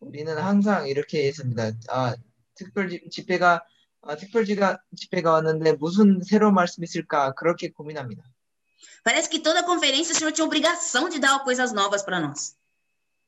[0.00, 1.72] 우리는 항상 이렇게 했습니다.
[1.88, 2.14] 아,
[2.54, 3.62] 특별 집- 집회가
[4.02, 8.22] 아, 특별지가 집회가 왔는데 무슨 새로운 말씀이 있을까 그렇게 고민합니다.
[9.04, 12.54] Parece que toda conferência o senhor tinha obrigação de dar coisas novas para nós.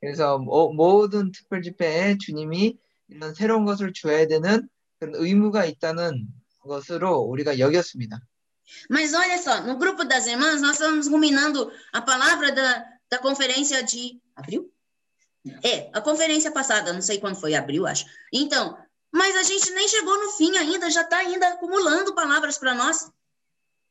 [0.03, 2.77] 그래서 모, 모든 특별 집회에 주님이
[3.09, 4.67] 이런 새로운 것을 줘야 되는
[4.99, 6.27] 그런 의무가 있다는
[6.59, 8.21] 것으로 우리가 여겼습니다.
[8.87, 13.83] Mas olha só, no grupo das irmãs, nós estamos ruminando a palavra da, da conferência
[13.83, 14.71] de abril?
[15.63, 18.05] É, a conferência passada, não sei quando foi, abril, acho.
[18.31, 18.77] Então,
[19.11, 23.09] mas a gente nem chegou no fim ainda, já está ainda acumulando palavras para nós.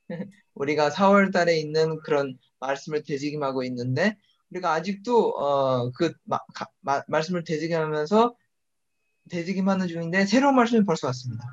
[0.54, 4.16] 우리가 4월 달에 있는 그런 말씀을 되새김하고 있는데
[4.53, 8.35] 우리가 아직도 어, 그 마, 가- 마- 말씀을 되새김하면서
[9.29, 11.43] 되새김하는 중인데 새로운 말씀이 벌써 왔습니다.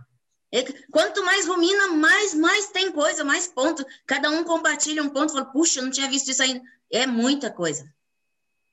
[0.52, 3.85] É que quanto mais rumina, mais, mais tem coisa, mais ponto.
[4.05, 6.60] Cada um compartilha um ponto, fala, puxa, eu não tinha visto isso ainda.
[6.93, 7.85] É muita coisa.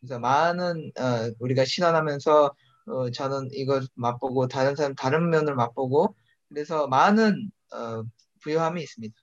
[0.02, 2.56] 그래서 많은 어, 우리가 신앙하면서
[2.88, 6.16] 어, 저는 이걸 맛보고 다른 사람 다른 면을 맛보고
[6.50, 8.04] 그래서 많은 어,
[8.42, 9.14] 부요함이 있습니다.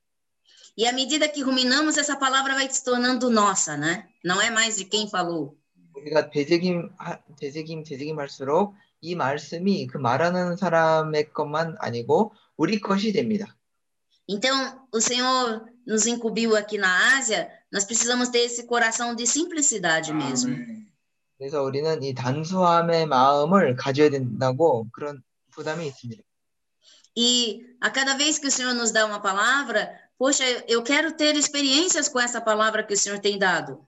[0.78, 4.08] E à medida que ruminamos, essa palavra vai se tornando nossa, né?
[4.24, 5.58] Não é mais de quem falou.
[5.96, 13.56] 우리가 되새김 하- 되새김 되새김할수록 이 말씀이 그 말하는 사람의 것만 아니고 우리 것이 됩니다.
[14.28, 20.14] Então, o Senhor nos incumbiu aqui na Ásia, nós precisamos ter esse coração de simplicidade
[20.14, 20.56] mesmo.
[21.38, 25.22] 그래서 우리는 이 단수함의 마음을 가져야 된다고 그런
[25.52, 26.22] 부담이 있습니다.
[27.18, 31.36] E a cada vez que o Senhor nos dá uma palavra, poxa, eu quero ter
[31.36, 33.88] experiências com essa palavra que o Senhor tem dado.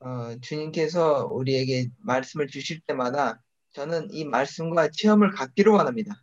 [0.00, 3.40] 어, 주님께서 우리에게 말씀을 주실 때마다
[3.72, 6.20] 저는 이 말씀과 체험을 갖기를 원합니다.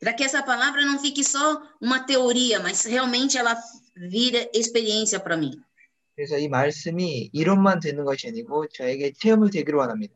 [0.00, 3.56] Para que essa palavra não fique só uma teoria, mas realmente ela
[3.96, 5.62] vira experiência para mim.
[6.16, 10.14] 그래서 이 말씀이 이론만 되는 것이 아니고 저에게 체험이 되기를 원합니다.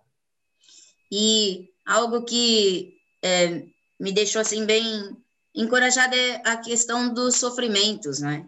[1.10, 3.64] E algo que eh,
[3.98, 5.16] me deixou assim bem
[5.54, 8.46] encorajada é a questão dos sofrimentos, né?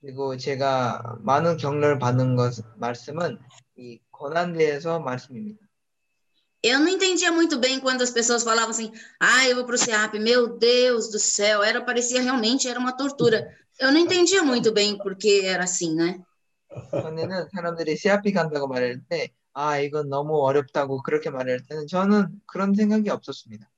[0.00, 3.38] 그리고 제가 많은 격려를 받는 것 말씀은
[3.76, 5.60] 이 고난대에서 말씀입니다.
[6.64, 10.16] Eu não entendia muito bem quando as pessoas falavam assim, ah, eu vou pro CEAP,
[10.20, 13.52] meu Deus do céu, era, parecia realmente, era uma tortura.
[13.80, 16.22] Eu não entendia muito bem porque era assim, né?
[16.90, 22.74] 전에는 사람들이 CRP 간다고 말할 때, 아, 이건 너무 어렵다고 그렇게 말할 때는 저는 그런
[22.74, 23.68] 생각이 없었습니다.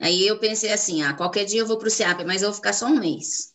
[0.00, 2.72] Aí eu pensei assim, ah, qualquer dia eu vou pro CEAP, mas eu vou ficar
[2.72, 3.54] só um mês.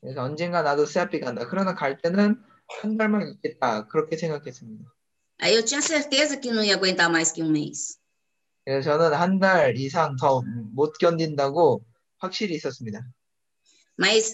[0.00, 1.46] 그래서 언젠가 나도 CRP 간다.
[1.48, 2.36] 그러나 갈 때는
[2.80, 3.86] 한 달만 있겠다.
[3.86, 4.84] 그렇게 생각했습니다.
[5.40, 7.98] Aí eu tinha certeza que não ia aguentar mais que um mês.
[8.64, 10.42] 그래서 저는 한 달 이상 더
[10.74, 11.84] 못 견딘다고
[12.18, 13.04] 확실히 있었습니다.
[13.98, 14.32] Mas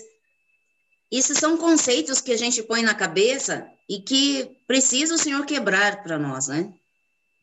[1.10, 6.02] isso são conceitos que a gente põe na cabeça e que precisa o Senhor quebrar
[6.02, 6.72] para nós, né?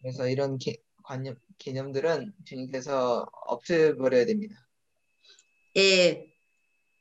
[0.02, 0.78] 그래서 이런 개,
[1.11, 4.55] 관념, 개념들은 주님께서 없애버려야 됩니다.
[5.77, 6.29] É,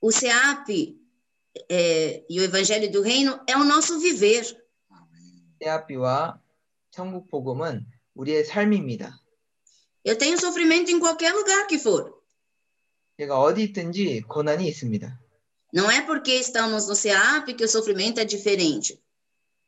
[0.02, 0.98] o CEAP
[1.70, 4.58] é, e o evangelho do reino é o nosso viver.
[5.62, 6.42] 새아비와
[6.90, 9.22] 천국 복음은 우리의 삶입니다.
[10.04, 12.12] Eu tenho sofrimento em qualquer lugar que for.
[13.20, 15.20] 제가 어디 있든지 고난이 있습니다.
[15.72, 19.00] Não é porque estamos no CEAP que o sofrimento é diferente.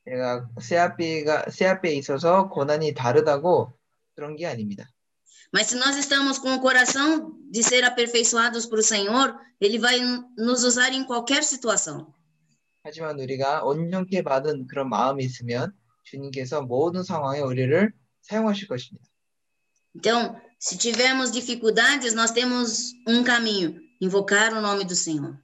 [0.06, 3.72] 제가 새아비가 새아비에 있어서 고난이 다르다고
[4.21, 4.89] 그런 게 아닙니다.
[5.53, 10.01] Mas se nós estamos com o coração de ser aperfeiçoados por o Senhor, Ele vai
[10.37, 12.13] nos usar em qualquer situação.
[12.83, 15.73] 하지만 우리가 온전케 받은 그런 마음이 있으면
[16.05, 17.93] 주님께서 모든 상황에 우리를
[18.23, 19.07] 사용하실 것입니다.
[19.95, 25.39] Então, se tivermos dificuldades, nós temos um caminho: invocar o nome do Senhor.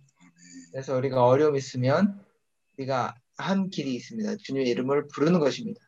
[0.72, 2.20] 그래서 우리가 어려움이 있으면
[2.78, 4.36] 우리가 한 길이 있습니다.
[4.36, 5.80] 주님의 이름을 부르는 것입니다.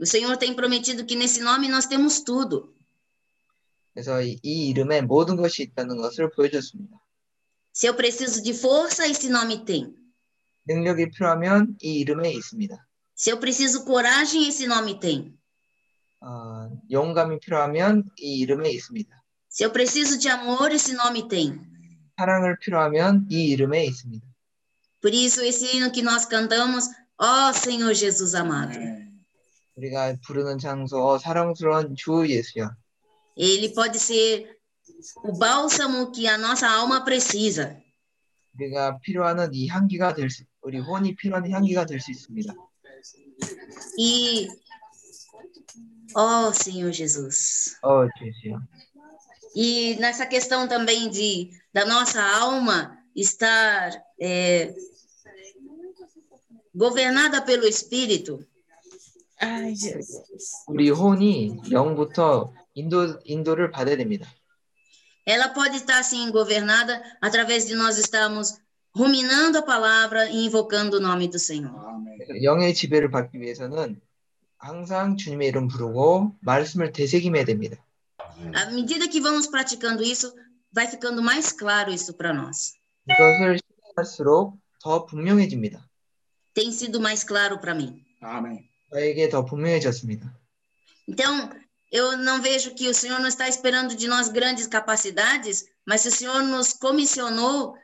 [0.00, 2.74] O Senhor tem prometido que nesse nome nós temos tudo.
[3.92, 6.98] 그래서 이, 이 이름에 모든 것이 있다는 것을 보여줬습니다.
[7.74, 9.94] Se eu preciso de força, esse nome tem.
[10.66, 12.76] 능력이 필요하면 이 이름에 있습니다.
[13.16, 15.34] Se eu preciso coragem, esse nome tem.
[16.20, 19.22] 어, 영감이 필요하면 이 이름에 있습니다.
[19.50, 21.60] Se eu preciso de amor, esse nome tem.
[22.16, 24.26] 사랑을 필요하면 이 이름에 있습니다.
[25.00, 26.88] Por isso, esse hino que nós cantamos,
[27.18, 28.78] ó Senhor Jesus amado,
[29.76, 32.70] 우리가 부르는 장소 어, 사랑스러운 주 예수여.
[33.36, 34.58] ele pode ser
[35.24, 37.80] o bálsamo que a nossa alma precisa.
[38.54, 42.54] 우리가 필요하는 이 향기가 될 수, 우리 혼이 필요한 향기가 될 수 있습니다.
[43.98, 44.48] E,
[46.14, 48.60] ó Senhor Jesus, 어, 주시여.
[49.54, 54.74] E nessa questão também de da nossa alma estar é,
[56.74, 58.46] governada pelo Espírito,
[59.40, 60.22] Ai, Jesus.
[60.68, 64.26] 우리 혼이 영부터 인도 인도를 받아야 됩니다.
[65.26, 68.58] ela pode estar assim governada através de nós estarmos
[68.94, 71.72] ruminando a palavra e invocando o nome do Senhor.
[72.42, 74.00] 영의 지배를 받기 위해서는
[74.58, 77.76] 항상 주님의 이름 부르고 말씀을 되새김해야 됩니다.
[78.54, 80.32] À medida que vamos praticando isso,
[80.72, 82.74] vai ficando mais claro isso para nós.
[83.08, 85.88] 이것을 실행할수록 더 분명해집니다.
[86.54, 88.04] Tem sido mais claro para mim.
[88.20, 88.65] 아멘.
[88.90, 90.32] 저에게 더 분명해졌습니다.
[91.08, 91.50] Então,
[91.90, 96.08] eu não vejo que o Senhor não está esperando de nós grandes capacidades, mas se
[96.08, 97.76] o Senhor nos comissionou,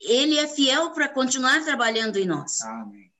[0.00, 2.62] Ele é fiel para continuar trabalhando em nós.
[2.62, 3.10] 아멘.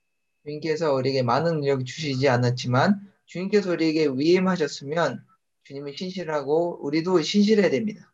[0.45, 5.25] 주님께서 우리에게 많은 능력 주시지 않았지만 주님께서 우리에게 위임하셨으면
[5.65, 8.13] 주님은 신실하고 우리도 신실해야 됩니다.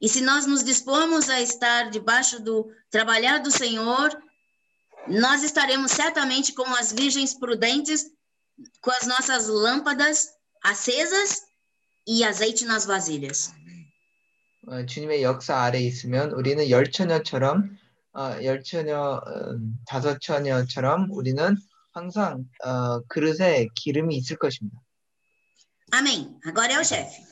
[0.00, 4.10] E se nós nos dispormos a estar debaixo do trabalhar do Senhor,
[5.08, 8.10] nós estaremos certamente como as virgens prudentes,
[8.80, 10.28] com as nossas lâmpadas
[10.64, 11.42] acesas
[12.06, 13.52] e azeite nas vasilhas.
[14.68, 17.76] 어, 주님의 역사 아래 있으면 우리는 열처녀처럼
[18.14, 21.56] 어, 열처녀 음, 다섯 처녀처럼 우리는
[21.92, 24.78] 항상 어, 그릇에 기름이 있을 것입니다.
[25.92, 26.38] Amém.
[26.46, 27.22] Agora é o chefe.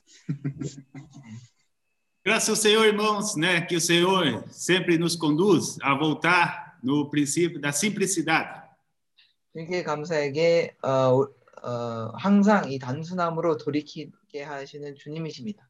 [2.22, 7.58] Graças ao Senhor, irmãos, né, que o Senhor sempre nos conduz a voltar no princípio
[7.58, 8.63] da simplicidade.
[9.55, 11.23] 주님께 감사에게 어,
[11.63, 15.69] 어, 항상 이 단순함으로 돌이키게 하시는 주님이십니다.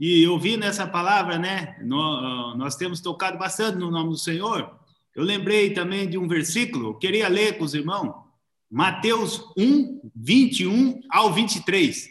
[0.00, 4.78] E ouvindo essa palavra, né, nó- nós temos tocado bastante no nome do Senhor.
[5.14, 8.14] Eu lembrei também de um versículo, queria ler com os irmãos,
[8.70, 12.10] Mateus 1, 21 ao 23.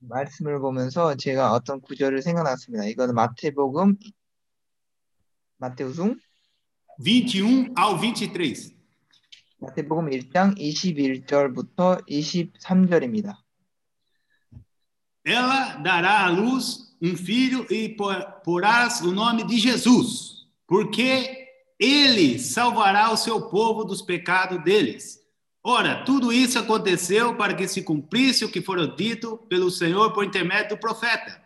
[0.00, 2.84] 말씀을 보면서 제가 어떤 구절을 생각났습니다.
[2.86, 3.96] 이거는 마태복음
[5.58, 6.18] 마테우승
[6.98, 8.75] 21 ao 23.
[9.59, 13.35] 마태복음 1장 21절부터 23절입니다.
[15.25, 21.47] Ela dará à luz um filho e por- porás o nome de Jesus, porque
[21.79, 25.19] ele salvará o seu povo dos pecados deles.
[25.63, 30.25] Ora, tudo isso aconteceu para que se cumprisse o que fora dito pelo Senhor por
[30.25, 31.39] intermédio do profeta.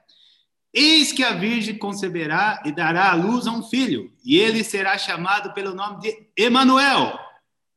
[0.74, 4.98] Eis que a virgem conceberá e dará à luz a um filho, e ele será
[4.98, 7.18] chamado pelo nome de Emanuel,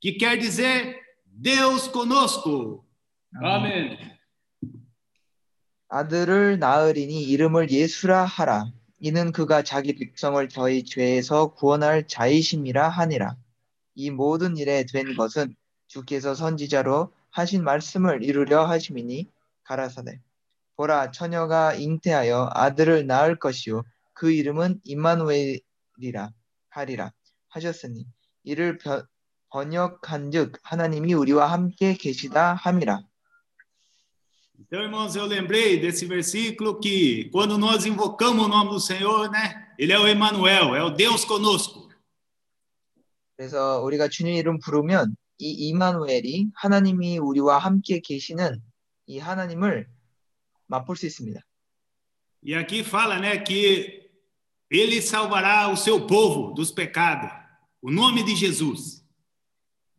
[0.03, 2.83] que quer dizer Deus conosco.
[3.41, 3.97] Amém.
[5.87, 8.65] 아들을 낳으리니 이름을 예수라 하라.
[8.99, 13.37] 이는 그가 자기 백성을 저희 죄에서 구원할 자이심이라 하니라.
[13.95, 15.55] 이 모든 일에 된 것은
[15.87, 19.29] 주께서 선지자로 하신 말씀을 이루려 하심이니
[19.63, 20.19] 가라사대.
[20.75, 26.31] 보라 처녀가 잉태하여 아들을 낳을 것이요 그 이름은 임마누엘이라
[26.69, 27.13] 하리라
[27.49, 28.07] 하셨으니
[28.43, 29.05] 이를 벼-
[29.52, 33.00] 번역한즉 하나님이 우리와 함께 계시다 함이라.
[34.60, 39.72] Então, irmãos, eu lembrei desse versículo que quando nós invocamos o nome do Senhor, né?
[39.78, 41.88] Ele é o Emanuel, é o Deus conosco.
[43.36, 48.60] 그래서 우리가 주님 이름 부르면 이 이마누엘이 하나님이 우리와 함께 계시는
[49.06, 49.86] 이 하나님을
[50.66, 51.40] 맛볼 수 있습니다.
[52.42, 54.10] E aqui fala, né, que
[54.70, 57.30] ele salvará o seu povo dos pecados.
[57.80, 59.01] O nome de Jesus.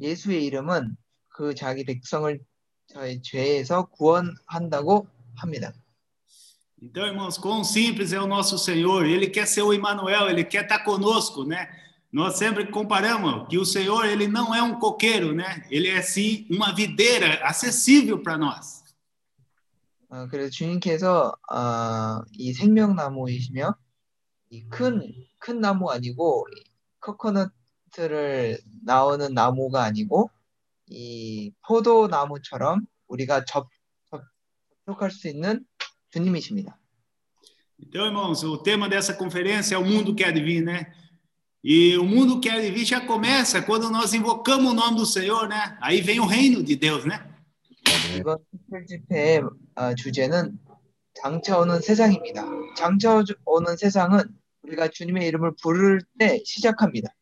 [0.00, 0.96] 예수의 이름은
[1.28, 2.40] 그 자기 백성을
[2.88, 5.06] 저의 죄에서 구원한다고
[5.36, 5.72] 합니다.
[6.82, 9.06] Então, irmãos, quão simples é o nosso Senhor.
[9.06, 11.70] Ele quer ser o Emmanuel, ele quer estar conosco, né?
[12.12, 15.66] Nós sempre comparamos que o Senhor, ele não é um coqueiro, né?
[15.70, 18.84] Ele é sim uma videira acessível para nós.
[20.10, 23.74] 어, 그래서 주님께서 어, 이 생명나무이시며
[24.50, 26.62] 이 큰큰 나무 아니고 이
[27.94, 30.30] 코코넛을 나오는 나무가 a니고
[30.88, 33.68] 이 포도나무처럼 우리가 접,
[34.10, 34.22] 접,
[34.84, 35.64] 접촉할 수 있는
[36.10, 36.78] 주님이십니다.
[37.78, 40.92] Então, irmãos, o tema dessa conferência é o mundo quer vir, né?
[41.62, 45.76] E o mundo quer vir já começa quando nós invocamos o nome do Senhor, né?
[45.80, 47.30] Aí vem o reino de Deus, né?
[48.16, 48.38] 이번
[49.74, 50.58] 어, 주제는
[51.14, 52.44] 장차 오는 세상입니다.
[52.76, 54.22] 장차 오는 세상은
[54.62, 57.12] 우리가 주님의 이름을 부를 때 시작합니다.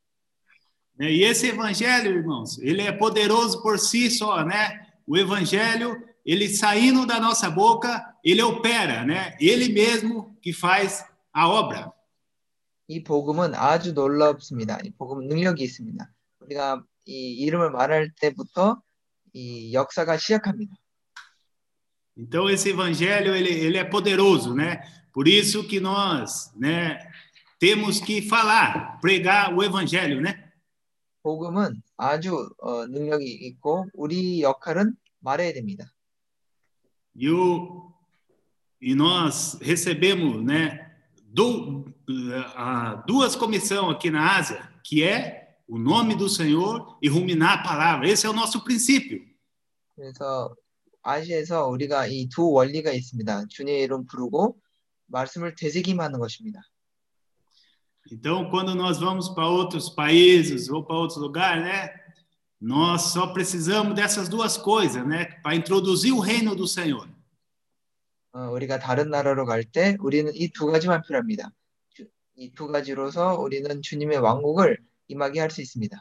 [0.97, 1.11] Né?
[1.11, 4.88] E esse evangelho, irmãos, ele é poderoso por si só, né?
[5.05, 9.35] O evangelho, ele saindo da nossa boca, ele opera, né?
[9.39, 11.93] Ele mesmo que faz a obra.
[12.89, 14.80] 이 복음은 아주 놀랍습니다.
[14.85, 16.09] 이 복음은 능력이 있습니다.
[16.39, 18.81] 우리가 이 이름을 말할 때부터
[19.34, 20.73] 이 역사가 시작합니다.
[22.18, 24.81] Então esse evangelho ele, ele é poderoso, né?
[25.14, 26.99] Por isso que nós, né,
[27.59, 30.40] temos que falar, pregar o evangelho, né?
[31.23, 35.86] 복음은 아주 어, 능력이 있고 우리 역할은 말해야 됩니다.
[37.15, 37.93] E, o,
[38.81, 40.90] e nós recebemos, né,
[41.27, 41.85] do,
[42.57, 47.62] a, duas comissões aqui na Ásia, que é o nome do Senhor e ruminar a
[47.62, 48.09] palavra.
[48.09, 49.20] Esse é o nosso princípio.
[49.94, 50.55] 그래서
[51.03, 53.47] 아시아에서 우리가 이 두 원리가 있습니다.
[53.49, 54.59] 주님의 이름 부르고
[55.07, 56.61] 말씀을 되새김하는 것입니다.
[58.11, 61.89] Então, quando nós vamos para outros países ou para outros lugares, né,
[62.59, 67.07] nós só precisamos dessas duas coisas, né, para introduzir o reino do Senhor.
[68.34, 71.49] 어, 우리가 다른 나라로 갈 때 우리는 이 두 가지만 필요합니다.
[72.38, 74.77] 이 두 가지로서 우리는 주님의 왕국을
[75.07, 75.97] 임하게 할 수 있습니다.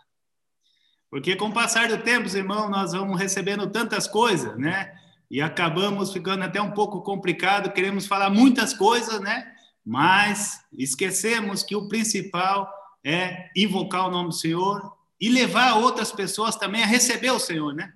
[1.08, 4.92] Porque com o passar do tempo, irmão, nós vamos recebendo tantas coisas, né?
[5.30, 9.49] E acabamos ficando até um pouco complicado, queremos falar muitas coisas, né?
[9.84, 12.68] Mas esquecemos que o principal
[13.04, 17.72] é invocar o nome do Senhor e levar outras pessoas também a receber o Senhor,
[17.74, 17.92] né?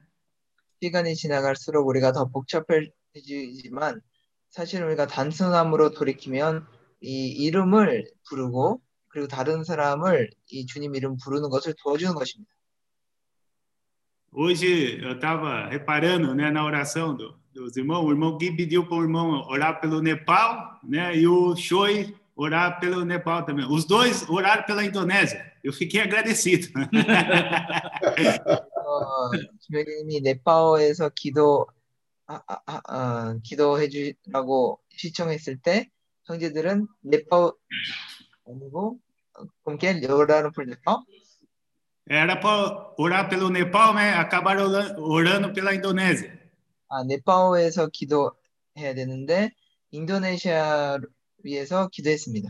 [0.82, 4.00] 시간이 지나갈수록 우리가 더 복잡해지지만
[4.48, 6.66] 사실 우리가 단순함으로 돌이키면
[7.02, 12.50] 이 이름을 부르고 그리고 다른 사람을 이 주님 이름 부르는 것을 도와주는 것입니다.
[14.32, 18.98] Hoje eu estava reparando, né, na oração do, dos irmãos, o irmão Gui pediu para
[18.98, 23.66] o irmão orar pelo Nepal, né, e o Choi orar pelo Nepal também.
[23.68, 25.52] Os dois oraram pela Indonésia.
[25.62, 26.68] Eu fiquei agradecido.
[28.90, 29.30] 어,
[29.60, 31.66] 주님이 네파오에서 기도
[32.26, 35.90] 아, 아, 아, 아, 기도해 주라고 시청했을 때
[36.26, 37.52] 형제들은 네파오
[38.46, 38.98] 아니고
[39.64, 40.12] como que é?
[40.12, 41.04] oraram por Nepal?
[42.06, 44.14] Era para orar pelo Nepal, né?
[44.14, 46.38] Acabaram ora- orando pela Indonésia.
[46.89, 49.51] 아, 네파오에서 기도해야 되는데
[49.91, 50.99] 인도네시아
[51.43, 52.49] 위해서 기도했습니다.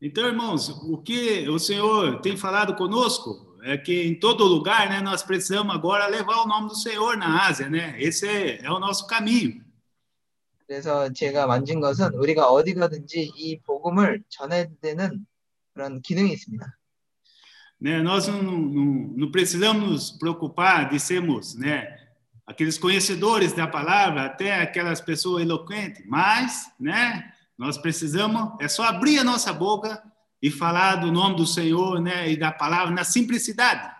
[0.00, 5.00] Então, irmãos, o que o Senhor tem falado conosco é que em todo lugar, né,
[5.00, 7.94] nós precisamos agora levar o nome do Senhor na Ásia, né?
[8.02, 9.62] Esse é, é o nosso caminho.
[10.66, 15.26] 그래서 제가 만진 것은 우리가 어디 가든지 이 복음을 전해야 되는
[15.74, 16.78] 그런 기능이 있습니다.
[17.82, 18.00] né?
[18.00, 18.84] Nós não, não,
[19.16, 21.98] não precisamos nos preocupar de sermos, né,
[22.45, 29.19] aqueles conhecedores da palavra, até aquelas pessoas eloquentes, mas, né, nós precisamos é só abrir
[29.19, 30.01] a nossa boca
[30.41, 33.97] e falar do nome do Senhor, né, e da palavra na simplicidade.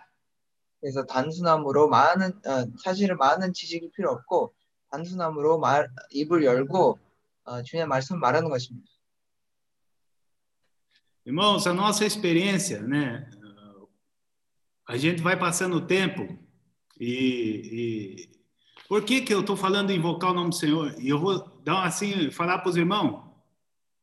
[0.79, 4.53] 그래서 단순함으로 많은 어, 사실은 많은 지식이 필요 없고
[4.91, 6.99] 단순함으로 말, 입을 열고
[7.45, 8.87] 어, 주님의 말씀 말하는 것입니다.
[11.25, 13.29] Irmãos, a nossa experiência, né,
[14.87, 16.40] a gente vai passando o tempo
[17.01, 17.09] e,
[17.71, 18.29] e
[18.87, 20.95] por que que eu estou falando em invocar o nome do Senhor?
[20.99, 23.23] E eu vou dar assim, falar para os irmãos,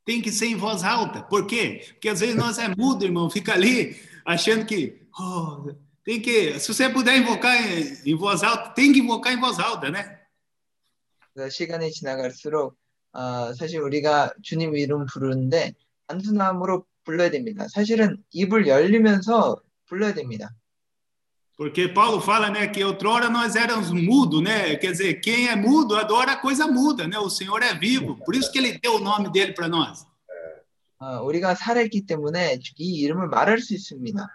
[0.05, 1.23] tem que ser em voz alta.
[1.23, 1.83] Por quê?
[1.89, 5.73] Porque às vezes nós é mudo, irmão, fica ali achando que oh,
[6.05, 9.59] tem que, se você puder invocar em, em voz alta, tem que invocar em voz
[9.59, 10.21] alta, né?
[11.33, 12.77] 그래서 시간이 지나갈수록
[13.13, 15.75] 어, 사실 우리가 주님 이름 부르는데
[16.07, 17.67] 단순함으로 불러야 됩니다.
[17.69, 19.57] 사실은 입을 열리면서
[19.87, 20.55] 불러야 됩니다.
[21.59, 24.75] Porque Paulo fala, né, que outrora nós éramos mudos, né?
[24.77, 27.17] Quer dizer, quem é mudo adora coisa muda, né?
[27.19, 28.17] O Senhor é vivo.
[28.25, 30.05] Por isso que ele deu o nome dele para nós.
[30.99, 34.27] 아, 우리가 살아있기 때문에 이 이름을 말할 수 있습니다.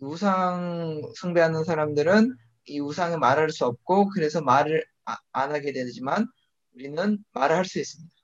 [0.00, 2.36] 우상 숭배하는 사람들은
[2.66, 6.26] 이 우상을 말할 수 없고 그래서 말을 아- 안 하게 되지만
[6.74, 8.14] 우리는 말을 할 수 있습니다.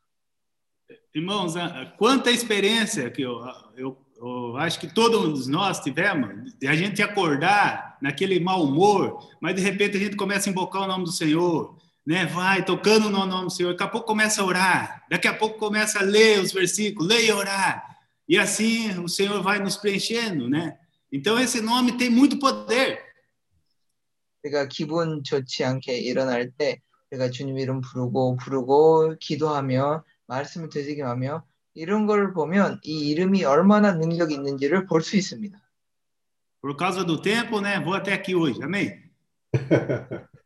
[1.15, 3.39] Irmãos, ah, quanta experiência que eu,
[3.77, 9.55] eu, eu acho que todos nós tivemos, de a gente acordar naquele mau humor, mas
[9.55, 11.77] de repente a gente começa a invocar o nome do Senhor,
[12.07, 12.27] né?
[12.27, 15.59] Vai tocando no nome do Senhor, daqui a pouco começa a orar, daqui a pouco
[15.59, 20.49] começa a ler os versículos, ler e orar, e assim o Senhor vai nos preenchendo,
[20.49, 20.79] né?
[21.11, 23.13] Então esse nome tem muito poder.
[24.45, 26.81] 우리가 기분 좋지 않게 일어날 때
[27.11, 31.45] 우리가 주님 이름 부르고 부르고 기도하며 말씀을 되새김하며
[31.78, 35.62] 이런 걸 보면 이 이름이 얼마나 능력이 있는지를 볼 수 있습니다.
[36.60, 37.80] Por causa do tempo, né?
[37.80, 38.92] Vou até aqui hoje, amém?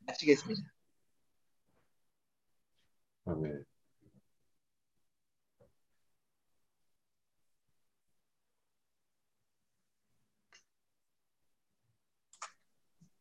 [0.06, 0.62] 마치겠습니다.
[3.26, 3.64] 아멘.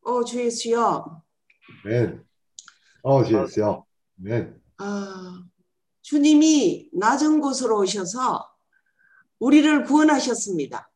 [0.01, 1.23] 어, 주 예수여,
[1.85, 2.25] 아멘.
[3.03, 3.85] 어, 주여.
[4.19, 4.61] 아멘.
[4.77, 5.43] 아,
[6.01, 8.49] 주님이 낮은 곳으로 오셔서
[9.39, 10.89] 우리를 구원하셨습니다.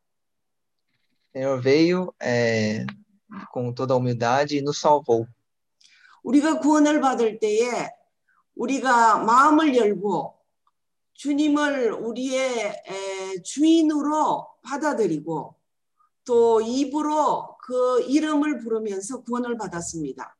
[1.35, 2.85] Senhor veio é,
[3.51, 5.27] com toda a humildade e nos salvou.
[6.23, 7.89] 우리가 구원을 받을 때에
[8.55, 10.33] 우리가 마음을 열고
[11.13, 15.55] 주님을 우리의 에, 주인으로 받아들이고
[16.25, 20.35] 또 입으로 그 이름을 부르면서 구원을 받았습니다.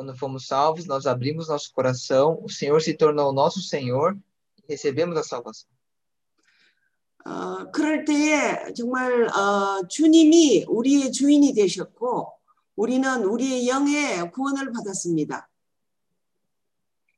[0.00, 4.16] Quando fomos salvos, nós abrimos nosso coração, o Senhor se tornou o nosso Senhor
[4.56, 5.68] e recebemos a salvação.
[7.26, 12.32] 어, 그럴 때에 정말 어, 주님이 우리의 주인이 되셨고
[12.76, 15.50] 우리는 우리의 영의 구원을 받았습니다.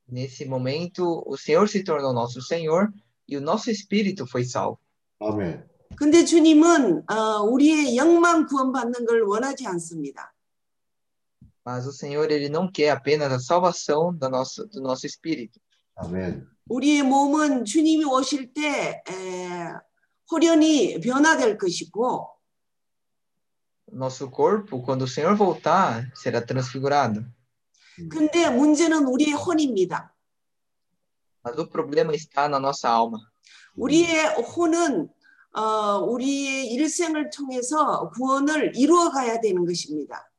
[0.08, 2.92] Nesse momento, o Senhor se tornou nosso Senhor
[3.28, 4.80] e o nosso espírito foi salvo.
[5.20, 5.62] 아멘.
[5.94, 10.31] 근데 주님은 어, 우리의 영만 구원받는 걸 원하지 않습니다.
[11.64, 15.60] Mas o Senhor, ele não quer apenas a salvação do nosso, do nosso espírito.
[15.96, 16.46] 아멘.
[16.68, 19.72] 우리의 몸은 주님이 오실 때 에,
[20.30, 22.28] 호련히 변화될 것이고
[23.92, 27.26] Nosso corpo, quando o Senhor voltar, será transfigurado.
[28.08, 30.14] 근데 문제는 우리의 혼입니다.
[31.44, 33.18] Mas o problema está na nossa alma.
[33.76, 35.10] 우리의 혼은
[35.54, 40.31] 어, 우리의 일생을 통해서 구원을 이루어 가야 되는 것입니다.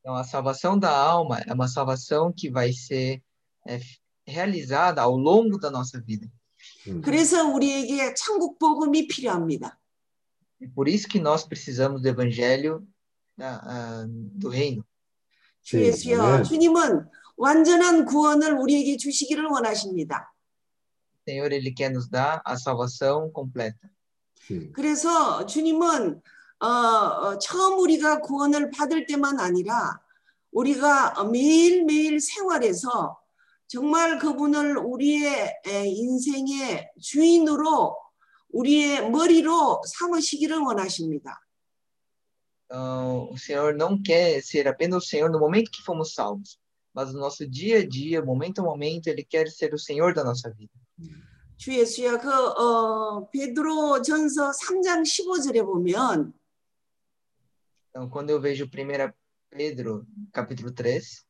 [0.00, 3.22] Então, a salvação da alma é uma salvação que vai ser
[3.66, 3.80] é,
[4.24, 6.30] realizada ao longo da nossa vida.
[7.02, 9.78] 그래서 우리에게 천국 복음이 필요합니다.
[10.60, 12.86] E por isso que nós precisamos do evangelho
[13.36, 14.84] da, ah, do reino.
[15.62, 20.32] 주 예수여, 주님은 완전한 구원을 우리에게 주시기를 원하십니다.
[21.12, 23.90] O Senhor, ele quer nos dar a salvação completa.
[24.72, 26.22] 그래서 주님은
[26.61, 29.99] 어, 어, 처음 우리가 구원을 받을 때만 아니라
[30.51, 33.19] 우리가 매일매일 생활에서
[33.67, 37.97] 정말 그분을 우리의 에, 인생의 주인으로
[38.49, 41.39] 우리의 머리로 삼으시기를 원하십니다.
[42.69, 46.57] Então, o Senhor não quer ser apenas o Senhor no momento que fomos salvos,
[46.93, 50.23] mas no nosso dia a dia, momento a momento, ele quer ser o Senhor da
[50.23, 50.71] nossa vida.
[51.57, 56.33] 주 예수야 그 어, 베드로 전서 3장 15절에 보면
[57.90, 59.12] Então, quando eu vejo 1
[59.50, 61.26] Pedro, capítulo 3,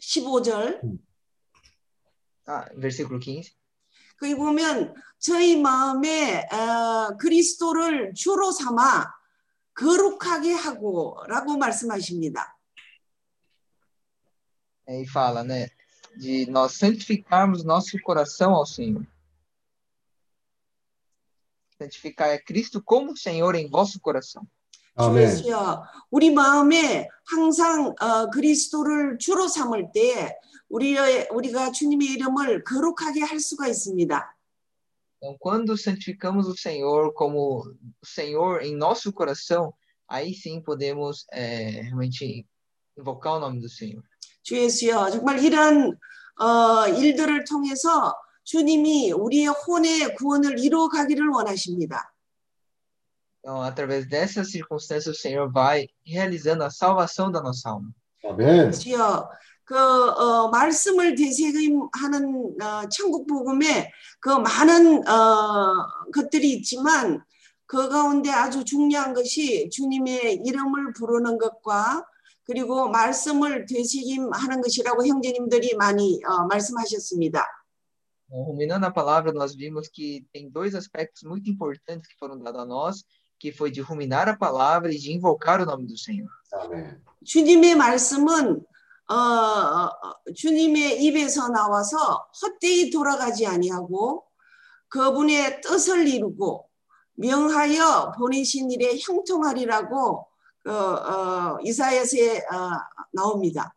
[0.00, 0.80] 15절
[2.46, 3.54] ah, versículo 15,
[4.18, 9.12] 거기 보면 저희 마음에 어, 그리스도를 주로 삼아
[9.74, 12.58] 거룩하게 하고라고 말씀하십니다.
[14.88, 15.68] aí fala, né,
[16.16, 19.06] de nós santificarmos nosso coração ao Senhor.
[21.80, 24.48] Santificar é Cristo como Senhor em vosso coração.
[24.99, 30.37] 주 예수여, 우리 마음에 항상 어, 그리스도를 주로 삼을 때
[30.69, 34.37] 우리의 우리가 주님의 이름을 거룩하게 할 수가 있습니다.
[35.19, 37.63] Então, quando santificamos o Senhor como
[38.03, 39.73] Senhor em nosso coração,
[40.07, 42.45] aí sim podemos é, realmente
[42.97, 44.03] invocar o nome do Senhor.
[44.43, 45.97] 주 예수여, 정말 이런
[46.39, 48.13] 어, 일들을 통해서
[48.43, 52.12] 주님이 우리의 혼의 구원을 이루어 가기를 원하십니다.
[53.43, 57.91] Então, através dessas circunstâncias, o Senhor vai realizando a salvação da nossa alma.
[58.23, 58.71] 아멘.
[58.71, 59.29] 주여,
[59.65, 63.91] 그 어, 말씀을 되새김하는 어, 천국 복음에
[64.21, 67.21] 그 많은 어, 것들이 있지만
[67.65, 72.05] 그 가운데 아주 중요한 것이 주님의 이름을 부르는 것과
[72.45, 77.45] 그리고 말씀을 되새김하는 것이라고 형제님들이 많이 어, 말씀하셨습니다.
[78.29, 82.65] Ruminando a palavra, nós vimos que tem dois aspectos muito importantes que foram dados a
[82.65, 83.03] nós,
[83.42, 86.28] que foi de ruminar a palavra e de invocar o nome do Senhor.
[86.52, 87.02] 아멘.
[87.24, 88.64] 주님의 말씀은
[89.10, 89.90] 어, 어,
[90.34, 94.24] 주님의 입에서 나와서 헛되이 돌아가지 아니하고
[94.88, 96.68] 그분의 뜻을 이루고
[97.14, 100.26] 명하여 보내신 일에 형통하리라고
[100.66, 102.70] 어, 어, 이사야서에 어,
[103.12, 103.74] 나옵니다.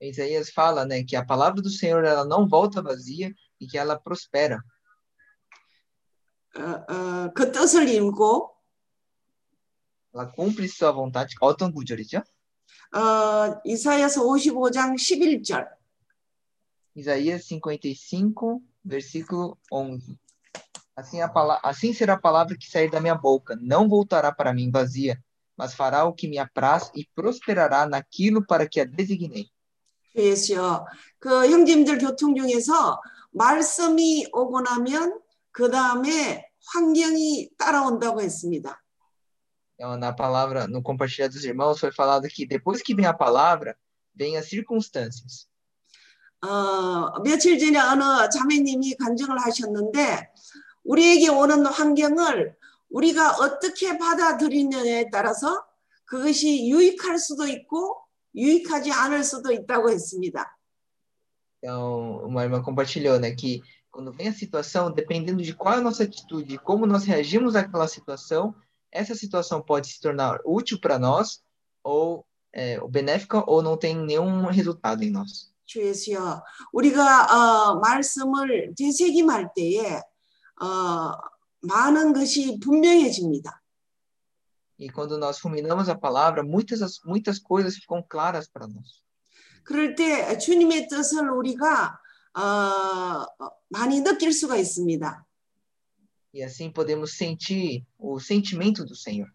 [0.00, 3.96] Isaías fala, né, que a palavra do Senhor ela não volta vazia e que ela
[3.96, 4.60] prospera.
[6.56, 8.50] 어, 어, 그 뜻을 이루고
[10.14, 11.34] Ela cumpre sua vontade.
[11.40, 12.22] 어떤 구절이죠?
[12.94, 15.66] 어, 이사야서 55장 11절
[16.94, 20.18] Isaías 55, versículo 11.
[20.94, 24.52] Assim, a pala- assim será a palavra que sair da minha boca, não voltará para
[24.52, 25.16] mim vazia,
[25.56, 29.48] mas fará o que me apraz e prosperará naquilo para que a designei.
[30.14, 30.84] 예수요.
[31.18, 35.18] 그 형제님들 교통 중에서 말씀이 오고 나면
[35.50, 38.82] 그 다음에 환경이 따라온다고 했습니다.
[39.76, 43.76] Então, na palavra, no compartilhar dos irmãos, foi falado que depois que vem a palavra,
[44.14, 45.48] vem as circunstâncias.
[46.44, 50.32] 어, 며칠 전에 어느 자매님이 간증을 하셨는데
[50.82, 52.56] 우리에게 오는 환경을
[52.90, 55.64] 우리가 어떻게 받아들이느냐에 따라서
[56.04, 57.96] 그것이 유익할 수도 있고
[58.34, 60.58] 유익하지 않을 수도 있다고 했습니다.
[61.62, 65.80] Então, uma irmã compartilhou, né, que quando vem a situação, dependendo de qual é a
[65.80, 68.52] nossa atitude, e como nós reagimos àquela situação,
[68.90, 71.42] essa situação pode se tornar útil para nós,
[71.82, 75.50] ou é, benéfica, ou não tem nenhum resultado em nós.
[75.64, 80.00] 주 예수여, 우리가 어, 말씀을 되새김할 때에
[80.60, 81.12] 어,
[81.62, 83.62] 많은 것이 분명해집니다.
[84.78, 89.00] E quando nós ruminamos a palavra, muitas, as- muitas coisas ficam claras para nós.
[89.64, 91.98] 그럴 때 주님의 뜻을 우리가
[92.34, 93.26] 어,
[93.70, 95.24] 많이 느낄 수가 있습니다.
[96.37, 99.27] E assim podemos sentir o sentimento do Senhor.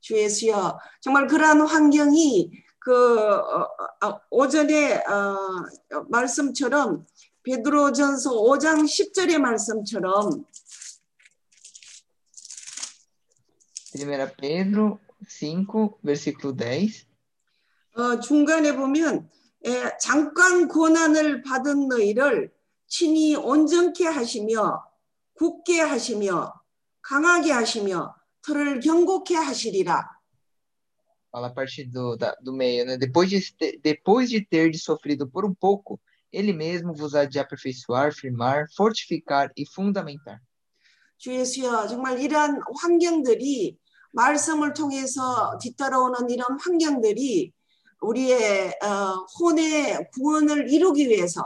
[0.00, 3.68] 주 예수여, 정말 그러한 환경이 그 어,
[4.02, 5.36] 어, 오전에 어,
[6.08, 7.04] 말씀처럼
[7.42, 10.46] 베드로전서 5장 10절의 말씀처럼
[13.94, 14.06] 1
[14.38, 17.06] Pedro 5, versículo 10.
[17.94, 19.28] 어, 중간에 보면
[19.66, 22.50] 에, 잠깐 고난을 받은 너희를
[22.86, 24.87] 친히 온전케 하시며
[25.38, 26.52] 굳게 하시며
[27.02, 30.18] 강하게 하시며 털을 경고케 하시리라.
[31.30, 32.96] Fala a partir do, da- do meio, né?
[32.96, 33.40] Depois de,
[33.82, 36.00] depois de ter sofrido por um pouco,
[36.32, 40.40] ele mesmo vos há de aperfeiçoar, firmar, fortificar e fundamentar.
[41.18, 43.76] 주 예수여, 정말 이러한 환경들이
[44.12, 47.52] 말씀을 통해서 뒤따라오는 이런 환경들이
[48.00, 51.42] 우리의 어, 혼의 구원을 이루기 위해서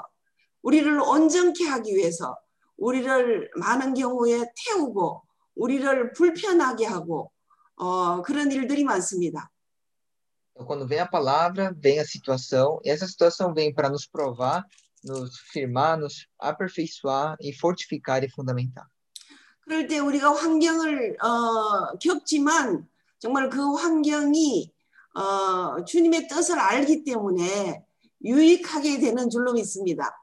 [0.62, 2.36] 우리를 온전케 하기 위해서
[2.76, 5.22] 우리를 많은 경우에 태우고
[5.54, 7.30] 우리를 불편하게 하고
[7.76, 9.50] 어, 그런 일들이 많습니다.
[10.54, 14.66] Então, quando vem a palavra, vem a situação, e essa situação vem para nos provar,
[15.02, 18.86] nos firmar, nos aperfeiçoar e fortificar e fundamentar.
[19.64, 22.86] 그럴 때 우리가 환경을 어, 겪지만
[23.18, 24.72] 정말 그 환경이
[25.14, 27.84] 어, 주님의 뜻을 알기 때문에
[28.24, 30.21] 유익하게 되는 줄로 믿습니다.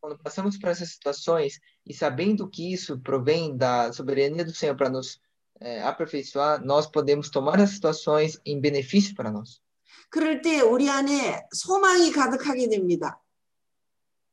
[0.00, 4.88] Quando passamos por essas situações e sabendo que isso provém da soberania do Senhor para
[4.88, 5.20] nos
[5.60, 9.60] eh, aperfeiçoar, nós podemos tomar as situações em benefício para nós.
[10.08, 13.20] 그럴 때 우리 안에 소망이 가득하게 됩니다.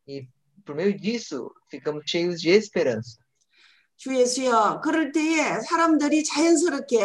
[0.07, 0.27] E
[0.65, 3.19] por meio disso, ficamos cheios de esperança.
[3.97, 6.99] 주 예수여, 그럴 때에 사람들이 자연스럽게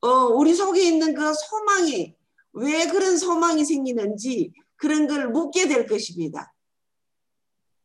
[0.00, 2.16] 어, 우리 속에 있는 그 소망이
[2.54, 6.53] 왜 그런 소망이 생기는지 그런 걸 묻게 될 것입니다.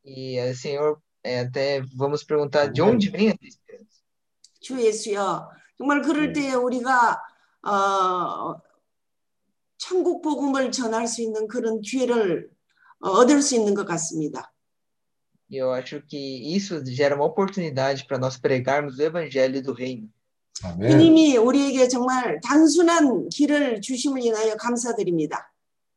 [0.09, 4.05] E, eh, Senhor, eh, até vamos perguntar de onde vem essa esperança.
[4.61, 7.21] 주 예수여, 정말 그럴 때에 우리가
[7.63, 8.61] 어,
[9.77, 12.49] 천국 복음을 전할 수 있는 그런 기회를
[13.01, 14.51] 어, 얻을 수 있는 것 같습니다.
[15.51, 16.17] E eu acho que
[16.57, 20.09] isso gera uma oportunidade para nós pregarmos o evangelho do reino.
[20.63, 20.91] 아멘.
[20.91, 25.53] 주님이 우리에게 정말 단순한 길을 주심을 인하여 감사드립니다.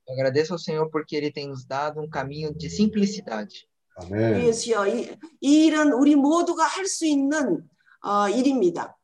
[0.07, 3.67] Eu agradeço ao Senhor porque ele tem nos dado um caminho de simplicidade.
[4.10, 7.68] 예수여, 이, 이 일은 우리 모두가 할 수 있는
[8.00, 8.96] 어, 일입니다.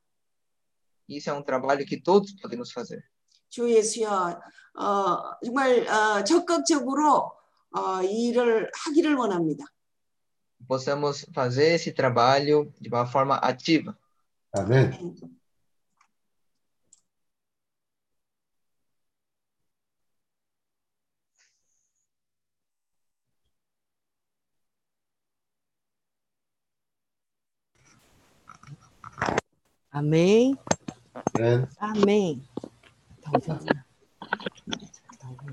[1.09, 3.02] Isso é um trabalho que todos podemos fazer.
[3.48, 4.40] 주 예수여,
[4.74, 7.32] 어, 정말 어, 적극적으로
[7.70, 9.65] 어, 이 일을 하기를 원합니다.
[10.66, 13.94] Possamos fazer esse trabalho de uma forma ativa.
[14.52, 15.38] 아멘.
[29.91, 30.57] Amém.
[31.36, 31.68] 아멘.
[31.80, 32.41] Amém.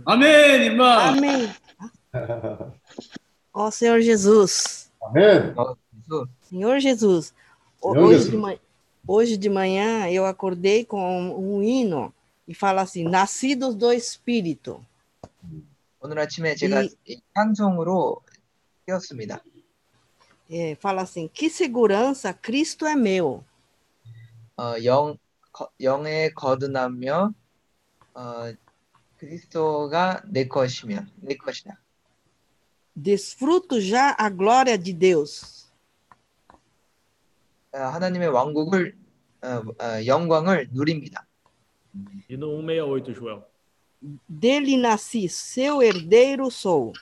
[0.07, 0.99] Amém, irmão.
[0.99, 1.55] Amém.
[3.53, 4.91] Ó Senhor Jesus.
[5.03, 5.55] 아멘.
[6.49, 7.35] Senhor Jesus.
[7.83, 8.31] ho- Senhor hoje, Jesus.
[8.31, 8.59] De manhã,
[9.07, 10.99] hoje de manhã eu acordei com
[11.37, 12.13] um hino
[12.49, 14.85] e fala assim: Nascidos do Espírito.
[16.03, 18.23] 오늘 아침에 제가 이- 이 찬송으로
[18.87, 19.41] 깨었습니다.
[20.51, 23.45] É, fala assim: Que segurança Cristo é meu.
[24.59, 25.17] 어, 영,
[25.53, 27.33] 거- 영에 거듭나며
[28.15, 28.53] 어,
[29.19, 31.79] 그리스도가 내 것이며 내 것이다.
[32.97, 35.69] Desfruto já a glória de Deus.
[37.73, 38.97] 어, 하나님의 왕국을
[39.43, 39.47] 어,
[39.83, 41.27] 어, 영광을 누립니다.
[42.29, 43.43] Hino 168, Joel.
[44.29, 46.93] Dele nasci, seu herdeiro sou.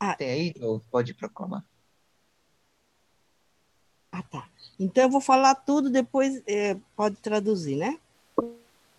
[0.00, 0.80] Ah, Tem aí, Joe?
[0.90, 1.64] pode proclamar.
[4.13, 4.47] Ah, tá.
[4.79, 7.97] Então eu vou falar tudo, depois é, pode traduzir, né?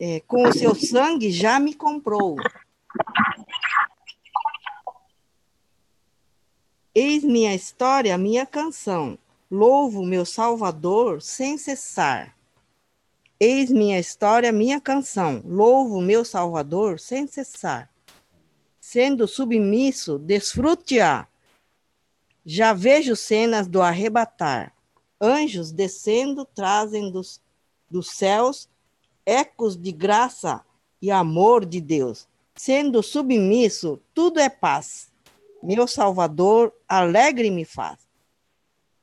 [0.00, 2.34] É, com o seu sangue já me comprou.
[6.92, 9.16] Eis minha história, minha canção.
[9.48, 12.34] Louvo meu Salvador sem cessar.
[13.38, 15.40] Eis minha história, minha canção.
[15.44, 17.88] Louvo meu Salvador sem cessar.
[18.80, 21.28] Sendo submisso, desfrute-a.
[22.44, 24.74] Já vejo cenas do arrebatar.
[25.21, 27.41] Anjos descendo trazem dos,
[27.89, 28.69] dos céus
[29.25, 30.65] ecos de graça
[31.01, 32.27] e amor de Deus.
[32.55, 35.11] Sendo submisso, tudo é paz.
[35.61, 37.99] Meu Salvador alegre me faz.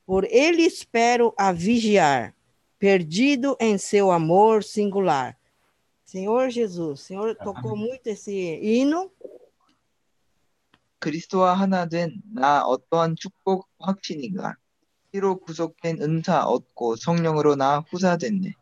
[0.05, 2.33] Por ele espero a vigiar,
[2.79, 5.37] perdido em seu amor singular.
[6.03, 9.11] Senhor Jesus, o Senhor tocou muito esse hino.
[10.99, 14.57] 그리스도와 하나 된 나 어떠한 축복 확신이가
[15.12, 18.54] 피로 구속된 은사 얻고 성령으로 나 후사됐네.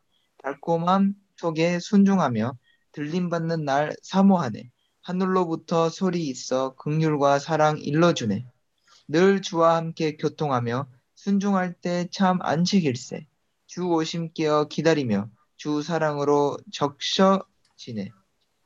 [0.42, 2.58] 달콤함 속에 순종하며
[2.90, 4.68] 들림받는 날 사모하네.
[5.02, 8.46] 하늘로부터 소리 있어 극률과 사랑 일러주네.
[9.06, 13.26] 늘 주와 함께 교통하며 순종할 때 참 안식일세.
[13.68, 18.10] 주 오심 깨어 기다리며 주 사랑으로 적셔지네.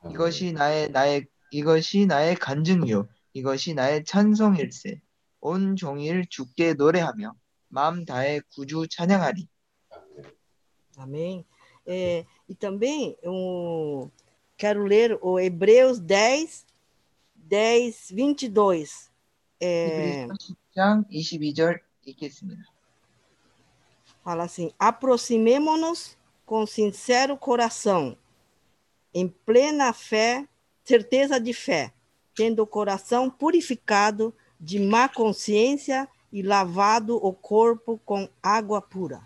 [0.09, 5.01] 이것이 나의 나의 이것이 나의 간증이요 이것이 나의 찬송일세.
[5.41, 7.35] 온 종일 주께 노래하며
[7.74, 9.48] 마음 다해 구주 찬양하리.
[10.96, 11.44] Amém.
[11.86, 14.10] É, e também eu
[14.56, 16.66] quero ler o Hebreus 10,
[17.34, 19.10] 10, 22.
[19.60, 22.64] É, 히브리서 10장 22절 읽겠습니다.
[24.22, 28.16] fala assim: aproximemo-nos com sincero coração,
[29.14, 30.46] em plena fé,
[30.84, 31.92] certeza de fé,
[32.34, 39.20] tendo o coração purificado de má consciência e lavado o corpo com água pura.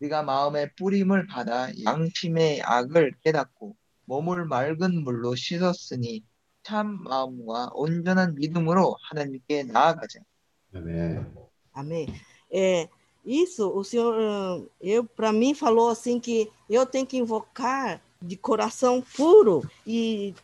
[0.00, 6.24] 우리가 마음의 뿌림을 받아 양심의 악을 깨닫고 몸을 맑은 물로 씻었으니
[6.62, 10.20] 참 마음과 온전한 믿음으로 하나님께 나아가자.
[10.74, 11.34] 아멘.
[11.74, 12.06] Amém.
[12.50, 12.88] É,
[13.24, 18.36] isso, o senhor, ah, eu para mim falou assim que eu tenho que invocar de
[18.36, 20.34] coração puro e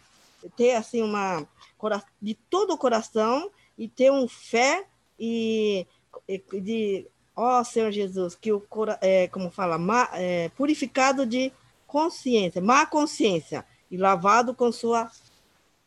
[0.57, 1.47] ter assim uma
[1.79, 4.87] cora- de todo o coração e ter um fé
[5.22, 5.86] e,
[6.28, 11.54] e de ó Senhor Jesus que o cora- é, como fala ma- é, purificado de
[11.88, 15.12] consciência, má consciência e lavado com sua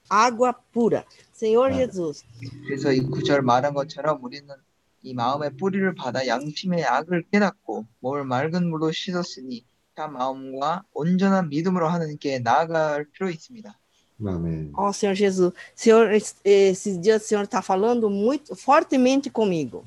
[0.08, 1.04] água pura.
[1.32, 2.24] Senhor Jesus,
[2.66, 4.54] 그래서 이 구절 말한 것처럼 우리는
[5.02, 9.64] 이 마음의 뿌리를 받아 양심의 악을 깨닫고 몸을 맑은 물로 씻었으니
[9.96, 13.78] 참 마음과 온전한 믿음으로 하나님께 나아갈 필요 있습니다.
[14.21, 14.73] 아멘.
[14.75, 19.85] Ó Senhor Jesus, Senhor, es- esses dias o Senhor está falando muito fortemente comigo.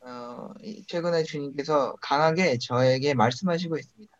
[0.00, 4.18] 어, 이- 최근에 주님께서 강하게 저에게 말씀하시고 있습니다.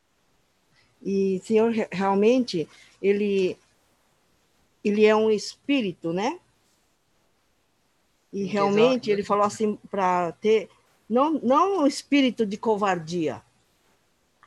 [1.05, 2.68] E Senhor, re- realmente,
[3.02, 3.57] ele,
[4.84, 6.39] ele é um espírito, né?
[8.32, 10.70] E realmente ele falou assim para ter,
[11.10, 13.42] não, não um espírito de covardia,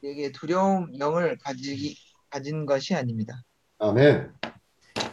[0.01, 1.97] 우리에게 두려움 영을 가지기,
[2.29, 3.43] 가진 것이 아닙니다.
[3.79, 4.31] 아멘.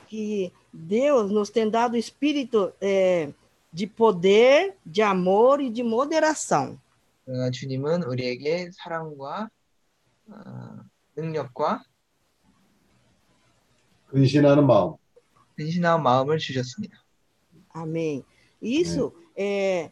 [0.09, 3.31] que Deus nos tem dado espírito eh,
[3.73, 6.79] de poder, de amor e de moderação.
[7.25, 9.49] 그러나 주님은 우리에게 사랑과
[10.29, 10.35] 어,
[11.17, 11.85] 능력과
[14.09, 14.95] 근신하는 마음.
[15.57, 17.03] 근신한 마음을 주셨습니다.
[17.75, 18.25] Amém.
[18.61, 19.91] Isso é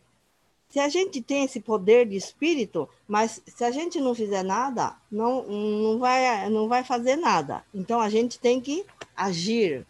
[0.70, 4.94] se a gente tem esse poder de espírito, mas se a gente não fizer nada,
[5.10, 7.64] não, não, vai, não vai fazer nada.
[7.74, 9.84] Então a gente tem que agir.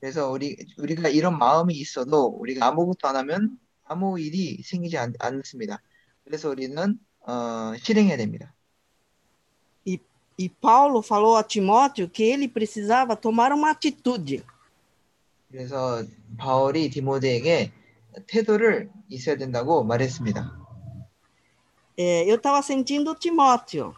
[0.00, 5.82] 그래서 우리 우리가 이런 마음이 있어도 우리가 아무것도 안 하면 아무 일이 생기지 않, 않습니다.
[6.24, 8.54] 그래서 우리는 어, 실행해야 됩니다.
[9.84, 9.98] E,
[10.38, 14.42] e Paulo falou a Timóteo que ele precisava tomar uma atitude.
[15.50, 16.04] 그래서
[16.36, 17.72] 바울이 디모데에게
[18.26, 20.58] 태도를 있어야 된다고 말했습니다.
[21.96, 23.92] É, eu estava sentindo Timóteo,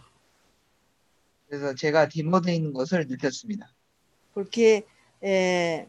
[1.47, 3.69] 그래서 제가 디모데에 있는 것을 느꼈습니다.
[4.33, 4.87] porque
[5.22, 5.86] é,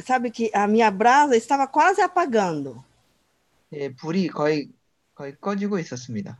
[0.00, 2.82] sabe que a minha brasa estava quase apagando,
[3.72, 4.68] 예, 불이 거의
[5.14, 6.38] 거의 꺼지고 있었습니다.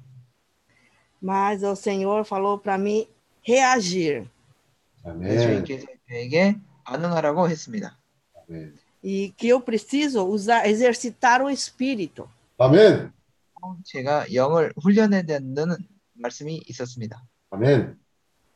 [1.20, 3.06] mas o Senhor falou para mim
[3.46, 4.26] reagir.
[5.04, 5.38] 아멘.
[5.38, 7.98] 주님께서 저에게 반응하라고 했습니다.
[8.48, 8.78] 아멘.
[9.02, 12.28] E que eu preciso usar, exercitar o espírito.
[12.58, 13.12] 아멘.
[13.84, 15.76] 제가 영을 훈련해야 된다는
[16.14, 17.22] 말씀이 있었습니다.
[17.50, 17.98] 아멘.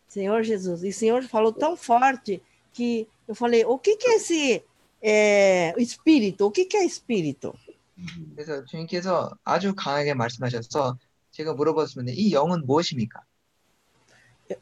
[0.08, 0.84] Senhor Jesus.
[0.84, 4.63] E o Senhor falou tão forte que eu falei: o que, que é esse
[5.01, 6.47] é, espírito?
[6.47, 7.53] O que, que é espírito?
[8.33, 10.97] 그래서 주님께서 아주 강하게 말씀하셔서
[11.31, 12.13] 제가 물어봤습니다.
[12.15, 13.21] 이 영은 무엇입니까?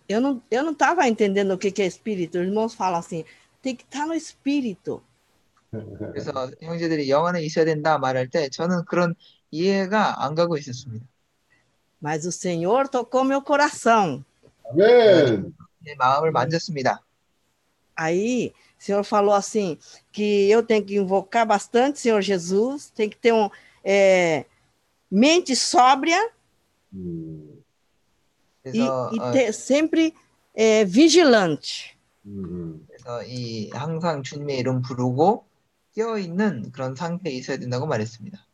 [0.10, 2.40] Eu não eu não estava entendendo o que, que é espírito.
[2.40, 3.24] Os irmãos falam assim:
[3.62, 5.02] tem que estar no espírito.
[5.72, 9.16] 그래서 형제들이 영 안에 있어야 된다 말할 때 저는 그런
[9.52, 11.06] 이해가 안 가고 있었습니다.
[12.02, 14.26] Mas o Senhor tocou meu coração.
[14.72, 15.56] 아멘.
[15.80, 17.07] 내 마음을 만졌습니다.
[17.97, 19.79] Aí, o Senhor falou assim:
[20.11, 23.51] que eu tenho que invocar bastante o Senhor Jesus, tem que ter um,
[23.85, 24.45] é,
[25.11, 26.19] mente sóbria
[26.93, 27.63] 음,
[28.65, 30.15] e, 그래서 e 어, ter sempre
[30.55, 31.97] é, vigilante.
[32.25, 35.45] 음, 그래서 이 항상 주님의 이름 부르고
[35.95, 38.47] 깨어 있는 그런 상태에 있어야 된다고 말했습니다.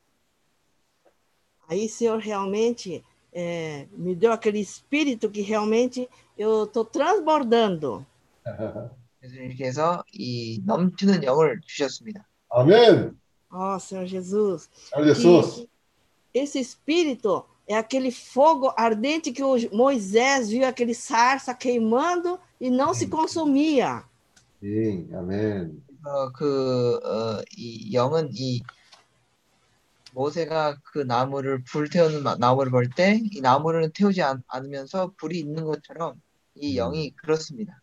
[1.69, 8.07] Aí, o Senhor realmente é, me deu aquele espírito que realmente eu estou transbordando.
[9.30, 12.28] 주님께서 이 넘치는 영을 주셨습니다.
[12.50, 13.18] 아멘.
[13.52, 14.70] Ó, Senhor Jesus.
[14.92, 15.68] Senhor Jesus.
[16.34, 22.94] esse espírito é aquele fogo ardente que o Moisés viu aquele sarça queimando e não
[22.94, 24.04] se consumia.
[24.64, 25.84] 예, 아멘.
[25.88, 28.62] 그래서 그, 어, 이 영은 이
[30.14, 35.64] 모세가 그 나무를 불태우는 마- 나무를 볼 때 이 나무를 태우지 않, 않으면서 불이 있는
[35.66, 36.22] 것처럼
[36.56, 37.82] 이 영이 그렇습니다.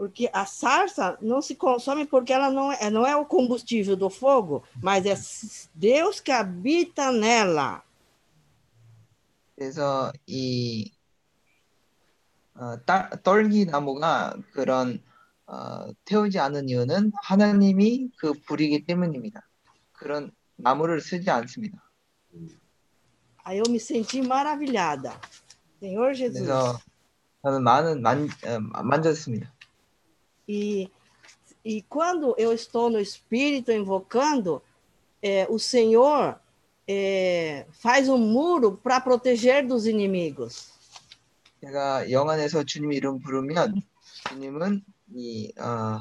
[0.00, 4.08] Porque a sarça não se consome porque ela não é, não é o combustível do
[4.08, 5.14] fogo, mas é
[5.74, 7.82] Deus que habita nela.
[9.54, 10.90] 그래서 이
[12.54, 15.02] 어, 따, 떨기 나무가 그런
[15.46, 19.46] 어, 태우지 않은 이유는 하나님이 그 불이기 때문입니다.
[19.92, 21.76] 그런 나무를 쓰지 않습니다.
[23.44, 25.20] Aí eu me senti maravilhada.
[25.78, 26.40] Senhor Jesus.
[26.40, 26.78] 그래서
[27.42, 29.59] 저는 많은 만, 어, 만졌습니다.
[30.49, 30.89] E,
[31.63, 34.61] e quando eu estou no Espírito invocando,
[35.21, 36.39] é, o Senhor
[36.87, 40.73] é, faz um muro para proteger dos inimigos.
[41.61, 43.81] 제가 영 안에서 주님 이름 부르면
[44.29, 44.83] 주님은
[45.15, 45.99] 이 어,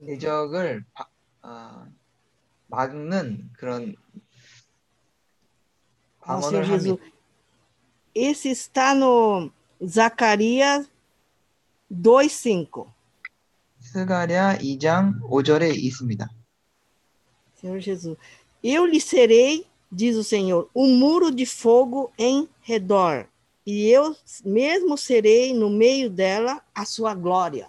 [0.00, 1.08] 대적을 바-
[1.42, 1.86] 어,
[2.68, 3.94] 막는 그런
[6.26, 6.88] Ó, Senhor 방언을 Jesus.
[7.00, 7.18] 합니다.
[8.14, 9.50] Esse está no
[9.84, 10.88] Zacarias
[11.90, 12.86] 2,5.
[13.93, 16.27] 스가랴 2장 5절에 있습니다.
[17.53, 18.17] Senhor Jesus.
[18.63, 23.27] Eu lhe serei, diz o Senhor, um muro de fogo em redor,
[23.63, 27.67] e eu mesmo serei no meio dela a sua glória.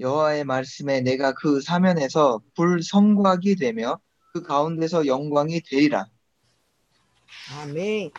[0.00, 4.00] 여호와의 말씀에 내가 그 사면에서 불 성곽이 되며
[4.32, 6.06] 그 가운데서 영광이 되리라.
[7.62, 8.10] Amém.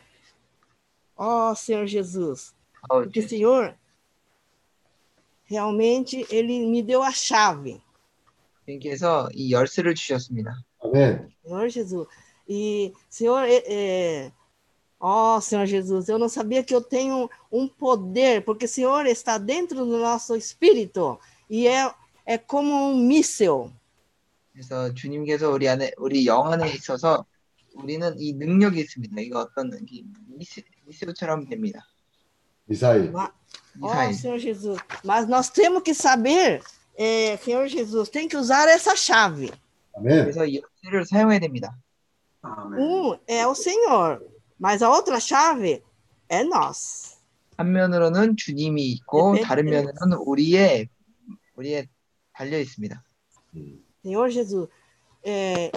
[1.17, 2.53] Ó Senhor Jesus.
[2.89, 3.75] Oh, Porque, Senhor,
[5.50, 7.80] realmente Ele me deu a chave.
[8.64, 10.62] 주님께서 이 열쇠를 주셨습니다.
[10.80, 11.28] 아멘.
[11.44, 12.08] Senhor Jesus.
[12.48, 14.32] E, Senhor, é, é...
[14.98, 19.38] ó Senhor Jesus, eu não sabia que eu tenho um poder, porque o Senhor está
[19.38, 21.18] dentro do nosso espírito
[21.50, 21.92] e é,
[22.24, 23.70] é como um míssil.
[24.52, 27.26] 그래서 주님께서 우리 안에 우리 영 안에 있어서
[27.74, 29.20] 우리는 이 능력이 있습니다.
[29.20, 31.86] 이거 어떤 이 미스, 미스처럼 됩니다.
[32.64, 33.12] 미사일.
[33.76, 34.14] Ma- Ó 미사일.
[34.14, 34.78] Senhor Jesus.
[35.04, 36.62] Mas nós temos que saber,
[36.96, 39.50] é, Senhor Jesus, tem que usar essa chave.
[39.96, 40.24] 아멘.
[40.24, 41.76] 그래서 이 열쇠를 사용해야 됩니다.
[42.44, 44.22] Um é o Senhor,
[44.58, 45.82] mas a outra chave
[46.28, 47.16] é nós.
[47.58, 49.70] 한 면으로는 주님이 있고 네, 다른 네.
[49.72, 50.88] 면으로는 우리의
[51.56, 51.88] 우리의
[52.34, 53.02] 달려 있습니다.
[54.04, 54.68] Senhor Jesus,
[55.24, 55.72] é,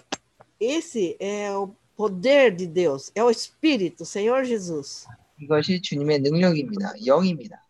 [0.59, 5.07] esse é o, poder de Deus, é o Espírito, Senhor Jesus.
[5.41, 6.93] 이것이 주님의 능력입니다.
[7.05, 7.62] 영입니다.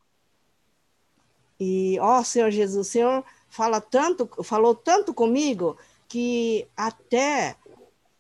[1.60, 7.56] E, ó Senhor Jesus, o Senhor fala tanto, falou tanto comigo que até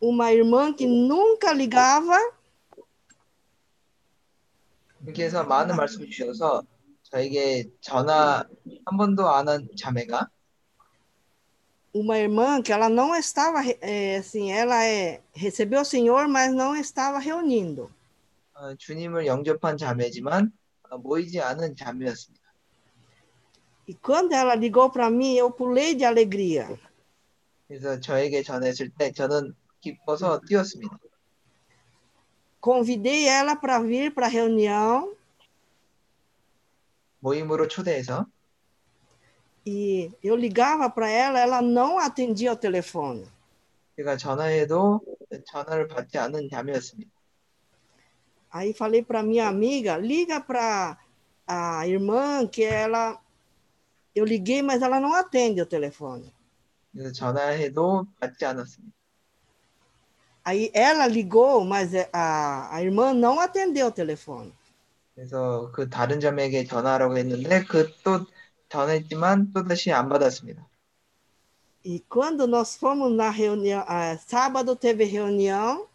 [0.02, 2.18] uma irmã que nunca ligava,
[5.00, 6.62] 주님께서 많은 말씀 주셔서
[7.04, 8.44] 저에게 전화
[8.86, 10.28] 한 번도 안 한 자매가
[11.94, 16.76] uma irmã que ela não estava, eh, assim, ela é, recebeu o Senhor, mas não
[16.76, 17.90] estava reunindo.
[18.54, 20.52] 어, 주님을 영접한 자매지만
[20.90, 22.33] 어, 모이지 않은 자매였습니다.
[23.88, 26.78] E quando ela ligou para mim, eu pulei de alegria.
[27.68, 30.98] 그래서 저에게 전했을 때 저는 기뻐서 뛰었습니다.
[32.62, 35.16] Convidei ela para vir para a reunião
[37.20, 38.26] 모임으로 초대해서
[39.66, 43.26] e eu ligava para ela, ela não atendia o telefone.
[43.96, 45.02] 제가 전화해도
[45.46, 47.12] 전화를 받지 않은 자매였습니다.
[48.52, 50.98] Aí falei para minha amiga, liga para
[51.46, 53.20] a irmã que ela
[54.16, 56.34] eu liguei, mas ela não atende o telefone.
[56.92, 58.94] 그래서 전화해도 받지 않았습니다.
[60.44, 64.52] Aí ela ligou, mas é- a, a irmã não atendeu o telefone.
[65.16, 68.26] 그래서 그 다른 자매에게 전화하라고 했는데 그 또
[68.70, 70.66] 전했지만 또 다시 안 받았습니다.
[71.84, 75.88] E quando nós fomos na reunião, ah, sábado teve reunião,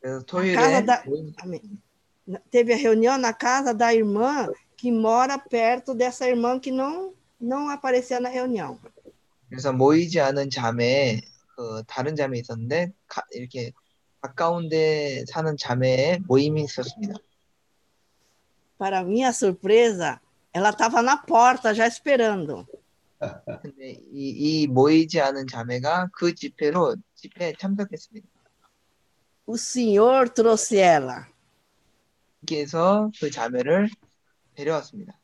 [0.00, 1.78] 그래서 na 토요일에 casa da, 모임- amém.
[2.26, 7.13] Na- teve a reunião na casa da irmã que mora perto dessa irmã que não
[7.39, 8.79] não aparecia na reunião.
[9.49, 11.21] 그래서 모이지 않은 자매에
[11.55, 13.71] 그 다른 자매 있었는데 가- 이렇게
[14.21, 17.15] 가까운데 사는 자매의 모임이 있었습니다.
[18.77, 20.19] Para minha surpresa,
[20.53, 22.65] ela estava na porta já esperando.
[23.63, 24.29] 근데 이,
[24.63, 28.27] 이 모이지 않은 자매가 그 집회로 집회에 참석했습니다.
[29.47, 31.25] O Senhor trouxe ela.
[32.47, 33.89] 그래서 그 자매를
[34.56, 35.18] 데려왔습니다.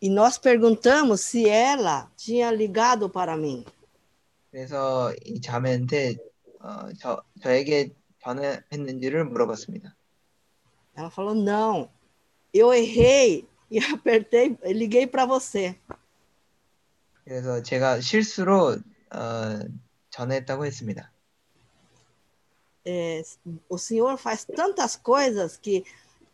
[0.00, 3.64] E nós perguntamos se ela tinha ligado para mim.
[4.50, 6.16] 그래서 이 자매한테
[6.60, 9.94] 어, 저, 저에게 전화했는지를 물어봤습니다.
[10.94, 11.88] Ela falou: não,
[12.52, 15.78] eu errei e apertei, liguei para você.
[17.24, 18.78] 그래서 제가 실수로
[19.12, 19.60] 어,
[20.10, 21.12] 전화했다고 했습니다.
[22.84, 23.22] É,
[23.68, 25.84] o Senhor faz tantas coisas que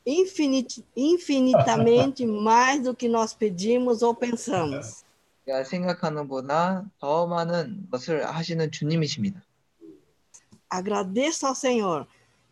[0.06, 5.04] infinit, infinitamente mais do que nós pedimos ou pensamos.
[5.46, 9.42] 제가 생각하는 보다 더 많은 것을 하시는 주님이십니다.
[10.70, 12.06] Agradeço ao Senhor.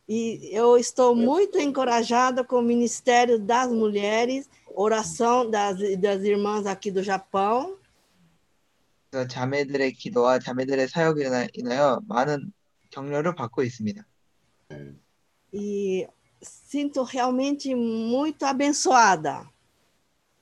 [0.08, 6.90] E eu estou muito encorajada com o Ministério das Mulheres, oração das, das irmãs aqui
[6.90, 7.76] do Japão.
[9.10, 12.52] 그래서 자매들의 기도와 자매들의 사역에 인하- 인하여 많은
[12.90, 14.06] 격려를 받고 있습니다.
[15.52, 16.06] E
[16.41, 19.49] Sinto realmente muito abençoada.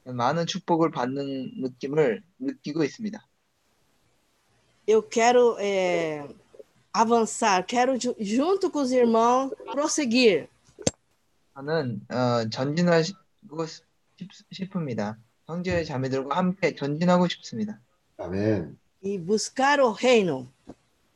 [0.06, 3.19] 많은 축복을 받는 느낌을 느끼고 있습니다.
[4.88, 6.28] Eu quero é,
[6.92, 10.48] avançar, quero, ju- junto com os irmãos, prosseguir.
[11.53, 13.16] 저는 어, 전진하고 싶-
[14.52, 15.18] 싶습니다.
[15.45, 17.80] 형제 자매들과 함께 전진하고 싶습니다.
[18.18, 18.78] 아멘.
[19.03, 20.48] e buscar o reino.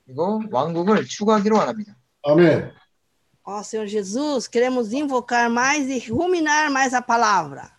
[0.06, 1.95] 그리고 왕국을 추구하기로 원합니다.
[2.24, 2.72] 아멘.
[3.45, 7.70] Ó Senhor Jesus, queremos invocar mais e ruminar mais a palavra.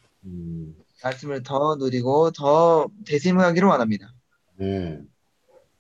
[1.03, 4.11] 말씀을 더 누리고 더 대심하기로 원합니다.
[4.59, 5.07] 아멘.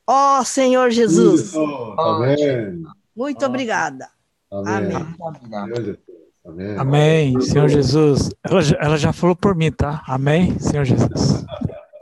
[0.07, 1.55] Ó Senhor Jesus,
[1.97, 2.83] 아멘.
[3.15, 4.07] muito obrigada.
[4.51, 4.91] 아멘.
[5.17, 5.97] 감사합니다.
[6.45, 6.79] 아멘.
[6.79, 8.31] Amém, Senhor Jesus.
[8.43, 10.01] Ela, já- ela já falou por mim, tá?
[10.07, 11.45] Amém, Senhor Jesus.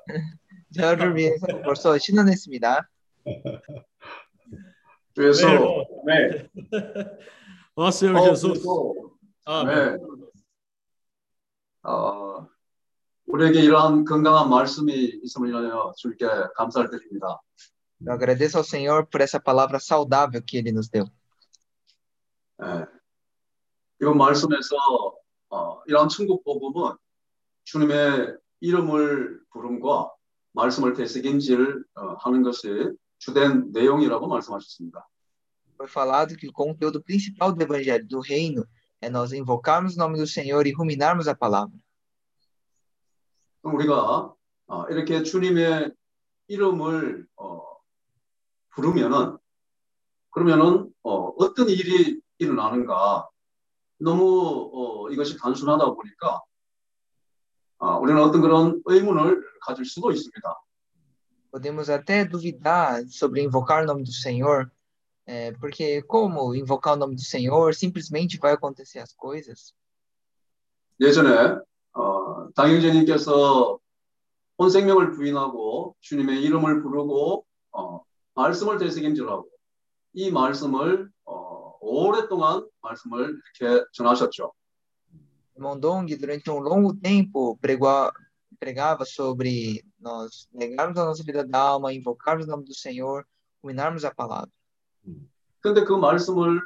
[0.74, 2.88] 저를 위해서 벌써 신원했습니다.
[5.16, 5.48] 주에서
[6.06, 6.48] 네.
[7.75, 8.61] Ó Senhor 어, Jesus.
[8.61, 9.97] 그리고, 아, 네.
[11.83, 12.47] 어,
[13.27, 14.93] 우리에게 이러한 건강한 말씀이
[15.23, 17.41] 있음을 인하여 주께 감사를 드립니다.
[18.05, 21.07] Eu agradeço ao Senhor por essa palavra saudável que Ele nos deu.
[22.63, 22.87] 예.
[24.01, 24.77] 이 말씀에서
[25.51, 26.97] 어, 이러한 천국 복음은
[27.65, 30.13] 주님의 이름을 부름과
[30.53, 30.95] 말씀을
[31.95, 32.69] 어, 하는 것이
[33.19, 35.09] 주된 내용이라고 말씀하셨습니다.
[35.82, 38.68] Foi falado que o conteúdo principal do Evangelho do Reino
[39.00, 41.78] é nós invocarmos o nome do Senhor e ruminarmos a palavra.
[43.62, 44.34] 그럼 우리가
[44.68, 45.94] 어, 이렇게 주님의
[46.48, 47.78] 이름을 어,
[48.70, 49.38] 부르면은
[50.32, 53.28] 그러면은 어, 어떤 일이 일어나는가
[54.00, 56.42] 너무 어, 이것이 단순하다 보니까
[57.80, 60.56] 아, 우리는 어떤 그런 의문을 가질 수도 있습니다.
[61.52, 64.70] Podemos até duvidar sobre invocar o nome do Senhor,
[65.26, 69.74] é, porque como invocar o nome do Senhor simplesmente vai acontecer as coisas?
[71.00, 71.60] 예전에
[71.94, 73.80] 어, 당영재님께서
[74.58, 78.02] 온 생명을 부인하고 주님의 이름을 부르고 어,
[78.34, 79.48] 말씀을 되새김질하고
[80.14, 84.54] 이 말씀을 어, 오랫동안 말씀을 이렇게 전하셨죠.
[85.56, 88.14] Irmão Dong, durante um longo tempo, pregua-
[88.60, 93.26] pregava sobre nós negarmos a nossa vida da alma, invocarmos o nome do Senhor,
[93.64, 94.50] ruminarmos a palavra.
[95.61, 96.61] 근데 그 말씀을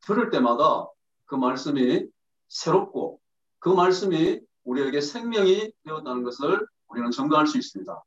[0.00, 0.88] 들을 때마다
[1.26, 2.06] 그 말씀이
[2.48, 3.20] 새롭고
[3.58, 8.02] 그 말씀이 우리에게 생명이 되었다는 것을 우리는 증거할 수 있습니다.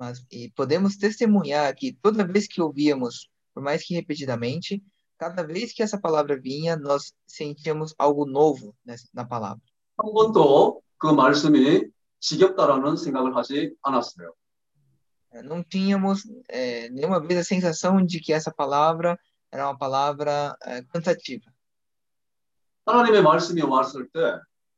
[0.00, 4.82] Mas e podemos testemunhar que toda vez que ouvíamos, por mais que repetidamente,
[5.16, 8.74] cada vez que essa palavra vinha, nós sentíamos algo novo
[9.14, 9.62] na palavra.
[9.96, 11.84] 한 번도 그 말씀이
[12.18, 14.34] 지겹다라는 생각을 하지 않았어요.
[15.33, 19.17] Eh, Não tínhamos eh, nenhuma vez a sensação de que essa palavra
[19.51, 21.45] era uma palavra eh, cansativa.
[22.85, 24.19] 하나님의 말씀이 왔을 때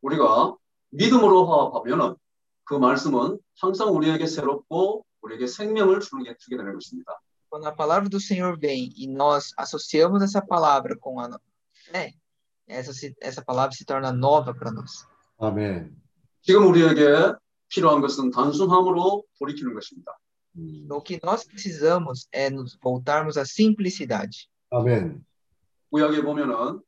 [0.01, 0.55] 우리가
[0.91, 2.15] 믿음으로 화합하면은
[2.63, 7.19] 그 말씀은 항상 우리에게 새롭고 우리에게 생명을 주게, 주게 되는 것입니다.
[7.51, 11.39] Quando a palavra do Senhor vem e nós associamos essa palavra com a no-
[11.91, 12.13] fé,
[12.67, 15.05] essa, se- essa palavra se torna nova para nós.
[15.39, 15.95] 아멘.
[16.41, 17.33] 지금 우리에게
[17.69, 20.17] 필요한 것은 단순함으로 돌이키는 것입니다.
[20.55, 24.49] Então, o que nós precisamos é nos voltarmos à simplicidade.
[24.71, 25.25] 아멘.
[25.91, 26.81] 구약에 보면은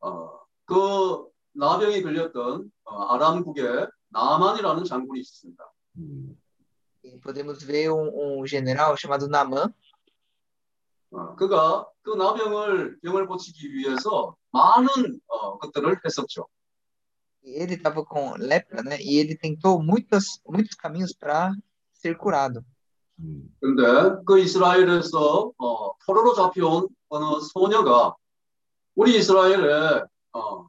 [0.00, 5.64] 어, 그 나병이 걸렸던 어, 아람국에 나만이라는 장군이 있습니다.
[7.04, 9.72] E podemos ver um, um general chamado Naamã,
[11.10, 16.46] 어, 그가 그 나병을 병을 고치기 위해서 많은 어, 것들을 했었죠.
[17.44, 19.00] e ele estava com lepra, né?
[19.00, 21.52] E ele tentou muitos, muitos caminhos para
[21.92, 22.64] ser curado.
[23.59, 23.83] 근데
[24.25, 28.15] 그 이스라엘에서 어, 포로로 잡혀온 어느 소녀가
[28.95, 30.67] 우리 이스라엘에 어,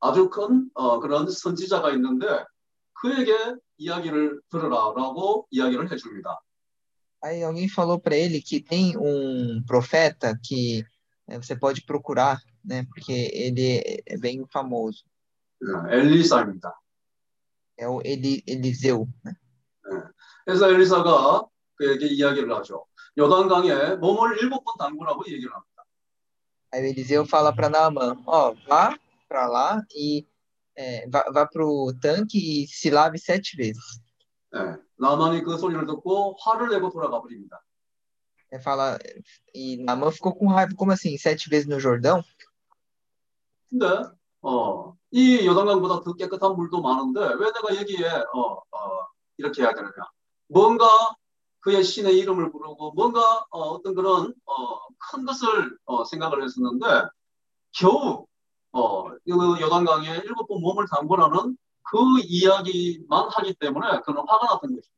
[0.00, 2.26] 아주 큰 어, 그런 선지자가 있는데
[2.94, 3.34] 그에게
[3.76, 6.40] 이야기를 들으라라고 이야기를 해줍니다.
[7.22, 10.82] Aí alguém falou para ele que tem um profeta que
[11.28, 12.86] eh, você pode procurar, né?
[12.88, 15.04] Porque ele é bem famoso.
[15.62, 16.72] 예, 엘리사입니다.
[17.76, 19.34] É o Eli, Eliseu, né?
[19.92, 20.02] 예.
[20.46, 21.46] 그래서 엘리사가
[21.79, 22.85] 그에게 이야기를 하죠.
[23.17, 25.75] 요단강에 몸을 일곱 번 담그라고 얘기를 합니다.
[26.73, 28.97] Aí o Eliseu fala para Naamã, ó, vá
[29.29, 30.27] para lá e
[30.75, 34.01] eh, vá, vá pro tanque e se lave sete vezes.
[34.53, 37.61] 예, 나만이 그 소리를 듣고 화를 내고 돌아가 버립니다.
[38.51, 38.97] Ele fala,
[39.53, 42.21] e Naamã ficou com raiva, como assim, sete vezes no Jordão?
[43.69, 43.87] 근데
[44.41, 49.93] 어, 이 요단강보다 더 깨끗한 물도 많은데 왜 내가 여기에 어, 어, 이렇게 해야 되느냐?
[50.47, 50.85] 뭔가
[51.59, 54.79] 그의 신의 이름을 부르고 뭔가 어, 떤 그런 어,
[55.11, 56.85] 큰 것을 어, 생각을 했었는데
[57.71, 58.27] 겨우
[58.71, 64.95] 어, 이 요단강에 일곱 번 몸을 담그라는 그 이야기만 하기 때문에 그는 화가 났던 것입니다.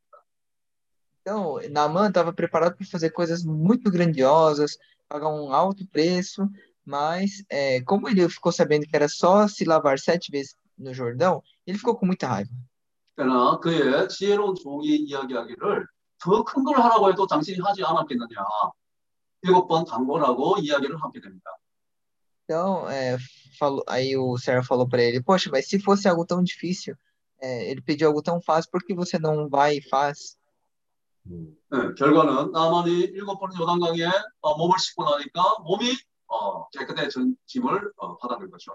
[1.20, 4.78] Então, Naamã estava preparado para fazer coisas muito grandiosas,
[5.08, 6.48] pagar um alto preço,
[6.84, 11.42] mas eh, como ele ficou sabendo que era só se lavar sete vezes no Jordão,
[11.66, 12.50] ele ficou com muita raiva.
[13.14, 15.86] 그러나 그의 지혜로운 종이 이야기하기를
[16.22, 18.36] 더 큰 걸 하라고 해도 당신이 하지 않았겠느냐.
[19.42, 21.50] 일곱 번 담그라고 이야기를 하게 됩니다.
[22.44, 23.18] Então, eh,
[23.58, 26.96] falou, aí o servo falou para ele, poxa, mas se fosse algo tão difícil,
[27.42, 30.38] eh, ele pediu algo tão fácil, por que você não vai e faz?
[31.70, 34.02] 네, 결과는 나만이 일곱 번 요단강에
[34.40, 35.92] 어, 몸을 씻고 나니까 몸이
[36.26, 38.72] 어, 깨끗해짐을 어, 받아낸 거죠.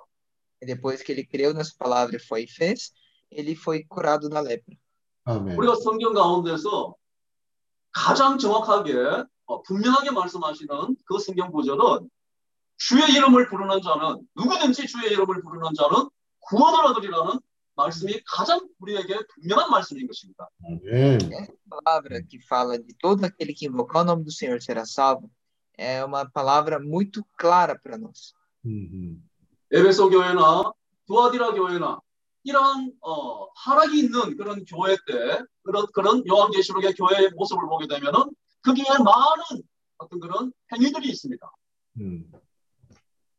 [0.61, 2.93] E depois que ele creu nessa palavra e foi e fez,
[3.31, 4.77] ele foi curado da lepra.
[5.25, 5.57] 아멘.
[5.57, 6.95] 우리가 성경 가운데서
[7.92, 12.08] 가장 정확하게 어, 분명하게 말씀하시는 그 성경 구절은
[12.76, 16.08] 주의 이름을 부르는 자는 누구든지 주의 이름을 부르는 자는
[16.40, 17.40] 구원을 얻으리라는
[17.74, 20.48] 말씀이 가장 우리에게 분명한 말씀인 것입니다.
[20.64, 21.18] 아멘.
[21.32, 25.30] Essa palavra que fala de todo aquele que invocar o nome do Senhor será salvo,
[25.76, 28.34] é uma palavra muito clara para nós.
[28.66, 29.22] 음,
[29.70, 30.72] 에베소 교회나
[31.06, 32.00] 두아디라 교회나
[32.48, 38.30] 이러한 어, 하락이 있는 그런 교회 때 그런 그런 요한계시록의 교회의 모습을 보게 되면은
[38.64, 39.62] 거기에 많은
[39.98, 41.50] 어떤 그런 행위들이 있습니다.
[42.00, 42.30] 음,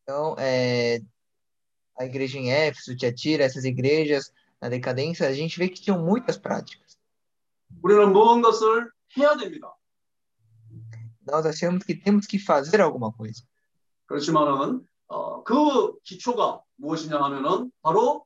[0.09, 1.01] Então, é,
[1.95, 6.35] a igreja em Éfeso, Tiatira, essas igrejas na decadência, a gente vê que tinham muitas
[6.35, 6.97] práticas.
[7.83, 9.71] 우리는 무언 것을 해야 됩니다.
[11.27, 13.43] Nós achamos que temos que fazer alguma coisa.
[14.07, 18.25] 그렇지만은 어, 그 기초가 무엇이냐 하면은 바로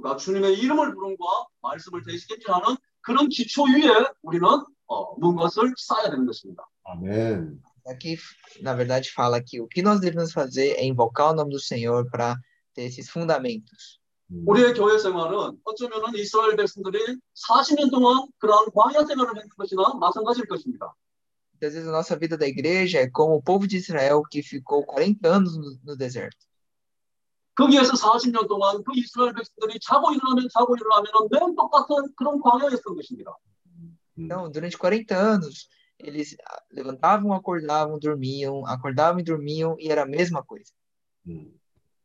[0.00, 1.24] 어, 우리가 주님의 이름을 부름과
[1.62, 4.46] 말씀을 대신하는 그런 기초 위에 우리는
[4.86, 6.64] 어, 무엇을 쌓아야 되는 것입니다.
[6.84, 7.62] 아멘.
[7.86, 8.18] Aqui,
[8.60, 12.08] na verdade, fala que o que nós devemos fazer é invocar o nome do Senhor
[12.10, 12.36] para
[12.74, 13.98] ter esses fundamentos.
[14.46, 20.94] 우리의 교회 생활은 어쩌면은 이스라엘 백성들이 40년 동안 그러한 광야 생활을 했는 것이나 마찬가지일 것입니다.
[21.54, 24.84] Muitas vezes a nossa vida da igreja é como o povo de Israel que ficou
[24.84, 26.49] 40 anos no, no deserto.
[27.54, 33.36] 거기에서 40년 동안 그 이스라엘 백성들이 자고 일어나면 자고 일어나면 맨 똑같은 그런 광야였던 것입니다.
[34.16, 36.36] Então, durante 40 anos, eles
[36.72, 40.72] levantavam, acordavam, dormiam, acordavam e dormiam, e era a mesma coisa.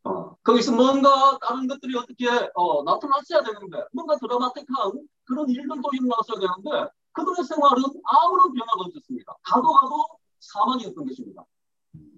[0.03, 6.91] 어, 거기서 뭔가 다른 것들이 어떻게 어, 나타났어야 되는데 뭔가 드라마틱한 그런 일들도 일어났어야 되는데
[7.13, 9.33] 그들의 생활은 아무런 변화가 없었습니다.
[9.41, 10.05] 가도 가도
[10.39, 11.43] 사망이었던 것입니다.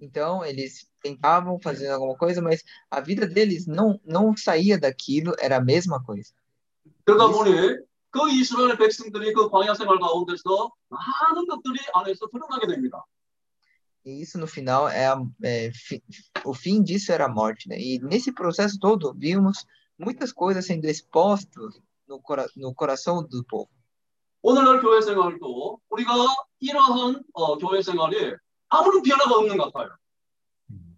[0.01, 5.57] Então, eles tentavam fazer alguma coisa, mas a vida deles não, não saía daquilo, era
[5.57, 6.33] a mesma coisa.
[7.05, 7.51] 그러다 보니
[8.11, 13.03] 그 이스라엘 백성들이 그 광야 생활 가운데서 많은 것들이 안에서 드러나게 됩니다.
[14.05, 16.03] E isso, no final, é, a- é fi-
[16.43, 17.77] o fim disso era a morte, né?
[17.79, 19.65] E nesse processo todo, vimos
[19.97, 23.69] muitas coisas sendo expostas no, cora no coração do povo.
[24.43, 26.11] 오늘날 교회 생활도 우리가
[26.59, 28.35] 이러한 어, 교회 생활이
[28.69, 29.97] 아무런 변화가 없는 것 같아요.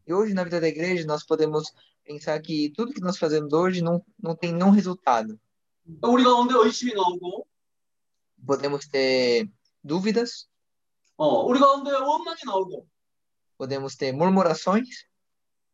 [0.08, 3.82] E hoje, na vida da igreja, nós podemos pensar que tudo que nós fazemos hoje
[3.82, 5.40] não, não tem nenhum resultado.
[6.04, 7.48] 우리 가운데 의심이 나오고
[8.46, 9.50] Podemos ter
[9.84, 10.48] dúvidas,
[11.18, 12.86] 어, 우리 가운데 원망이 나오고
[13.58, 15.08] podemos ter murmurações,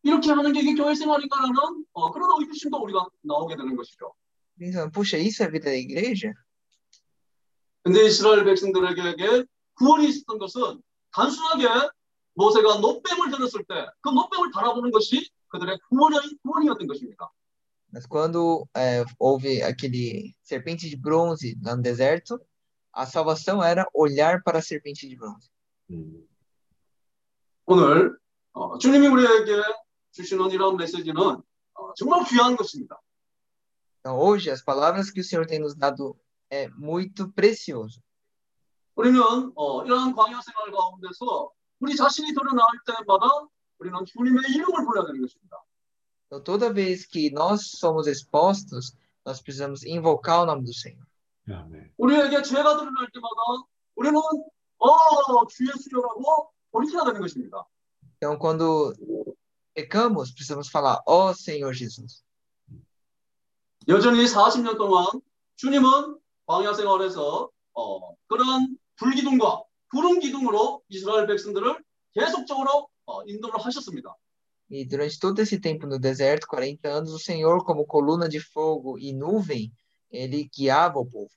[0.04, 4.14] 이렇게 하는 게 이게 교회 생활인가라는 어, 그런 의구심도 우리가 나오게 되는 것이죠.
[4.58, 6.34] pensando, puxa, isso é a vida da igreja?
[7.84, 10.82] 근데 이스라엘 백성들에게 구원이 있었던 것은
[11.16, 11.90] 단순하게
[12.34, 17.30] 모세가 노뱀을 들었을 때 그 노뱀을 바라보는 것이 그들의 구원의 구원이었던 것입니다.
[17.94, 22.40] Mas quando é, houve aquele serpente de bronze lá no deserto,
[22.94, 25.50] a salvação era olhar para a serpente de bronze.
[27.66, 28.18] 오늘
[28.54, 29.62] 어, 주님이 우리에게
[30.14, 32.98] 주시는 이런 메시지는 어, 정말 귀한 것입니다.
[34.00, 36.18] Então, hoje, as palavras que o Senhor tem nos dado
[36.50, 38.02] é muito precioso.
[38.97, 39.21] 우리는
[39.55, 41.51] 어, 이러한 광야 생활 가운데서
[41.81, 43.47] 우리 자신이 드러날 때마다
[43.79, 45.63] 우리는 주님의 이름을 불러야 되는 것입니다.
[46.29, 51.07] Então, toda vez que nós somos expostos, nós precisamos invocar o nome do Senhor.
[51.99, 54.19] 우리에게 죄가 드러날 때마다 우리는
[54.79, 57.65] 어, 주 예수여라고 돌이켜야 되는 것입니다.
[58.17, 58.93] Então, quando
[59.75, 62.25] pecamos, precisamos falar, ó Senhor Jesus.
[63.89, 65.07] 여전히 40년 동안
[65.55, 71.83] 주님은 광야 생활에서 어, 그런 불기둥과 구름 기둥으로 이스라엘 백성들을
[72.15, 74.15] 계속적으로 어, 인도를 하셨습니다.
[74.69, 78.99] E durante todo esse tempo no deserto, 40 anos, o Senhor, como coluna de fogo
[78.99, 79.73] e nuvem,
[80.11, 81.31] ele guiava o povo.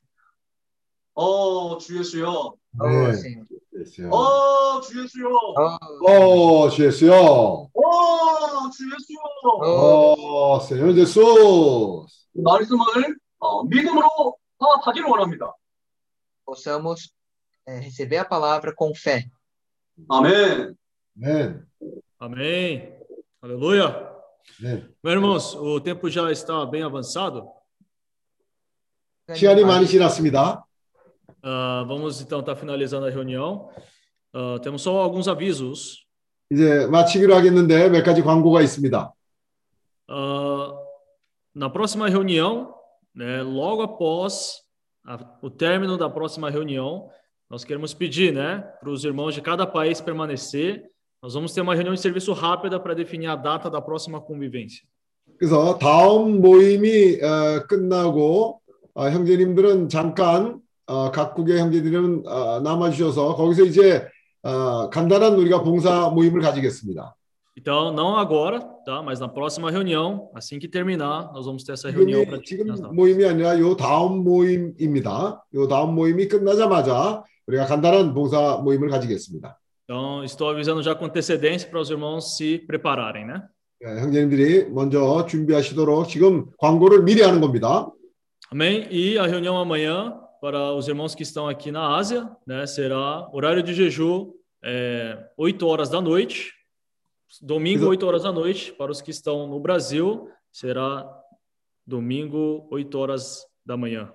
[1.14, 2.56] 어, 주 예수여.
[2.82, 3.14] 네.
[3.14, 3.46] Senhor.
[3.76, 4.10] 예수요.
[4.10, 5.30] 어, 주 예수여.
[6.08, 7.14] 어, 주 예수요.
[7.14, 9.20] 어, 주 예수여.
[9.62, 12.28] 어, Senhor Jesus.
[12.34, 15.54] 말씀을 어, 믿음으로 파악하기를 원합니다.
[16.46, 17.14] Possamos
[17.69, 19.25] é, receber a palavra com fé.
[20.09, 20.75] 아멘.
[21.17, 21.63] Amém.
[22.19, 22.93] Amém.
[23.41, 24.11] Aleluia.
[24.61, 24.89] Amém.
[25.03, 27.49] Meus irmãos, o tempo já está bem avançado.
[29.33, 30.65] 시간이 많이 지났습니다.
[31.43, 33.71] Ah, vamos então estar finalizando a reunião.
[34.35, 36.05] Ah, temos só alguns avisos.
[36.51, 39.13] 이제 마치기로 하겠는데 몇 가지 광고가 있습니다.
[40.09, 40.73] Ah,
[41.55, 42.75] na próxima reunião,
[43.15, 44.61] né, logo após
[45.07, 47.09] a- o término da próxima reunião,
[47.51, 50.83] nós queremos pedir, né, para os irmãos de cada país permanecer.
[51.23, 54.83] Nós vamos ter uma reunião de serviço rápida para definir a data da próxima convivência.
[55.39, 58.61] 그래서 다음 모임이 어, 끝나고
[58.95, 64.07] 어, 형제님들은 잠깐 어, 각국의 형제들은 어, 남아주셔서 거기서 이제
[64.43, 67.15] 어, 간단한 우리가 봉사 모임을 가지겠습니다.
[67.57, 69.01] Então, não agora, tá?
[69.01, 72.95] Mas na próxima reunião, assim que terminar, nós vamos ter essa reunião para 지금이, 지금
[72.95, 75.45] 모임이 아니라 요 다음 모임입니다.
[75.55, 79.59] 요 다음 모임이 끝나자마자 우리가 간단한 봉사 모임을 가지겠습니다.
[79.85, 83.43] Então, estou avisando já com antecedência para os irmãos se prepararem, né?
[83.83, 87.91] 예, 형제님들이 먼저 준비하시도록 지금 광고를 미리 하는 겁니다.
[88.51, 88.87] Amém?
[88.91, 93.63] E a reunião amanhã, para os irmãos que estão aqui na Ásia, né, será horário
[93.63, 94.33] de jejum,
[94.63, 96.53] é, 8 horas da noite.
[97.43, 98.73] Domingo, 8 horas da noite.
[98.73, 101.07] Para os que estão no Brasil, será
[101.87, 104.11] domingo, 8 horas da manhã.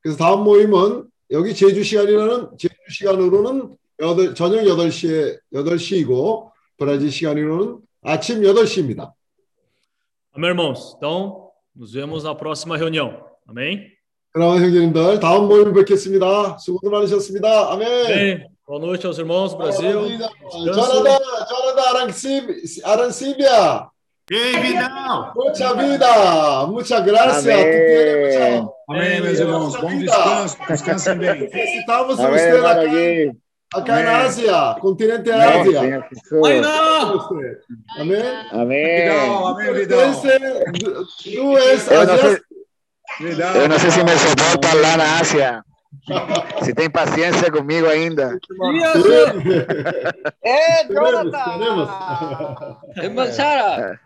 [0.00, 8.41] 그래서 다음 모임은 여기 제주 시간이라는 제주 시간으로는 여덟, 저녁 8시에 8시이고 브라질 시간으로는 아침
[8.41, 9.11] 8시입니다.
[10.35, 10.95] Amém, irmãos?
[10.97, 13.23] Então, nos vemos na próxima reunião.
[13.47, 13.91] Amém?
[14.33, 16.57] 그럼 형제님들 다음 모임 뵙겠습니다.
[16.57, 17.71] 수고들 많으셨습니다.
[17.71, 17.87] 아멘.
[18.05, 18.47] Amém.
[18.67, 19.91] Boa noite aos irmãos do Brasil.
[20.51, 23.87] Jonathan, Jonathan Arancib- Arancibia.
[24.31, 25.33] Ei, Vidal!
[25.35, 26.07] Mucha vida.
[27.57, 29.79] Tú tienes mucha- Amém, meus irmãos.
[29.79, 30.11] Bom Vida.
[30.11, 30.57] descanso.
[30.67, 31.49] Descansem bem.
[33.73, 34.25] Acá en Amén.
[34.27, 35.31] Asia, continente
[36.09, 36.39] Jesús.
[37.15, 37.57] Usted.
[37.99, 38.23] Amén.
[38.51, 39.01] Amém.
[39.03, 39.99] Vidal, amém, Vidal.
[41.33, 42.37] Tú es Eu não, sei,
[43.19, 43.55] Vidal.
[43.55, 45.63] eu não sei se me suporta lá na Ásia.
[46.63, 48.37] Se tem paciência comigo ainda.
[50.43, 51.87] É, Jonathan!
[53.01, 53.99] Irmã Sara,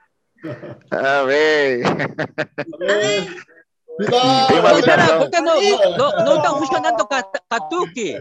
[0.91, 1.23] A
[5.97, 7.07] no, não, funcionando
[7.49, 8.15] catuque.